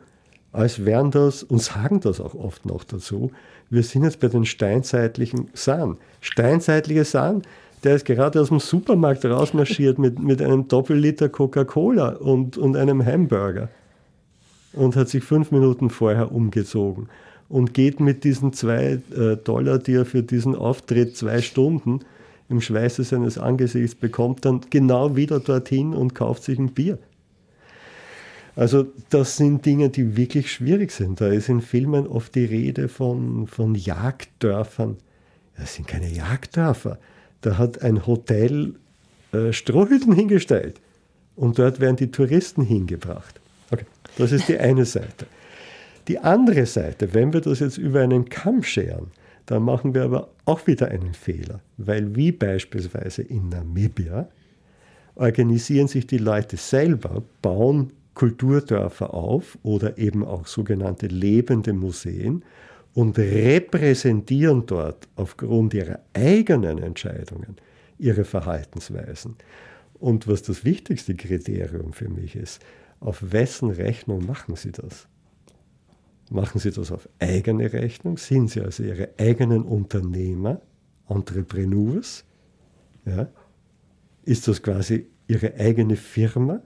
als 0.53 0.85
wären 0.85 1.11
das 1.11 1.43
und 1.43 1.61
sagen 1.61 1.99
das 1.99 2.21
auch 2.21 2.35
oft 2.35 2.65
noch 2.65 2.83
dazu, 2.83 3.31
wir 3.69 3.83
sind 3.83 4.03
jetzt 4.03 4.19
bei 4.19 4.27
den 4.27 4.45
steinzeitlichen 4.45 5.49
Sahnen. 5.53 5.97
Steinzeitliche 6.19 7.05
Sahnen, 7.05 7.41
der 7.83 7.95
ist 7.95 8.05
gerade 8.05 8.39
aus 8.39 8.49
dem 8.49 8.59
Supermarkt 8.59 9.25
rausmarschiert 9.25 9.97
mit, 9.97 10.19
mit 10.19 10.41
einem 10.41 10.67
Doppelliter 10.67 11.29
Coca-Cola 11.29 12.09
und, 12.15 12.57
und 12.57 12.77
einem 12.77 13.05
Hamburger 13.05 13.69
und 14.73 14.95
hat 14.95 15.09
sich 15.09 15.23
fünf 15.23 15.51
Minuten 15.51 15.89
vorher 15.89 16.31
umgezogen 16.31 17.09
und 17.51 17.73
geht 17.73 17.99
mit 17.99 18.23
diesen 18.23 18.53
zwei 18.53 19.01
äh, 19.15 19.35
Dollar, 19.35 19.77
die 19.77 19.95
er 19.95 20.05
für 20.05 20.23
diesen 20.23 20.55
Auftritt 20.55 21.17
zwei 21.17 21.41
Stunden 21.41 21.99
im 22.47 22.61
Schweiße 22.61 23.03
seines 23.03 23.37
Angesichts 23.37 23.95
bekommt, 23.95 24.45
dann 24.45 24.61
genau 24.69 25.15
wieder 25.15 25.39
dorthin 25.39 25.93
und 25.93 26.15
kauft 26.15 26.43
sich 26.43 26.57
ein 26.57 26.71
Bier. 26.71 26.97
Also 28.55 28.87
das 29.09 29.37
sind 29.37 29.65
Dinge, 29.65 29.89
die 29.89 30.15
wirklich 30.15 30.51
schwierig 30.51 30.91
sind. 30.91 31.19
Da 31.19 31.27
ist 31.27 31.49
in 31.49 31.61
Filmen 31.61 32.07
oft 32.07 32.35
die 32.35 32.45
Rede 32.45 32.87
von, 32.87 33.47
von 33.47 33.75
Jagddörfern. 33.75 34.97
Das 35.57 35.75
sind 35.75 35.87
keine 35.87 36.09
Jagddörfer. 36.09 36.99
Da 37.41 37.57
hat 37.57 37.81
ein 37.81 38.05
Hotel 38.07 38.75
äh, 39.33 39.51
Strohhütten 39.51 40.13
hingestellt 40.13 40.79
und 41.35 41.59
dort 41.59 41.79
werden 41.79 41.97
die 41.97 42.11
Touristen 42.11 42.63
hingebracht. 42.63 43.39
Okay, 43.71 43.85
das 44.17 44.31
ist 44.31 44.47
die 44.47 44.57
eine 44.57 44.85
Seite. 44.85 45.27
Die 46.11 46.19
andere 46.19 46.65
Seite, 46.65 47.13
wenn 47.13 47.31
wir 47.31 47.39
das 47.39 47.61
jetzt 47.61 47.77
über 47.77 48.01
einen 48.01 48.27
Kamm 48.27 48.63
scheren, 48.63 49.11
dann 49.45 49.63
machen 49.63 49.95
wir 49.95 50.03
aber 50.03 50.27
auch 50.43 50.67
wieder 50.67 50.89
einen 50.89 51.13
Fehler, 51.13 51.61
weil 51.77 52.17
wie 52.17 52.33
beispielsweise 52.33 53.21
in 53.21 53.47
Namibia 53.47 54.27
organisieren 55.15 55.87
sich 55.87 56.05
die 56.07 56.17
Leute 56.17 56.57
selber, 56.57 57.23
bauen 57.41 57.93
Kulturdörfer 58.13 59.13
auf 59.13 59.57
oder 59.63 59.97
eben 59.97 60.25
auch 60.25 60.47
sogenannte 60.47 61.07
lebende 61.07 61.71
Museen 61.71 62.43
und 62.93 63.17
repräsentieren 63.17 64.65
dort 64.65 65.07
aufgrund 65.15 65.73
ihrer 65.73 65.99
eigenen 66.13 66.77
Entscheidungen 66.77 67.55
ihre 67.99 68.25
Verhaltensweisen. 68.25 69.37
Und 69.93 70.27
was 70.27 70.41
das 70.43 70.65
wichtigste 70.65 71.15
Kriterium 71.15 71.93
für 71.93 72.09
mich 72.09 72.35
ist, 72.35 72.61
auf 72.99 73.31
wessen 73.31 73.69
Rechnung 73.69 74.25
machen 74.25 74.57
Sie 74.57 74.73
das? 74.73 75.07
Machen 76.31 76.59
Sie 76.59 76.71
das 76.71 76.93
auf 76.93 77.09
eigene 77.19 77.73
Rechnung? 77.73 78.17
Sind 78.17 78.49
Sie 78.49 78.61
also 78.61 78.83
Ihre 78.83 79.09
eigenen 79.19 79.63
Unternehmer, 79.63 80.61
Entrepreneurs? 81.09 82.23
Ja? 83.05 83.27
Ist 84.23 84.47
das 84.47 84.63
quasi 84.63 85.07
Ihre 85.27 85.55
eigene 85.55 85.97
Firma? 85.97 86.61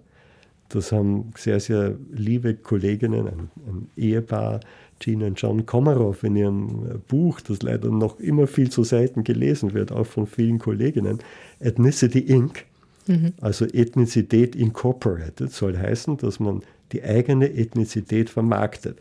Das 0.70 0.92
haben 0.92 1.34
sehr, 1.36 1.60
sehr 1.60 1.96
liebe 2.12 2.54
Kolleginnen, 2.54 3.28
ein, 3.28 3.50
ein 3.68 3.90
Ehepaar, 3.98 4.60
Gina 5.00 5.26
und 5.26 5.42
John 5.42 5.66
Komarov 5.66 6.24
in 6.24 6.36
ihrem 6.36 7.02
Buch, 7.08 7.42
das 7.42 7.64
leider 7.64 7.90
noch 7.90 8.20
immer 8.20 8.46
viel 8.46 8.70
zu 8.70 8.84
selten 8.84 9.24
gelesen 9.24 9.74
wird, 9.74 9.92
auch 9.92 10.06
von 10.06 10.28
vielen 10.28 10.60
Kolleginnen, 10.60 11.20
Ethnicity 11.60 12.20
Inc., 12.20 12.66
mhm. 13.08 13.34
also 13.42 13.66
Ethnizität 13.66 14.56
Incorporated, 14.56 15.52
soll 15.52 15.76
heißen, 15.76 16.18
dass 16.18 16.40
man 16.40 16.62
die 16.92 17.04
eigene 17.04 17.52
Ethnizität 17.52 18.30
vermarktet. 18.30 19.00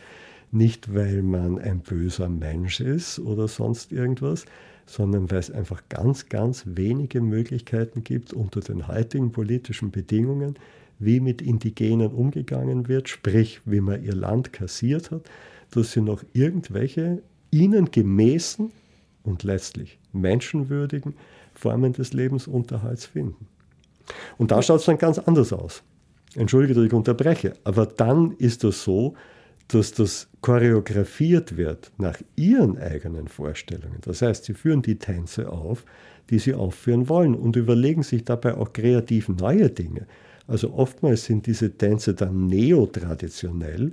Nicht, 0.55 0.95
weil 0.95 1.25
man 1.25 1.59
ein 1.59 1.81
böser 1.81 2.29
Mensch 2.29 2.79
ist 2.79 3.19
oder 3.19 3.49
sonst 3.49 3.91
irgendwas, 3.91 4.45
sondern 4.87 5.29
weil 5.33 5.41
es 5.41 5.51
einfach 5.51 5.83
ganz, 5.89 6.29
ganz 6.29 6.63
wenige 6.65 7.21
Möglichkeiten 7.21 8.05
gibt 8.05 8.33
unter 8.33 8.61
den 8.61 8.87
heutigen 8.87 9.33
politischen 9.33 9.91
Bedingungen, 9.91 10.55
wie 11.01 11.19
mit 11.19 11.43
Indigenen 11.43 12.13
umgegangen 12.13 12.87
wird, 12.87 13.09
sprich 13.09 13.63
wie 13.65 13.81
man 13.81 14.05
ihr 14.05 14.15
Land 14.15 14.53
kassiert 14.53 15.11
hat, 15.11 15.29
dass 15.73 15.91
sie 15.91 16.03
noch 16.03 16.23
irgendwelche 16.35 17.21
ihnen 17.51 17.91
gemäßen 17.91 18.71
und 19.25 19.43
letztlich 19.43 19.99
menschenwürdigen 20.13 21.15
Formen 21.55 21.95
des 21.95 22.13
Lebensunterhalts 22.13 23.07
finden. 23.07 23.49
Und 24.39 24.53
da 24.53 24.63
schaut 24.63 24.79
es 24.79 24.87
dann 24.87 24.99
ganz 24.99 25.19
anders 25.19 25.53
aus. 25.53 25.83
Entschuldige, 26.37 26.75
dass 26.75 26.85
ich 26.85 26.93
unterbreche, 26.93 27.55
aber 27.65 27.87
dann 27.87 28.37
ist 28.39 28.63
es 28.63 28.85
so, 28.85 29.17
dass 29.69 29.93
das 29.93 30.29
choreografiert 30.41 31.57
wird 31.57 31.91
nach 31.99 32.19
ihren 32.37 32.79
eigenen 32.79 33.29
Vorstellungen. 33.29 33.99
Das 34.03 34.23
heißt, 34.23 34.45
sie 34.45 34.55
führen 34.55 34.83
die 34.83 34.99
Tänze 34.99 35.51
auf, 35.51 35.85
die 36.31 36.39
sie 36.39 36.55
aufführen 36.55 37.09
wollen 37.09 37.35
und 37.35 37.57
überlegen 37.57 38.03
sich 38.03 38.25
dabei 38.25 38.55
auch 38.55 38.73
kreativ 38.73 39.29
neue 39.29 39.71
Dinge. 39.71 40.07
Also 40.47 40.75
oftmals 40.75 41.25
sind 41.25 41.47
diese 41.47 41.73
Tänze 41.73 42.15
dann 42.15 42.47
neotraditionell, 42.47 43.93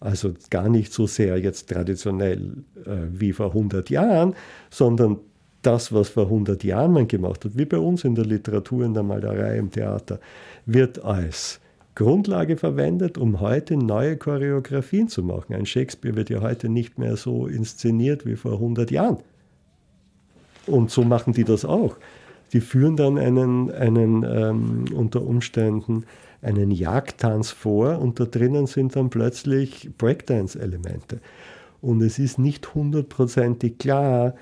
also 0.00 0.34
gar 0.50 0.68
nicht 0.68 0.92
so 0.92 1.06
sehr 1.06 1.38
jetzt 1.38 1.68
traditionell 1.68 2.64
äh, 2.84 2.96
wie 3.12 3.32
vor 3.32 3.48
100 3.48 3.88
Jahren, 3.90 4.34
sondern 4.70 5.18
das, 5.62 5.92
was 5.92 6.08
vor 6.08 6.24
100 6.24 6.64
Jahren 6.64 6.92
man 6.92 7.06
gemacht 7.06 7.44
hat, 7.44 7.56
wie 7.56 7.64
bei 7.64 7.78
uns 7.78 8.02
in 8.02 8.16
der 8.16 8.24
Literatur, 8.24 8.84
in 8.84 8.94
der 8.94 9.04
Malerei, 9.04 9.58
im 9.58 9.70
Theater, 9.70 10.18
wird 10.66 10.98
als 11.04 11.60
Grundlage 11.94 12.56
verwendet, 12.56 13.18
um 13.18 13.40
heute 13.40 13.76
neue 13.76 14.16
Choreografien 14.16 15.08
zu 15.08 15.22
machen. 15.22 15.54
Ein 15.54 15.66
Shakespeare 15.66 16.16
wird 16.16 16.30
ja 16.30 16.40
heute 16.40 16.68
nicht 16.68 16.98
mehr 16.98 17.16
so 17.16 17.46
inszeniert 17.46 18.24
wie 18.24 18.36
vor 18.36 18.52
100 18.54 18.90
Jahren. 18.90 19.18
Und 20.66 20.90
so 20.90 21.02
machen 21.02 21.32
die 21.34 21.44
das 21.44 21.64
auch. 21.64 21.96
Die 22.52 22.60
führen 22.60 22.96
dann 22.96 23.18
einen, 23.18 23.70
einen 23.70 24.24
ähm, 24.24 24.84
unter 24.94 25.22
Umständen 25.22 26.04
einen 26.42 26.70
Jagdtanz 26.70 27.50
vor 27.50 27.98
und 27.98 28.18
da 28.18 28.24
drinnen 28.24 28.66
sind 28.66 28.96
dann 28.96 29.10
plötzlich 29.10 29.90
Breakdance-Elemente. 29.96 31.20
Und 31.80 32.02
es 32.02 32.18
ist 32.18 32.38
nicht 32.38 32.74
hundertprozentig 32.74 33.78
klar, 33.78 34.34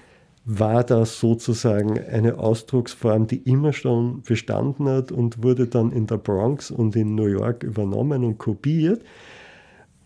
war 0.45 0.85
das 0.85 1.21
sozusagen 1.21 1.99
eine 1.99 2.39
Ausdrucksform, 2.39 3.27
die 3.27 3.39
immer 3.39 3.73
schon 3.73 4.23
bestanden 4.23 4.89
hat 4.89 5.13
und 5.13 5.43
wurde 5.43 5.67
dann 5.67 5.93
in 5.93 6.07
der 6.07 6.17
Bronx 6.17 6.71
und 6.71 6.97
in 6.97 7.15
New 7.15 7.27
York 7.27 7.63
übernommen 7.63 8.25
und 8.25 8.39
kopiert 8.39 9.03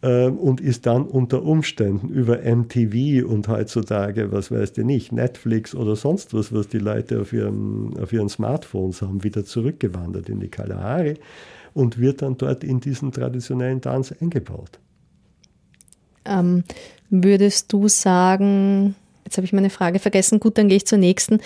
äh, 0.03 0.27
und 0.27 0.61
ist 0.61 0.87
dann 0.87 1.05
unter 1.05 1.43
Umständen 1.43 2.09
über 2.09 2.39
MTV 2.43 3.27
und 3.27 3.49
heutzutage, 3.49 4.33
was 4.33 4.51
weißt 4.51 4.77
du 4.77 4.85
nicht, 4.85 5.13
Netflix 5.13 5.75
oder 5.75 5.97
sonst 5.97 6.35
was, 6.35 6.53
was 6.53 6.69
die 6.69 6.79
Leute 6.79 7.21
auf 7.21 7.33
ihren, 7.33 7.97
auf 7.99 8.13
ihren 8.13 8.29
Smartphones 8.29 9.03
haben, 9.03 9.23
wieder 9.23 9.45
zurückgewandert 9.45 10.29
in 10.29 10.41
die 10.41 10.49
Kalahari 10.49 11.15
und 11.75 11.99
wird 11.99 12.23
dann 12.23 12.37
dort 12.37 12.65
in 12.65 12.81
diesen 12.81 13.13
traditionellen 13.13 13.81
Tanz 13.81 14.13
eingebaut. 14.21 14.81
Ähm, 16.27 16.65
würdest 17.09 17.73
du 17.73 17.89
sagen, 17.89 18.95
Jetzt 19.25 19.37
habe 19.37 19.47
ich 19.47 19.53
meine 19.53 19.71
Frage 19.71 19.99
vergessen. 19.99 20.41
Gut, 20.41 20.59
dann 20.59 20.69
gehe 20.69 20.77
ich 20.77 20.87
zur 20.87 20.99
nächsten. 20.99 21.41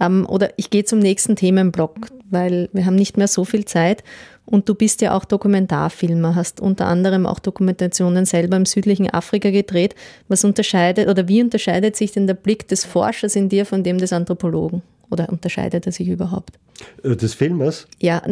Ähm, 0.00 0.26
oder 0.28 0.50
ich 0.56 0.70
gehe 0.70 0.84
zum 0.84 0.98
nächsten 0.98 1.36
Themenblock, 1.36 2.08
weil 2.30 2.68
wir 2.72 2.86
haben 2.86 2.94
nicht 2.96 3.16
mehr 3.16 3.28
so 3.28 3.44
viel 3.44 3.64
Zeit. 3.64 4.02
Und 4.46 4.68
du 4.68 4.74
bist 4.74 5.00
ja 5.00 5.16
auch 5.16 5.24
Dokumentarfilmer, 5.24 6.34
hast 6.34 6.60
unter 6.60 6.86
anderem 6.86 7.26
auch 7.26 7.38
Dokumentationen 7.38 8.26
selber 8.26 8.56
im 8.56 8.66
südlichen 8.66 9.08
Afrika 9.10 9.50
gedreht. 9.50 9.94
Was 10.28 10.44
unterscheidet 10.44 11.08
oder 11.08 11.28
wie 11.28 11.42
unterscheidet 11.42 11.96
sich 11.96 12.12
denn 12.12 12.26
der 12.26 12.34
Blick 12.34 12.68
des 12.68 12.84
Forschers 12.84 13.36
in 13.36 13.48
dir 13.48 13.64
von 13.64 13.82
dem 13.82 13.98
des 13.98 14.12
Anthropologen? 14.12 14.82
Oder 15.10 15.28
unterscheidet 15.28 15.86
er 15.86 15.92
sich 15.92 16.08
überhaupt? 16.08 16.58
Äh, 17.02 17.16
des 17.16 17.34
Filmers? 17.34 17.86
Ja, 18.00 18.22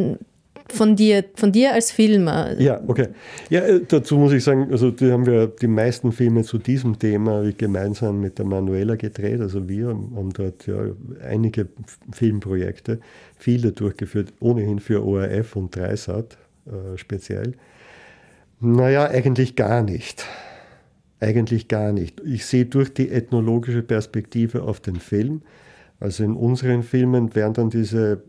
von 0.72 0.96
dir, 0.96 1.24
von 1.34 1.52
dir 1.52 1.72
als 1.72 1.92
Filmer. 1.92 2.58
Ja, 2.60 2.80
okay. 2.86 3.08
Ja, 3.50 3.60
äh, 3.60 3.80
dazu 3.86 4.16
muss 4.16 4.32
ich 4.32 4.42
sagen, 4.42 4.68
also 4.70 4.90
die 4.90 5.12
haben 5.12 5.26
wir 5.26 5.46
die 5.46 5.66
meisten 5.66 6.12
Filme 6.12 6.42
zu 6.42 6.58
diesem 6.58 6.98
Thema 6.98 7.50
gemeinsam 7.56 8.20
mit 8.20 8.38
der 8.38 8.46
Manuela 8.46 8.96
gedreht. 8.96 9.40
Also 9.40 9.68
wir 9.68 9.88
haben 9.88 10.32
dort 10.32 10.66
ja 10.66 10.76
einige 11.24 11.68
Filmprojekte, 12.12 13.00
viele 13.36 13.72
durchgeführt, 13.72 14.32
ohnehin 14.40 14.78
für 14.80 15.04
ORF 15.04 15.56
und 15.56 15.76
Dreisat 15.76 16.38
äh, 16.66 16.96
speziell. 16.96 17.54
Naja, 18.60 19.08
eigentlich 19.08 19.56
gar 19.56 19.82
nicht. 19.82 20.24
Eigentlich 21.20 21.68
gar 21.68 21.92
nicht. 21.92 22.20
Ich 22.24 22.46
sehe 22.46 22.66
durch 22.66 22.92
die 22.94 23.10
ethnologische 23.10 23.82
Perspektive 23.82 24.62
auf 24.62 24.80
den 24.80 24.96
Film. 24.96 25.42
Also 26.00 26.24
in 26.24 26.34
unseren 26.34 26.82
Filmen 26.82 27.34
werden 27.34 27.54
dann 27.54 27.70
diese 27.70 28.22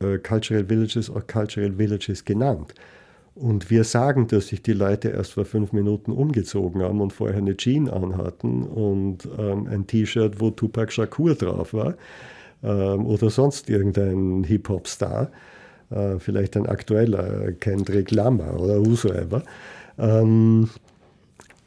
äh, 0.00 0.18
Cultural 0.18 0.68
Villages 0.68 1.10
auch 1.10 1.26
Cultural 1.26 1.78
Villages 1.78 2.24
genannt. 2.24 2.74
Und 3.34 3.70
wir 3.70 3.84
sagen, 3.84 4.26
dass 4.26 4.48
sich 4.48 4.62
die 4.62 4.72
Leute 4.72 5.08
erst 5.08 5.32
vor 5.32 5.44
fünf 5.44 5.72
Minuten 5.72 6.12
umgezogen 6.12 6.82
haben 6.82 7.00
und 7.00 7.12
vorher 7.12 7.38
eine 7.38 7.56
Jeans 7.56 7.90
anhatten 7.90 8.64
und 8.64 9.28
ähm, 9.38 9.66
ein 9.68 9.86
T-Shirt, 9.86 10.40
wo 10.40 10.50
Tupac 10.50 10.92
Shakur 10.92 11.34
drauf 11.34 11.72
war 11.72 11.94
ähm, 12.62 13.06
oder 13.06 13.30
sonst 13.30 13.70
irgendein 13.70 14.44
Hip-Hop-Star, 14.44 15.30
äh, 15.90 16.18
vielleicht 16.18 16.56
ein 16.56 16.66
aktueller 16.66 17.52
Kendrick 17.52 18.10
Lamar 18.10 18.58
oder 18.58 18.84
whosoever, 18.84 19.42
ähm, 19.96 20.68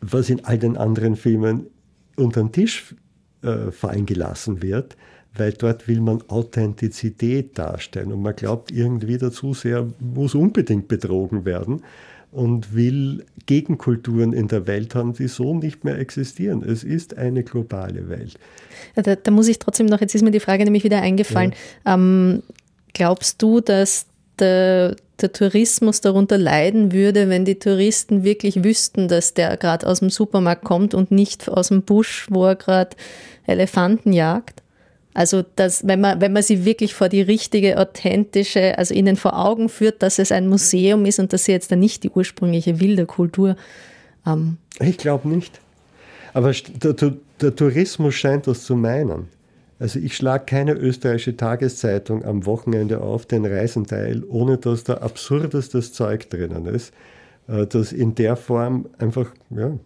was 0.01 0.29
in 0.29 0.43
all 0.45 0.57
den 0.57 0.75
anderen 0.75 1.15
Filmen 1.15 1.67
unter 2.17 2.41
den 2.41 2.51
Tisch 2.51 2.93
äh, 3.41 3.71
fallen 3.71 4.05
gelassen 4.05 4.61
wird, 4.61 4.97
weil 5.35 5.53
dort 5.53 5.87
will 5.87 6.01
man 6.01 6.23
Authentizität 6.27 7.57
darstellen 7.57 8.11
und 8.11 8.21
man 8.21 8.35
glaubt 8.35 8.71
irgendwie 8.71 9.17
dazu 9.17 9.53
sehr, 9.53 9.87
muss 9.99 10.35
unbedingt 10.35 10.87
betrogen 10.87 11.45
werden 11.45 11.81
und 12.31 12.75
will 12.75 13.25
Gegenkulturen 13.45 14.33
in 14.33 14.47
der 14.47 14.67
Welt 14.67 14.95
haben, 14.95 15.13
die 15.13 15.27
so 15.27 15.55
nicht 15.55 15.83
mehr 15.83 15.97
existieren. 15.99 16.63
Es 16.63 16.83
ist 16.83 17.17
eine 17.17 17.43
globale 17.43 18.09
Welt. 18.09 18.37
Da, 18.95 19.15
da, 19.15 19.31
muss 19.31 19.47
ich 19.47 19.59
trotzdem 19.59 19.85
noch, 19.85 20.01
jetzt 20.01 20.15
ist 20.15 20.23
mir 20.23 20.31
die 20.31 20.39
Frage 20.39 20.63
nämlich 20.63 20.83
wieder 20.83 21.01
eingefallen. 21.01 21.53
Ja. 21.85 21.95
Ähm, 21.95 22.43
glaubst 22.93 23.41
du, 23.41 23.59
dass 23.59 24.07
der, 24.39 24.95
der 25.21 25.31
Tourismus 25.31 26.01
darunter 26.01 26.37
leiden 26.37 26.91
würde, 26.91 27.29
wenn 27.29 27.45
die 27.45 27.59
Touristen 27.59 28.23
wirklich 28.23 28.63
wüssten, 28.63 29.07
dass 29.07 29.33
der 29.33 29.57
gerade 29.57 29.85
aus 29.85 29.99
dem 29.99 30.09
Supermarkt 30.09 30.63
kommt 30.63 30.93
und 30.95 31.11
nicht 31.11 31.47
aus 31.49 31.67
dem 31.67 31.83
Busch, 31.83 32.27
wo 32.29 32.45
er 32.45 32.55
gerade 32.55 32.95
Elefanten 33.45 34.11
jagt? 34.11 34.62
Also, 35.13 35.43
dass, 35.55 35.85
wenn, 35.87 36.01
man, 36.01 36.21
wenn 36.21 36.33
man 36.33 36.41
sie 36.41 36.65
wirklich 36.65 36.93
vor 36.93 37.09
die 37.09 37.21
richtige, 37.21 37.77
authentische, 37.77 38.77
also 38.77 38.93
ihnen 38.93 39.15
vor 39.15 39.37
Augen 39.37 39.69
führt, 39.69 40.01
dass 40.01 40.19
es 40.19 40.31
ein 40.31 40.47
Museum 40.47 41.05
ist 41.05 41.19
und 41.19 41.33
dass 41.33 41.45
sie 41.45 41.51
jetzt 41.51 41.71
dann 41.71 41.79
nicht 41.79 42.03
die 42.03 42.09
ursprüngliche 42.09 42.79
wilde 42.79 43.05
Kultur. 43.05 43.55
Ähm 44.25 44.57
ich 44.79 44.97
glaube 44.97 45.29
nicht. 45.29 45.59
Aber 46.33 46.51
der, 46.51 46.93
der, 47.41 47.55
Tourismus 47.55 48.15
scheint 48.15 48.47
das 48.47 48.63
zu 48.63 48.75
meinen. 48.75 49.27
Also 49.79 49.99
ich 49.99 50.15
schlage 50.15 50.45
keine 50.45 50.73
österreichische 50.73 51.37
Tageszeitung 51.37 52.25
am 52.25 52.45
Wochenende 52.45 53.01
auf, 53.01 53.25
den 53.25 53.45
Reisenteil, 53.45 54.23
ohne 54.27 54.57
dass 54.57 54.83
da 54.83 54.95
absurdestes 54.95 55.93
Zeug 55.93 56.29
drinnen 56.29 56.65
ist, 56.65 56.91
äh, 57.47 57.67
das 57.67 57.91
in 57.91 58.15
der 58.15 58.35
Form 58.35 58.87
einfach 58.97 59.31
ja, 59.51 59.77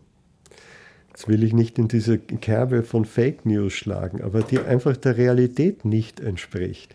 jetzt 1.17 1.27
will 1.27 1.43
ich 1.43 1.51
nicht 1.51 1.79
in 1.79 1.87
diese 1.87 2.19
Kerbe 2.19 2.83
von 2.83 3.03
Fake 3.03 3.43
News 3.43 3.73
schlagen, 3.73 4.21
aber 4.21 4.43
die 4.43 4.59
einfach 4.59 4.95
der 4.95 5.17
Realität 5.17 5.83
nicht 5.83 6.19
entspricht. 6.19 6.93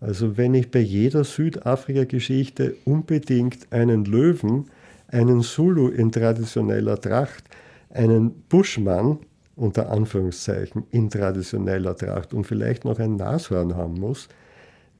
Also 0.00 0.38
wenn 0.38 0.54
ich 0.54 0.70
bei 0.70 0.78
jeder 0.78 1.24
Südafrika-Geschichte 1.24 2.76
unbedingt 2.86 3.70
einen 3.70 4.06
Löwen, 4.06 4.70
einen 5.08 5.42
Zulu 5.42 5.88
in 5.88 6.10
traditioneller 6.10 6.98
Tracht, 6.98 7.44
einen 7.90 8.30
Buschmann 8.48 9.18
unter 9.56 9.90
Anführungszeichen 9.90 10.84
in 10.90 11.10
traditioneller 11.10 11.94
Tracht 11.94 12.32
und 12.32 12.46
vielleicht 12.46 12.86
noch 12.86 12.98
ein 12.98 13.16
Nashorn 13.16 13.76
haben 13.76 14.00
muss, 14.00 14.30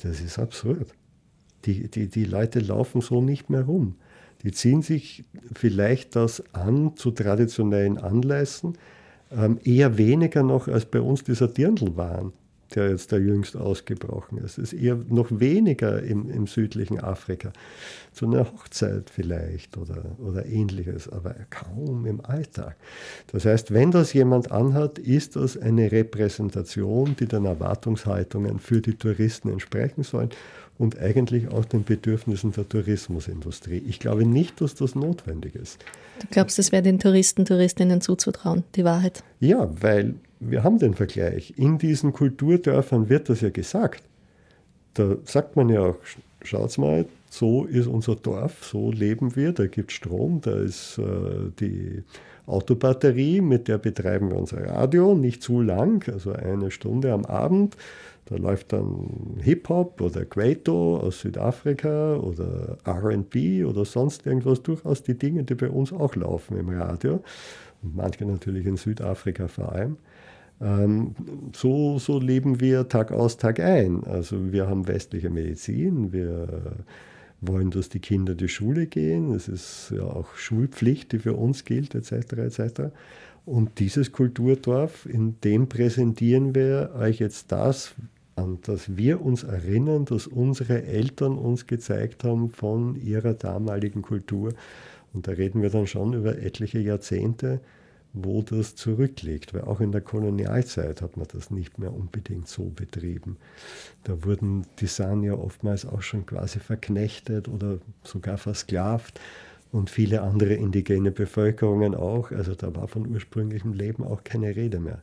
das 0.02 0.20
ist 0.20 0.38
absurd. 0.38 0.92
Die, 1.64 1.88
die, 1.88 2.08
die 2.08 2.24
Leute 2.26 2.60
laufen 2.60 3.00
so 3.00 3.22
nicht 3.22 3.48
mehr 3.48 3.62
rum. 3.62 3.94
Die 4.42 4.52
ziehen 4.52 4.82
sich 4.82 5.24
vielleicht 5.52 6.16
das 6.16 6.42
an 6.52 6.96
zu 6.96 7.10
traditionellen 7.10 7.98
Anlässen, 7.98 8.78
ähm, 9.32 9.58
eher 9.62 9.98
weniger 9.98 10.42
noch 10.42 10.68
als 10.68 10.86
bei 10.86 11.00
uns 11.00 11.22
dieser 11.22 11.48
Dirndlwahn, 11.48 12.32
der 12.74 12.90
jetzt 12.90 13.12
da 13.12 13.16
jüngst 13.16 13.56
ausgebrochen 13.56 14.38
ist. 14.38 14.58
Es 14.58 14.72
ist 14.72 14.80
eher 14.80 14.96
noch 15.08 15.28
weniger 15.30 16.02
im, 16.02 16.30
im 16.30 16.46
südlichen 16.46 17.00
Afrika. 17.00 17.52
Zu 18.12 18.26
einer 18.26 18.44
Hochzeit 18.52 19.10
vielleicht 19.10 19.76
oder, 19.76 20.16
oder 20.18 20.46
ähnliches, 20.46 21.08
aber 21.08 21.34
kaum 21.50 22.06
im 22.06 22.24
Alltag. 22.24 22.76
Das 23.32 23.44
heißt, 23.44 23.72
wenn 23.72 23.90
das 23.90 24.12
jemand 24.12 24.50
anhat, 24.50 24.98
ist 24.98 25.36
das 25.36 25.56
eine 25.56 25.90
Repräsentation, 25.90 27.16
die 27.18 27.26
den 27.26 27.44
Erwartungshaltungen 27.44 28.58
für 28.58 28.80
die 28.80 28.94
Touristen 28.94 29.48
entsprechen 29.48 30.02
soll 30.02 30.28
und 30.80 30.98
eigentlich 30.98 31.48
auch 31.48 31.66
den 31.66 31.84
Bedürfnissen 31.84 32.52
der 32.52 32.66
Tourismusindustrie. 32.66 33.82
Ich 33.86 34.00
glaube 34.00 34.24
nicht, 34.24 34.62
dass 34.62 34.74
das 34.74 34.94
notwendig 34.94 35.54
ist. 35.54 35.78
Du 36.20 36.26
glaubst, 36.30 36.58
es 36.58 36.72
wäre 36.72 36.82
den 36.82 36.98
Touristen, 36.98 37.44
Touristinnen 37.44 38.00
zuzutrauen, 38.00 38.64
die 38.76 38.84
Wahrheit? 38.84 39.22
Ja, 39.40 39.70
weil 39.78 40.14
wir 40.40 40.64
haben 40.64 40.78
den 40.78 40.94
Vergleich. 40.94 41.52
In 41.58 41.76
diesen 41.76 42.14
Kulturdörfern 42.14 43.10
wird 43.10 43.28
das 43.28 43.42
ja 43.42 43.50
gesagt. 43.50 44.02
Da 44.94 45.16
sagt 45.24 45.54
man 45.54 45.68
ja 45.68 45.80
auch, 45.80 45.96
schaut 46.42 46.78
mal, 46.78 47.04
so 47.28 47.66
ist 47.66 47.86
unser 47.86 48.16
Dorf, 48.16 48.64
so 48.64 48.90
leben 48.90 49.36
wir, 49.36 49.52
da 49.52 49.66
gibt 49.66 49.90
es 49.90 49.96
Strom, 49.98 50.40
da 50.40 50.56
ist 50.56 50.98
äh, 50.98 51.50
die 51.60 52.02
Autobatterie, 52.46 53.42
mit 53.42 53.68
der 53.68 53.76
betreiben 53.76 54.30
wir 54.30 54.38
unser 54.38 54.66
Radio, 54.66 55.14
nicht 55.14 55.42
zu 55.42 55.60
lang, 55.60 56.10
also 56.10 56.32
eine 56.32 56.70
Stunde 56.70 57.12
am 57.12 57.26
Abend. 57.26 57.76
Da 58.30 58.36
läuft 58.36 58.72
dann 58.72 59.38
Hip-Hop 59.42 60.00
oder 60.00 60.24
Quato 60.24 60.98
aus 60.98 61.20
Südafrika 61.20 62.14
oder 62.16 62.78
RB 62.86 63.66
oder 63.66 63.84
sonst 63.84 64.24
irgendwas, 64.24 64.62
durchaus 64.62 65.02
die 65.02 65.18
Dinge, 65.18 65.42
die 65.42 65.56
bei 65.56 65.68
uns 65.68 65.92
auch 65.92 66.14
laufen 66.14 66.56
im 66.56 66.68
Radio. 66.68 67.24
Und 67.82 67.96
manche 67.96 68.24
natürlich 68.24 68.66
in 68.66 68.76
Südafrika 68.76 69.48
vor 69.48 69.72
allem. 69.72 69.96
Ähm, 70.60 71.16
so, 71.52 71.98
so 71.98 72.20
leben 72.20 72.60
wir 72.60 72.88
Tag 72.88 73.10
aus, 73.10 73.36
Tag 73.36 73.58
ein. 73.58 74.04
Also 74.04 74.52
wir 74.52 74.68
haben 74.68 74.86
westliche 74.86 75.28
Medizin, 75.28 76.12
wir 76.12 76.84
wollen, 77.40 77.70
dass 77.70 77.88
die 77.88 78.00
Kinder 78.00 78.36
die 78.36 78.48
Schule 78.48 78.86
gehen. 78.86 79.34
Es 79.34 79.48
ist 79.48 79.92
ja 79.96 80.04
auch 80.04 80.36
Schulpflicht, 80.36 81.10
die 81.10 81.18
für 81.18 81.34
uns 81.34 81.64
gilt, 81.64 81.96
etc. 81.96 82.12
etc. 82.34 82.80
Und 83.44 83.80
dieses 83.80 84.12
Kulturdorf, 84.12 85.06
in 85.06 85.40
dem 85.42 85.68
präsentieren 85.68 86.54
wir 86.54 86.92
euch 86.96 87.18
jetzt 87.18 87.50
das, 87.50 87.94
an 88.40 88.58
das 88.62 88.96
wir 88.96 89.20
uns 89.20 89.42
erinnern, 89.42 90.04
dass 90.04 90.26
unsere 90.26 90.84
Eltern 90.84 91.36
uns 91.36 91.66
gezeigt 91.66 92.24
haben 92.24 92.50
von 92.50 92.96
ihrer 92.96 93.34
damaligen 93.34 94.02
Kultur. 94.02 94.52
Und 95.12 95.28
da 95.28 95.32
reden 95.32 95.62
wir 95.62 95.70
dann 95.70 95.86
schon 95.86 96.12
über 96.14 96.38
etliche 96.38 96.78
Jahrzehnte 96.78 97.60
wo 98.12 98.42
das 98.42 98.74
zurückliegt, 98.74 99.54
weil 99.54 99.62
auch 99.62 99.80
in 99.80 99.92
der 99.92 100.00
Kolonialzeit 100.00 101.00
hat 101.00 101.16
man 101.16 101.26
das 101.32 101.50
nicht 101.50 101.78
mehr 101.78 101.92
unbedingt 101.92 102.48
so 102.48 102.64
betrieben. 102.64 103.36
Da 104.04 104.24
wurden 104.24 104.66
die 104.80 104.86
San 104.86 105.22
ja 105.22 105.34
oftmals 105.34 105.86
auch 105.86 106.02
schon 106.02 106.26
quasi 106.26 106.58
verknechtet 106.58 107.48
oder 107.48 107.78
sogar 108.02 108.38
versklavt 108.38 109.20
und 109.70 109.90
viele 109.90 110.22
andere 110.22 110.54
indigene 110.54 111.12
Bevölkerungen 111.12 111.94
auch. 111.94 112.32
Also 112.32 112.54
da 112.54 112.74
war 112.74 112.88
von 112.88 113.06
ursprünglichem 113.06 113.72
Leben 113.72 114.04
auch 114.04 114.24
keine 114.24 114.56
Rede 114.56 114.80
mehr. 114.80 115.02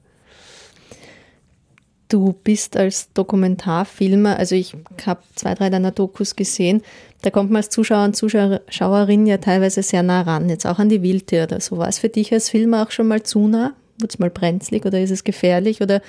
Du 2.10 2.34
bist 2.34 2.78
als 2.78 3.12
Dokumentarfilmer, 3.14 4.38
also 4.38 4.56
ich 4.56 4.76
habe 5.06 5.22
zwei, 5.36 5.56
drei 5.56 5.70
deiner 5.70 5.92
Dokus 5.92 6.38
gesehen, 6.38 6.82
da 7.22 7.32
kommt 7.32 7.52
man 7.52 7.58
als 7.58 7.70
Zuschauer 7.70 8.06
und 8.06 8.16
Zuschauerin 8.16 9.26
ja 9.26 9.38
teilweise 9.38 9.84
sehr 9.84 10.04
nah 10.04 10.22
ran, 10.22 10.48
jetzt 10.50 10.66
auch 10.66 10.80
an 10.80 10.88
die 10.88 11.02
Wildtiere 11.02 11.44
oder 11.44 11.60
so. 11.60 11.78
War 11.78 11.90
es 11.90 12.00
für 12.00 12.10
dich 12.10 12.32
als 12.32 12.50
Filmer 12.50 12.84
auch 12.84 12.92
schon 12.92 13.08
mal 13.08 13.24
zu 13.24 13.48
nah? 13.48 13.74
Wird 14.00 14.14
es 14.14 14.20
mal 14.20 14.30
brenzlig 14.30 14.86
oder 14.86 15.02
ist 15.02 15.12
es 15.12 15.24
gefährlich 15.24 15.82
oder 15.82 16.02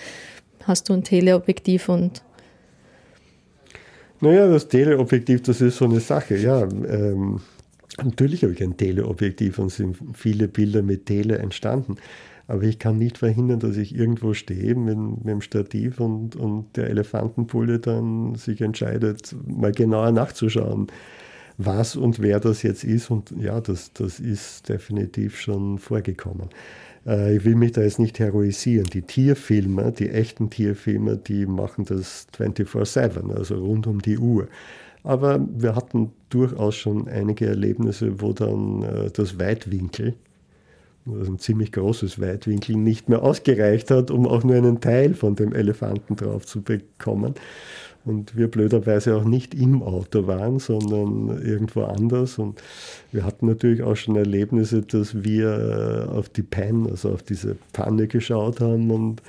hast 0.65 0.89
du 0.89 0.93
ein 0.93 1.03
Teleobjektiv 1.03 1.89
und 1.89 2.23
naja, 4.21 4.49
das 4.49 4.69
Teleobjektiv, 4.69 5.43
das 5.43 5.61
ist 5.61 5.77
so 5.77 5.85
eine 5.85 6.01
Sache, 6.01 6.37
ja. 6.37 6.63
Ähm, 6.63 7.41
natürlich 8.03 8.43
habe 8.43 8.53
ich 8.53 8.63
ein 8.63 8.77
Teleobjektiv 8.77 9.59
und 9.59 9.71
sind 9.71 9.97
viele 10.13 10.49
Bilder 10.49 10.83
mit 10.83 11.07
Tele 11.07 11.39
entstanden. 11.39 11.97
Aber 12.49 12.63
ich 12.63 12.79
kann 12.79 12.97
nicht 12.97 13.19
verhindern, 13.19 13.61
dass 13.61 13.77
ich 13.77 13.95
irgendwo 13.95 14.33
stehe 14.33 14.75
mit, 14.75 14.97
mit 14.97 15.27
dem 15.27 15.43
Stativ 15.43 16.01
und, 16.01 16.35
und 16.35 16.77
der 16.77 16.89
Elefantenpulle 16.89 17.79
dann 17.79 18.35
sich 18.37 18.63
entscheidet, 18.63 19.37
mal 19.47 19.71
genauer 19.71 20.13
nachzuschauen, 20.13 20.87
was 21.59 21.95
und 21.95 22.21
wer 22.21 22.41
das 22.41 22.63
jetzt 22.63 22.85
ist. 22.85 23.11
Und 23.11 23.35
ja, 23.39 23.61
das, 23.61 23.93
das 23.93 24.19
ist 24.19 24.67
definitiv 24.71 25.39
schon 25.39 25.79
vorgekommen. 25.79 26.49
Äh, 27.07 27.37
ich 27.37 27.45
will 27.45 27.55
mich 27.55 27.73
da 27.73 27.83
jetzt 27.83 27.99
nicht 27.99 28.19
heroisieren. 28.19 28.87
Die 28.87 29.03
Tierfilmer, 29.03 29.91
die 29.91 30.09
echten 30.09 30.49
Tierfilmer, 30.49 31.17
die 31.17 31.45
machen 31.45 31.85
das 31.85 32.29
24-7, 32.35 33.31
also 33.31 33.57
rund 33.57 33.87
um 33.87 34.01
die 34.01 34.17
Uhr. 34.17 34.49
Aber 35.03 35.47
wir 35.55 35.77
hatten 35.77 36.13
durchaus 36.31 36.77
schon 36.77 37.09
einige 37.09 37.47
Erlebnisse, 37.47 38.23
wo 38.23 38.33
dann 38.33 38.83
äh, 38.85 39.11
das 39.11 39.39
Weitwinkel 39.39 40.15
also 41.17 41.33
ein 41.33 41.39
ziemlich 41.39 41.73
großes 41.73 42.21
Weitwinkel, 42.21 42.77
nicht 42.77 43.09
mehr 43.09 43.23
ausgereicht 43.23 43.91
hat, 43.91 44.11
um 44.11 44.27
auch 44.27 44.45
nur 44.45 44.57
einen 44.57 44.81
Teil 44.81 45.15
von 45.15 45.35
dem 45.35 45.53
Elefanten 45.53 46.17
drauf 46.17 46.47
zu 46.47 46.63
bekommen. 46.63 47.35
Und 48.05 48.37
wir 48.37 48.49
blöderweise 48.49 49.17
auch 49.17 49.25
nicht 49.25 49.55
im 49.55 49.83
Auto 49.83 50.27
waren, 50.27 50.59
sondern 50.59 51.43
irgendwo 51.43 51.83
anders. 51.83 52.39
Und 52.39 52.63
wir 53.13 53.25
hatten 53.25 53.47
natürlich 53.47 53.83
auch 53.83 53.97
schon 53.97 54.17
Erlebnisse, 54.17 54.83
dass 54.83 55.23
wir 55.25 56.09
äh, 56.11 56.17
auf 56.17 56.29
die 56.29 56.43
Pen, 56.43 56.89
also 56.89 57.11
auf 57.11 57.23
diese 57.23 57.57
Panne 57.73 58.07
geschaut 58.07 58.61
haben 58.61 58.91
und 58.91 59.23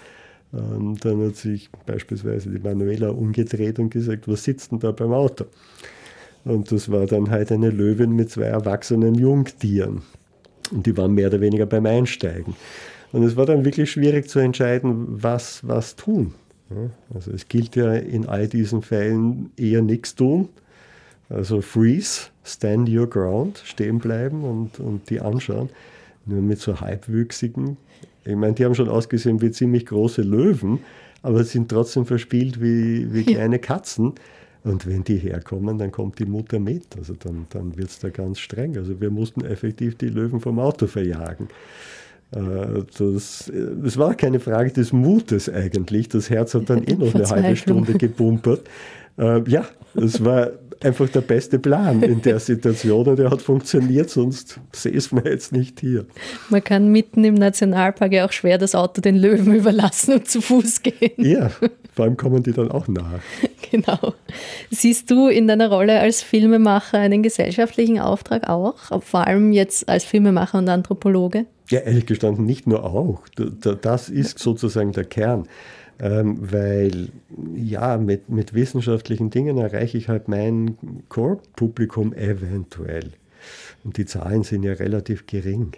ähm, 0.53 0.97
dann 1.01 1.25
hat 1.25 1.35
sich 1.35 1.69
beispielsweise 1.85 2.49
die 2.49 2.59
Manuela 2.59 3.09
umgedreht 3.09 3.79
und 3.79 3.91
gesagt, 3.91 4.27
was 4.27 4.43
sitzt 4.43 4.71
denn 4.71 4.79
da 4.79 4.91
beim 4.91 5.13
Auto? 5.13 5.45
Und 6.45 6.71
das 6.71 6.91
war 6.91 7.05
dann 7.05 7.29
halt 7.29 7.51
eine 7.51 7.69
Löwin 7.69 8.11
mit 8.15 8.31
zwei 8.31 8.45
erwachsenen 8.45 9.15
Jungtieren. 9.15 10.01
Und 10.71 10.85
die 10.85 10.95
waren 10.97 11.13
mehr 11.13 11.27
oder 11.27 11.41
weniger 11.41 11.65
beim 11.65 11.85
Einsteigen. 11.85 12.55
Und 13.11 13.23
es 13.23 13.35
war 13.35 13.45
dann 13.45 13.65
wirklich 13.65 13.91
schwierig 13.91 14.29
zu 14.29 14.39
entscheiden, 14.39 15.05
was, 15.07 15.67
was 15.67 15.95
tun. 15.95 16.33
Also 17.13 17.31
es 17.31 17.47
gilt 17.47 17.75
ja 17.75 17.93
in 17.93 18.27
all 18.27 18.47
diesen 18.47 18.81
Fällen 18.81 19.51
eher 19.57 19.81
nichts 19.81 20.15
tun. 20.15 20.49
Also 21.29 21.61
freeze, 21.61 22.27
stand 22.43 22.89
your 22.89 23.07
ground, 23.07 23.61
stehen 23.65 23.99
bleiben 23.99 24.43
und, 24.43 24.79
und 24.79 25.09
die 25.09 25.19
anschauen. 25.19 25.69
Nur 26.25 26.41
mit 26.41 26.59
so 26.59 26.79
halbwüchsigen, 26.79 27.77
ich 28.25 28.35
meine, 28.35 28.53
die 28.53 28.65
haben 28.65 28.75
schon 28.75 28.89
ausgesehen 28.89 29.41
wie 29.41 29.51
ziemlich 29.51 29.85
große 29.85 30.21
Löwen, 30.21 30.79
aber 31.21 31.43
sind 31.43 31.69
trotzdem 31.69 32.05
verspielt 32.05 32.61
wie, 32.61 33.11
wie 33.13 33.23
kleine 33.23 33.59
Katzen. 33.59 34.13
Und 34.63 34.87
wenn 34.87 35.03
die 35.03 35.17
herkommen, 35.17 35.77
dann 35.77 35.91
kommt 35.91 36.19
die 36.19 36.25
Mutter 36.25 36.59
mit. 36.59 36.97
Also 36.97 37.13
dann, 37.13 37.47
dann 37.49 37.77
wird 37.77 37.89
es 37.89 37.99
da 37.99 38.09
ganz 38.09 38.39
streng. 38.39 38.77
Also 38.77 38.99
wir 38.99 39.09
mussten 39.09 39.45
effektiv 39.45 39.97
die 39.97 40.09
Löwen 40.09 40.41
vom 40.41 40.59
Auto 40.59 40.87
verjagen. 40.87 41.47
Äh, 42.31 42.83
das, 42.97 43.51
das 43.81 43.97
war 43.97 44.15
keine 44.15 44.39
Frage 44.39 44.71
des 44.71 44.91
Mutes 44.91 45.49
eigentlich. 45.49 46.09
Das 46.09 46.29
Herz 46.29 46.53
hat 46.53 46.69
dann 46.69 46.83
eh 46.87 46.95
noch 46.95 47.15
eine 47.15 47.29
halbe 47.29 47.55
Stunde 47.55 47.93
gepumpert. 47.93 48.67
Äh, 49.17 49.49
ja, 49.49 49.65
es 49.95 50.23
war 50.23 50.51
einfach 50.81 51.09
der 51.09 51.21
beste 51.21 51.59
Plan 51.59 52.01
in 52.03 52.21
der 52.21 52.39
Situation 52.39 53.07
und 53.07 53.19
er 53.19 53.31
hat 53.31 53.41
funktioniert, 53.41 54.09
sonst 54.09 54.59
säßen 54.71 55.23
wir 55.23 55.31
jetzt 55.31 55.51
nicht 55.51 55.79
hier. 55.79 56.05
Man 56.49 56.63
kann 56.63 56.91
mitten 56.91 57.23
im 57.23 57.35
Nationalpark 57.35 58.13
ja 58.13 58.25
auch 58.25 58.31
schwer 58.31 58.57
das 58.57 58.75
Auto 58.75 59.01
den 59.01 59.15
Löwen 59.15 59.53
überlassen 59.55 60.15
und 60.15 60.27
zu 60.29 60.41
Fuß 60.41 60.81
gehen. 60.83 61.11
Ja, 61.17 61.51
vor 61.99 62.05
allem 62.05 62.15
kommen 62.15 62.41
die 62.43 62.53
dann 62.53 62.71
auch 62.71 62.87
nach. 62.87 63.19
Genau. 63.71 64.15
Siehst 64.71 65.11
du 65.11 65.27
in 65.27 65.47
deiner 65.47 65.69
Rolle 65.69 65.99
als 65.99 66.23
Filmemacher 66.23 66.97
einen 66.97 67.21
gesellschaftlichen 67.21 67.99
Auftrag 67.99 68.49
auch, 68.49 68.73
vor 69.03 69.27
allem 69.27 69.51
jetzt 69.51 69.87
als 69.87 70.05
Filmemacher 70.05 70.57
und 70.57 70.67
Anthropologe? 70.69 71.45
Ja, 71.69 71.81
ehrlich 71.81 72.07
gestanden 72.07 72.45
nicht 72.45 72.65
nur 72.65 72.83
auch. 72.83 73.21
Das 73.35 74.09
ist 74.09 74.39
sozusagen 74.39 74.93
der 74.93 75.03
Kern. 75.03 75.47
Ähm, 75.99 76.37
weil 76.51 77.09
ja, 77.53 77.97
mit, 77.97 78.27
mit 78.27 78.55
wissenschaftlichen 78.55 79.29
Dingen 79.29 79.59
erreiche 79.59 79.99
ich 79.99 80.09
halt 80.09 80.27
mein 80.29 80.75
Core-Publikum 81.09 82.13
eventuell. 82.13 83.11
Und 83.83 83.97
die 83.97 84.05
Zahlen 84.05 84.41
sind 84.41 84.63
ja 84.63 84.73
relativ 84.73 85.27
gering. 85.27 85.73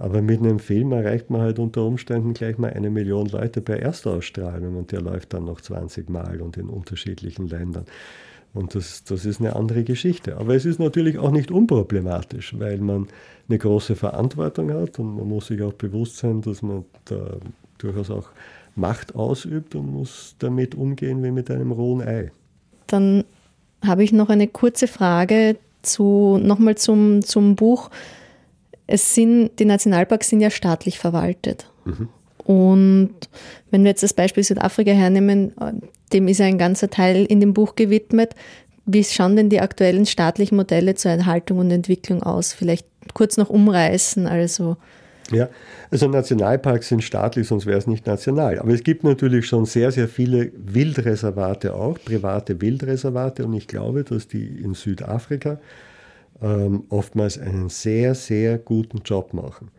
Aber 0.00 0.22
mit 0.22 0.40
einem 0.40 0.60
Film 0.60 0.92
erreicht 0.92 1.28
man 1.28 1.42
halt 1.42 1.58
unter 1.58 1.84
Umständen 1.84 2.32
gleich 2.32 2.56
mal 2.56 2.72
eine 2.72 2.88
Million 2.88 3.26
Leute 3.26 3.60
bei 3.60 3.76
Erstausstrahlung 3.76 4.76
und 4.76 4.92
der 4.92 5.02
läuft 5.02 5.34
dann 5.34 5.44
noch 5.44 5.60
20 5.60 6.08
Mal 6.08 6.40
und 6.40 6.56
in 6.56 6.70
unterschiedlichen 6.70 7.46
Ländern. 7.46 7.84
Und 8.54 8.74
das, 8.74 9.04
das 9.04 9.26
ist 9.26 9.40
eine 9.40 9.54
andere 9.56 9.84
Geschichte. 9.84 10.38
Aber 10.38 10.56
es 10.56 10.64
ist 10.64 10.80
natürlich 10.80 11.18
auch 11.18 11.30
nicht 11.30 11.50
unproblematisch, 11.50 12.58
weil 12.58 12.78
man 12.78 13.08
eine 13.46 13.58
große 13.58 13.94
Verantwortung 13.94 14.72
hat 14.72 14.98
und 14.98 15.16
man 15.16 15.28
muss 15.28 15.48
sich 15.48 15.60
auch 15.60 15.74
bewusst 15.74 16.16
sein, 16.16 16.40
dass 16.40 16.62
man 16.62 16.86
da 17.04 17.36
durchaus 17.76 18.10
auch 18.10 18.30
Macht 18.76 19.14
ausübt 19.14 19.74
und 19.74 19.92
muss 19.92 20.34
damit 20.38 20.74
umgehen 20.74 21.22
wie 21.22 21.30
mit 21.30 21.50
einem 21.50 21.72
rohen 21.72 22.00
Ei. 22.00 22.32
Dann 22.86 23.24
habe 23.84 24.02
ich 24.02 24.12
noch 24.12 24.30
eine 24.30 24.48
kurze 24.48 24.86
Frage 24.86 25.56
zu, 25.82 26.38
nochmal 26.42 26.78
zum, 26.78 27.20
zum 27.20 27.54
Buch. 27.54 27.90
Es 28.90 29.14
sind, 29.14 29.50
die 29.58 29.64
Nationalparks 29.64 30.28
sind 30.28 30.40
ja 30.40 30.50
staatlich 30.50 30.98
verwaltet. 30.98 31.70
Mhm. 31.84 32.08
Und 32.44 33.14
wenn 33.70 33.84
wir 33.84 33.90
jetzt 33.90 34.02
das 34.02 34.14
Beispiel 34.14 34.42
Südafrika 34.42 34.90
hernehmen, 34.90 35.52
dem 36.12 36.26
ist 36.26 36.40
ein 36.40 36.58
ganzer 36.58 36.90
Teil 36.90 37.24
in 37.24 37.40
dem 37.40 37.54
Buch 37.54 37.76
gewidmet. 37.76 38.34
Wie 38.86 39.04
schauen 39.04 39.36
denn 39.36 39.50
die 39.50 39.60
aktuellen 39.60 40.06
staatlichen 40.06 40.56
Modelle 40.56 40.94
zur 40.96 41.12
Erhaltung 41.12 41.58
und 41.58 41.70
Entwicklung 41.70 42.22
aus? 42.22 42.52
Vielleicht 42.52 42.86
kurz 43.14 43.36
noch 43.36 43.50
umreißen. 43.50 44.26
Also 44.26 44.76
ja, 45.30 45.48
also 45.90 46.08
Nationalparks 46.08 46.88
sind 46.88 47.04
staatlich, 47.04 47.46
sonst 47.46 47.66
wäre 47.66 47.78
es 47.78 47.86
nicht 47.86 48.06
national. 48.06 48.58
Aber 48.58 48.72
es 48.72 48.82
gibt 48.82 49.04
natürlich 49.04 49.46
schon 49.46 49.64
sehr, 49.64 49.92
sehr 49.92 50.08
viele 50.08 50.50
Wildreservate 50.56 51.74
auch, 51.74 51.98
private 52.04 52.60
Wildreservate. 52.60 53.44
Und 53.44 53.54
ich 53.54 53.68
glaube, 53.68 54.02
dass 54.02 54.26
die 54.26 54.46
in 54.46 54.74
Südafrika 54.74 55.60
ähm, 56.42 56.84
oftmals 56.88 57.38
einen 57.38 57.68
sehr, 57.68 58.14
sehr 58.14 58.58
guten 58.58 58.98
Job 59.04 59.34
machen. 59.34 59.70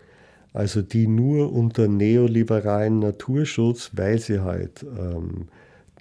Also 0.54 0.82
die 0.82 1.08
nur 1.08 1.54
unter 1.54 1.88
neoliberalen 1.88 3.00
Naturschutz, 3.00 3.92
weil 3.94 4.20
sie 4.20 4.42
halt 4.42 4.84
ähm, 4.84 5.48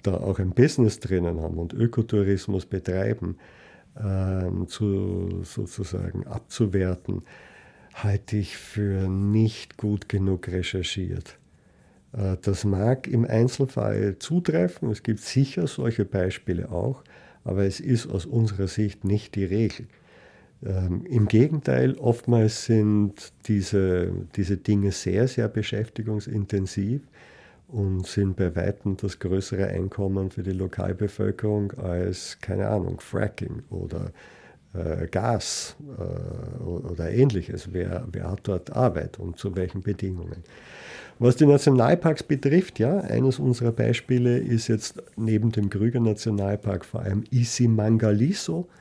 da 0.03 0.15
auch 0.15 0.39
ein 0.39 0.51
Business 0.51 0.99
drinnen 0.99 1.39
haben 1.41 1.57
und 1.57 1.73
Ökotourismus 1.73 2.65
betreiben, 2.65 3.37
ähm, 3.99 4.67
zu, 4.67 5.41
sozusagen 5.43 6.25
abzuwerten, 6.27 7.23
halte 7.93 8.37
ich 8.37 8.57
für 8.57 9.07
nicht 9.07 9.77
gut 9.77 10.09
genug 10.09 10.47
recherchiert. 10.47 11.37
Äh, 12.13 12.37
das 12.41 12.65
mag 12.65 13.07
im 13.07 13.25
Einzelfall 13.25 14.17
zutreffen, 14.19 14.91
es 14.91 15.03
gibt 15.03 15.19
sicher 15.19 15.67
solche 15.67 16.05
Beispiele 16.05 16.71
auch, 16.71 17.03
aber 17.43 17.65
es 17.65 17.79
ist 17.79 18.07
aus 18.07 18.25
unserer 18.25 18.67
Sicht 18.67 19.03
nicht 19.03 19.35
die 19.35 19.45
Regel. 19.45 19.87
Ähm, 20.63 21.05
Im 21.05 21.27
Gegenteil, 21.27 21.95
oftmals 21.95 22.65
sind 22.65 23.33
diese, 23.47 24.11
diese 24.35 24.57
Dinge 24.57 24.91
sehr, 24.91 25.27
sehr 25.27 25.47
beschäftigungsintensiv 25.47 27.01
und 27.67 28.05
sind 28.05 28.35
bei 28.35 28.55
weitem 28.55 28.97
das 28.97 29.17
größere 29.19 29.67
Einkommen 29.67 30.29
für 30.29 30.43
die 30.43 30.51
Lokalbevölkerung 30.51 31.71
als, 31.73 32.37
keine 32.41 32.67
Ahnung, 32.67 32.99
Fracking 32.99 33.63
oder 33.69 34.11
äh, 34.73 35.07
Gas 35.07 35.75
äh, 35.97 36.63
oder 36.63 37.09
ähnliches. 37.09 37.73
Wer, 37.73 38.07
wer 38.11 38.31
hat 38.31 38.41
dort 38.43 38.75
Arbeit 38.75 39.19
und 39.19 39.37
zu 39.37 39.55
welchen 39.55 39.81
Bedingungen? 39.81 40.43
Was 41.17 41.37
die 41.37 41.45
Nationalparks 41.45 42.23
betrifft, 42.23 42.79
ja, 42.79 42.99
eines 42.99 43.39
unserer 43.39 43.71
Beispiele 43.71 44.37
ist 44.37 44.67
jetzt 44.67 45.01
neben 45.15 45.51
dem 45.51 45.69
Krüger 45.69 45.99
Nationalpark 45.99 46.83
vor 46.83 47.01
allem 47.01 47.23
Isimangaliso. 47.31 48.67
Äh, 48.67 48.80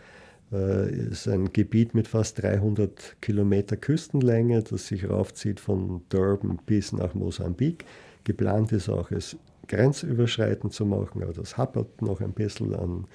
ist 0.52 1.28
ein 1.28 1.52
Gebiet 1.52 1.94
mit 1.94 2.08
fast 2.08 2.42
300 2.42 3.16
Kilometer 3.20 3.76
Küstenlänge, 3.76 4.62
das 4.62 4.88
sich 4.88 5.08
raufzieht 5.08 5.60
von 5.60 6.02
Durban 6.08 6.58
bis 6.66 6.92
nach 6.92 7.14
Mosambik. 7.14 7.84
Geplant 8.24 8.72
ist 8.72 8.88
auch, 8.88 9.10
es 9.12 9.36
grenzüberschreitend 9.68 10.72
zu 10.72 10.84
machen, 10.84 11.22
aber 11.22 11.32
das 11.32 11.56
hapert 11.56 12.02
noch 12.02 12.20
ein 12.20 12.32
bisschen 12.32 12.74
an 12.74 13.06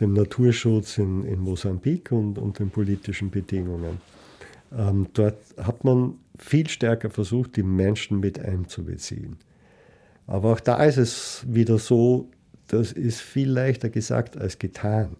dem 0.00 0.12
Naturschutz 0.12 0.98
in, 0.98 1.24
in 1.24 1.40
Mosambik 1.40 2.12
und, 2.12 2.38
und 2.38 2.58
den 2.58 2.70
politischen 2.70 3.30
Bedingungen. 3.30 4.00
Ähm, 4.76 5.08
dort 5.14 5.38
hat 5.56 5.82
man 5.82 6.14
viel 6.38 6.68
stärker 6.68 7.10
versucht, 7.10 7.56
die 7.56 7.62
Menschen 7.62 8.20
mit 8.20 8.38
einzubeziehen. 8.38 9.36
Aber 10.26 10.52
auch 10.52 10.60
da 10.60 10.84
ist 10.84 10.98
es 10.98 11.44
wieder 11.48 11.78
so, 11.78 12.28
das 12.68 12.92
ist 12.92 13.20
viel 13.20 13.50
leichter 13.50 13.88
gesagt 13.88 14.36
als 14.36 14.58
getan. 14.58 15.16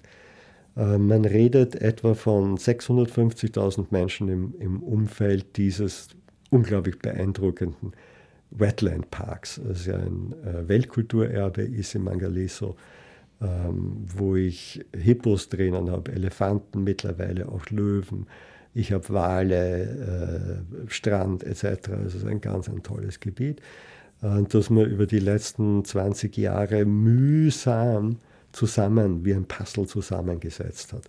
Äh, 0.79 0.99
man 0.99 1.25
redet 1.25 1.75
etwa 1.75 2.15
von 2.15 2.57
650.000 2.57 3.87
Menschen 3.91 4.29
im, 4.29 4.55
im 4.61 4.83
Umfeld 4.83 5.57
dieses 5.57 6.09
unglaublich 6.51 6.99
beeindruckenden 7.01 7.93
Wetland 8.51 9.11
Parks. 9.11 9.61
Das 9.63 9.81
ist 9.81 9.87
ja 9.87 9.97
ein 9.97 10.35
äh, 10.45 10.69
Weltkulturerbe, 10.69 11.63
ist 11.63 11.95
in 11.95 12.05
Mangaleso, 12.05 12.77
ähm, 13.43 14.07
wo 14.07 14.37
ich 14.37 14.85
Hippos 14.97 15.49
drinnen 15.49 15.91
habe, 15.91 16.13
Elefanten, 16.13 16.85
mittlerweile 16.85 17.49
auch 17.49 17.69
Löwen. 17.71 18.27
Ich 18.73 18.93
habe 18.93 19.09
Wale, 19.11 20.63
äh, 20.87 20.89
Strand 20.89 21.43
etc. 21.43 21.89
Es 22.07 22.15
ist 22.15 22.25
ein 22.25 22.41
ganz 22.41 22.69
ein 22.69 22.83
tolles 22.83 23.21
Gebiet, 23.21 23.61
äh, 24.23 24.43
das 24.49 24.71
man 24.71 24.87
über 24.87 25.07
die 25.07 25.19
letzten 25.19 25.85
20 25.85 26.37
Jahre 26.37 26.85
mühsam 26.85 28.19
zusammen, 28.59 29.25
wie 29.25 29.35
ein 29.35 29.45
Puzzle 29.45 29.87
zusammengesetzt 29.87 30.93
hat. 30.93 31.03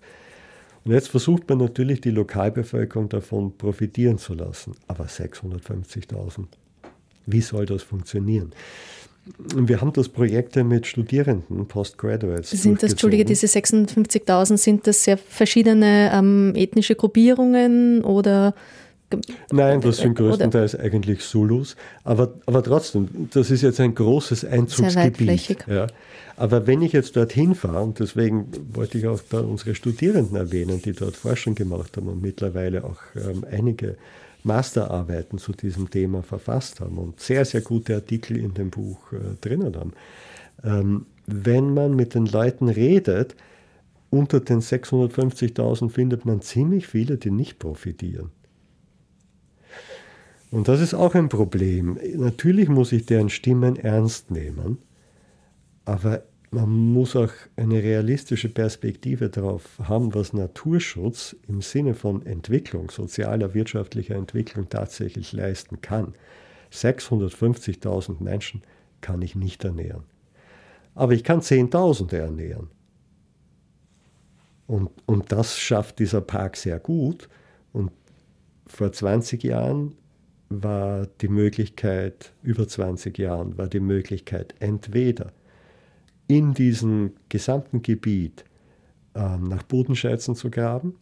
Und 0.85 0.93
jetzt 0.93 1.09
versucht 1.09 1.49
man 1.49 1.57
natürlich, 1.57 1.99
die 1.99 2.11
Lokalbevölkerung 2.11 3.09
davon 3.09 3.57
profitieren 3.57 4.17
zu 4.17 4.33
lassen. 4.33 4.75
Aber 4.87 5.05
650.000 5.05 6.45
wie 7.31 7.41
soll 7.41 7.65
das 7.65 7.83
funktionieren? 7.83 8.51
Wir 9.55 9.81
haben 9.81 9.93
das 9.93 10.09
Projekte 10.09 10.63
mit 10.63 10.87
Studierenden, 10.87 11.67
Postgraduates. 11.67 12.49
Sind 12.49 12.81
das, 12.81 12.91
Entschuldige, 12.91 13.25
diese 13.25 13.45
56.000, 13.45 14.57
sind 14.57 14.87
das 14.87 15.03
sehr 15.03 15.17
verschiedene 15.17 16.11
ähm, 16.13 16.53
ethnische 16.55 16.95
Gruppierungen 16.95 18.03
oder? 18.03 18.55
Nein, 19.51 19.81
das 19.81 19.97
sind 19.97 20.15
größtenteils 20.15 20.75
oder? 20.75 20.83
eigentlich 20.83 21.21
Zulus, 21.21 21.75
aber, 22.03 22.33
aber 22.45 22.63
trotzdem, 22.63 23.07
das 23.31 23.51
ist 23.51 23.61
jetzt 23.61 23.79
ein 23.79 23.93
großes 23.93 24.45
Einzugsgebiet. 24.45 25.65
Ja. 25.67 25.87
Aber 26.39 26.67
wenn 26.67 26.81
ich 26.81 26.93
jetzt 26.93 27.17
dorthin 27.17 27.53
fahre, 27.53 27.83
und 27.83 27.99
deswegen 27.99 28.47
wollte 28.73 28.97
ich 28.97 29.07
auch 29.07 29.19
da 29.29 29.41
unsere 29.41 29.75
Studierenden 29.75 30.37
erwähnen, 30.37 30.81
die 30.81 30.93
dort 30.93 31.17
Forschung 31.17 31.53
gemacht 31.53 31.97
haben 31.97 32.07
und 32.07 32.21
mittlerweile 32.21 32.85
auch 32.85 33.01
ähm, 33.17 33.43
einige 33.51 33.97
Masterarbeiten 34.43 35.37
zu 35.37 35.51
diesem 35.51 35.89
Thema 35.89 36.23
verfasst 36.23 36.79
haben 36.79 36.97
und 36.97 37.19
sehr, 37.19 37.43
sehr 37.43 37.59
gute 37.59 37.93
Artikel 37.95 38.37
in 38.37 38.53
dem 38.53 38.69
Buch 38.69 39.11
äh, 39.11 39.35
drinnen 39.41 39.75
haben. 39.75 39.91
Ähm, 40.63 41.07
wenn 41.27 41.73
man 41.73 41.97
mit 41.97 42.13
den 42.13 42.25
Leuten 42.25 42.69
redet, 42.69 43.35
unter 44.09 44.39
den 44.39 44.61
650.000 44.61 45.89
findet 45.89 46.23
man 46.23 46.41
ziemlich 46.41 46.87
viele, 46.87 47.17
die 47.17 47.31
nicht 47.31 47.59
profitieren. 47.59 48.29
Und 50.51 50.69
das 50.69 50.79
ist 50.79 50.93
auch 50.93 51.15
ein 51.15 51.27
Problem. 51.27 51.97
Natürlich 52.15 52.69
muss 52.69 52.93
ich 52.93 53.05
deren 53.05 53.27
Stimmen 53.27 53.75
ernst 53.75 54.31
nehmen, 54.31 54.77
aber 55.83 56.23
man 56.51 56.69
muss 56.69 57.15
auch 57.15 57.31
eine 57.55 57.83
realistische 57.83 58.49
Perspektive 58.49 59.29
darauf 59.29 59.79
haben, 59.83 60.15
was 60.15 60.33
Naturschutz 60.33 61.35
im 61.47 61.61
Sinne 61.61 61.93
von 61.93 62.25
Entwicklung, 62.25 62.89
sozialer, 62.89 63.53
wirtschaftlicher 63.53 64.15
Entwicklung 64.15 64.67
tatsächlich 64.67 65.31
leisten 65.31 65.81
kann. 65.81 66.15
650.000 66.71 68.23
Menschen 68.23 68.63
kann 69.01 69.21
ich 69.21 69.35
nicht 69.35 69.63
ernähren. 69.63 70.03
Aber 70.95 71.13
ich 71.13 71.23
kann 71.23 71.41
Zehntausende 71.41 72.17
ernähren. 72.17 72.69
Und, 74.67 74.89
und 75.05 75.31
das 75.31 75.57
schafft 75.57 75.99
dieser 75.99 76.21
Park 76.21 76.57
sehr 76.57 76.79
gut. 76.79 77.29
Und 77.73 77.91
vor 78.65 78.91
20 78.91 79.43
Jahren 79.43 79.95
war 80.49 81.07
die 81.21 81.27
Möglichkeit, 81.27 82.33
über 82.41 82.67
20 82.67 83.17
Jahren 83.19 83.57
war 83.57 83.67
die 83.67 83.79
Möglichkeit, 83.79 84.55
entweder 84.59 85.31
in 86.29 86.53
diesem 86.53 87.13
gesamten 87.27 87.81
Gebiet 87.81 88.45
ähm, 89.15 89.45
nach 89.45 89.63
Bodenschätzen 89.63 90.35
zu 90.35 90.49
graben. 90.49 90.95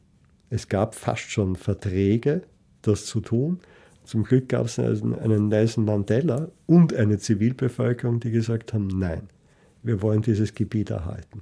Es 0.49 0.69
gab 0.69 0.95
fast 0.95 1.29
schon 1.29 1.55
Verträge, 1.55 2.43
das 2.81 3.05
zu 3.05 3.19
tun. 3.19 3.59
Zum 4.05 4.23
Glück 4.23 4.47
gab 4.47 4.67
es 4.67 4.79
einen, 4.79 5.19
einen 5.19 5.49
Nelson 5.49 5.83
Mandela 5.83 6.47
und 6.65 6.93
eine 6.95 7.17
Zivilbevölkerung, 7.17 8.21
die 8.21 8.31
gesagt 8.31 8.73
haben, 8.73 8.87
nein, 8.87 9.23
wir 9.83 10.01
wollen 10.01 10.21
dieses 10.21 10.55
Gebiet 10.55 10.91
erhalten. 10.91 11.41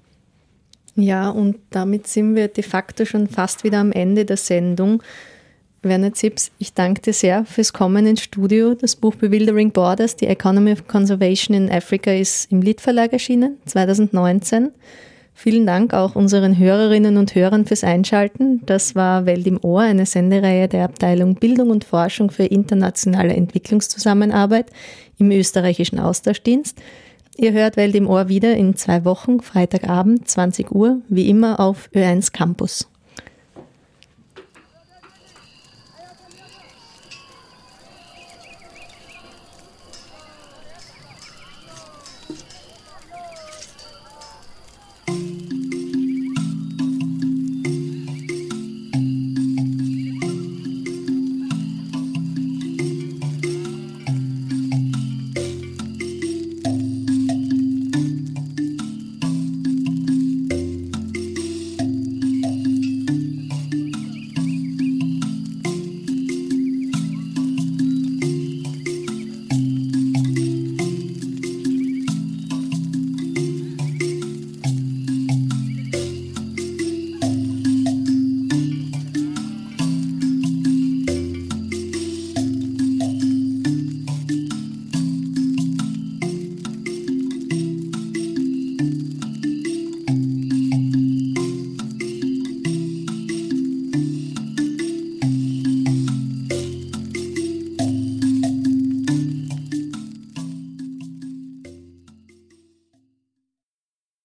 Ja, 0.96 1.30
und 1.30 1.60
damit 1.70 2.08
sind 2.08 2.36
wir 2.36 2.48
de 2.48 2.64
facto 2.64 3.06
schon 3.06 3.28
fast 3.28 3.64
wieder 3.64 3.80
am 3.80 3.92
Ende 3.92 4.26
der 4.26 4.38
Sendung. 4.38 5.04
Werner 5.86 6.14
Zips, 6.14 6.52
ich 6.58 6.74
danke 6.74 7.02
dir 7.02 7.14
sehr 7.14 7.46
fürs 7.46 7.72
Kommen 7.72 8.06
ins 8.06 8.22
Studio. 8.22 8.74
Das 8.74 8.96
Buch 8.96 9.16
Bewildering 9.16 9.72
Borders, 9.72 10.16
The 10.20 10.26
Economy 10.28 10.72
of 10.72 10.88
Conservation 10.88 11.56
in 11.56 11.72
Africa 11.72 12.12
ist 12.12 12.52
im 12.52 12.62
Liedverlag 12.62 13.14
erschienen, 13.14 13.58
2019. 13.66 14.72
Vielen 15.34 15.66
Dank 15.66 15.94
auch 15.94 16.16
unseren 16.16 16.58
Hörerinnen 16.58 17.18
und 17.18 17.36
Hörern 17.36 17.66
fürs 17.66 17.84
Einschalten. 17.84 18.62
Das 18.66 18.96
war 18.96 19.26
Welt 19.26 19.46
im 19.46 19.64
Ohr, 19.64 19.82
eine 19.82 20.06
Sendereihe 20.06 20.68
der 20.68 20.86
Abteilung 20.86 21.36
Bildung 21.36 21.70
und 21.70 21.84
Forschung 21.84 22.32
für 22.32 22.46
internationale 22.46 23.34
Entwicklungszusammenarbeit 23.34 24.72
im 25.18 25.30
österreichischen 25.32 26.00
Austauschdienst. 26.00 26.82
Ihr 27.38 27.52
hört 27.52 27.76
Welt 27.76 27.96
im 27.96 28.08
Ohr 28.08 28.30
wieder 28.30 28.56
in 28.56 28.76
zwei 28.76 29.04
Wochen, 29.04 29.42
Freitagabend, 29.42 30.28
20 30.28 30.72
Uhr, 30.72 31.02
wie 31.10 31.30
immer 31.30 31.60
auf 31.60 31.90
Ö1 31.94 32.32
Campus. 32.32 32.88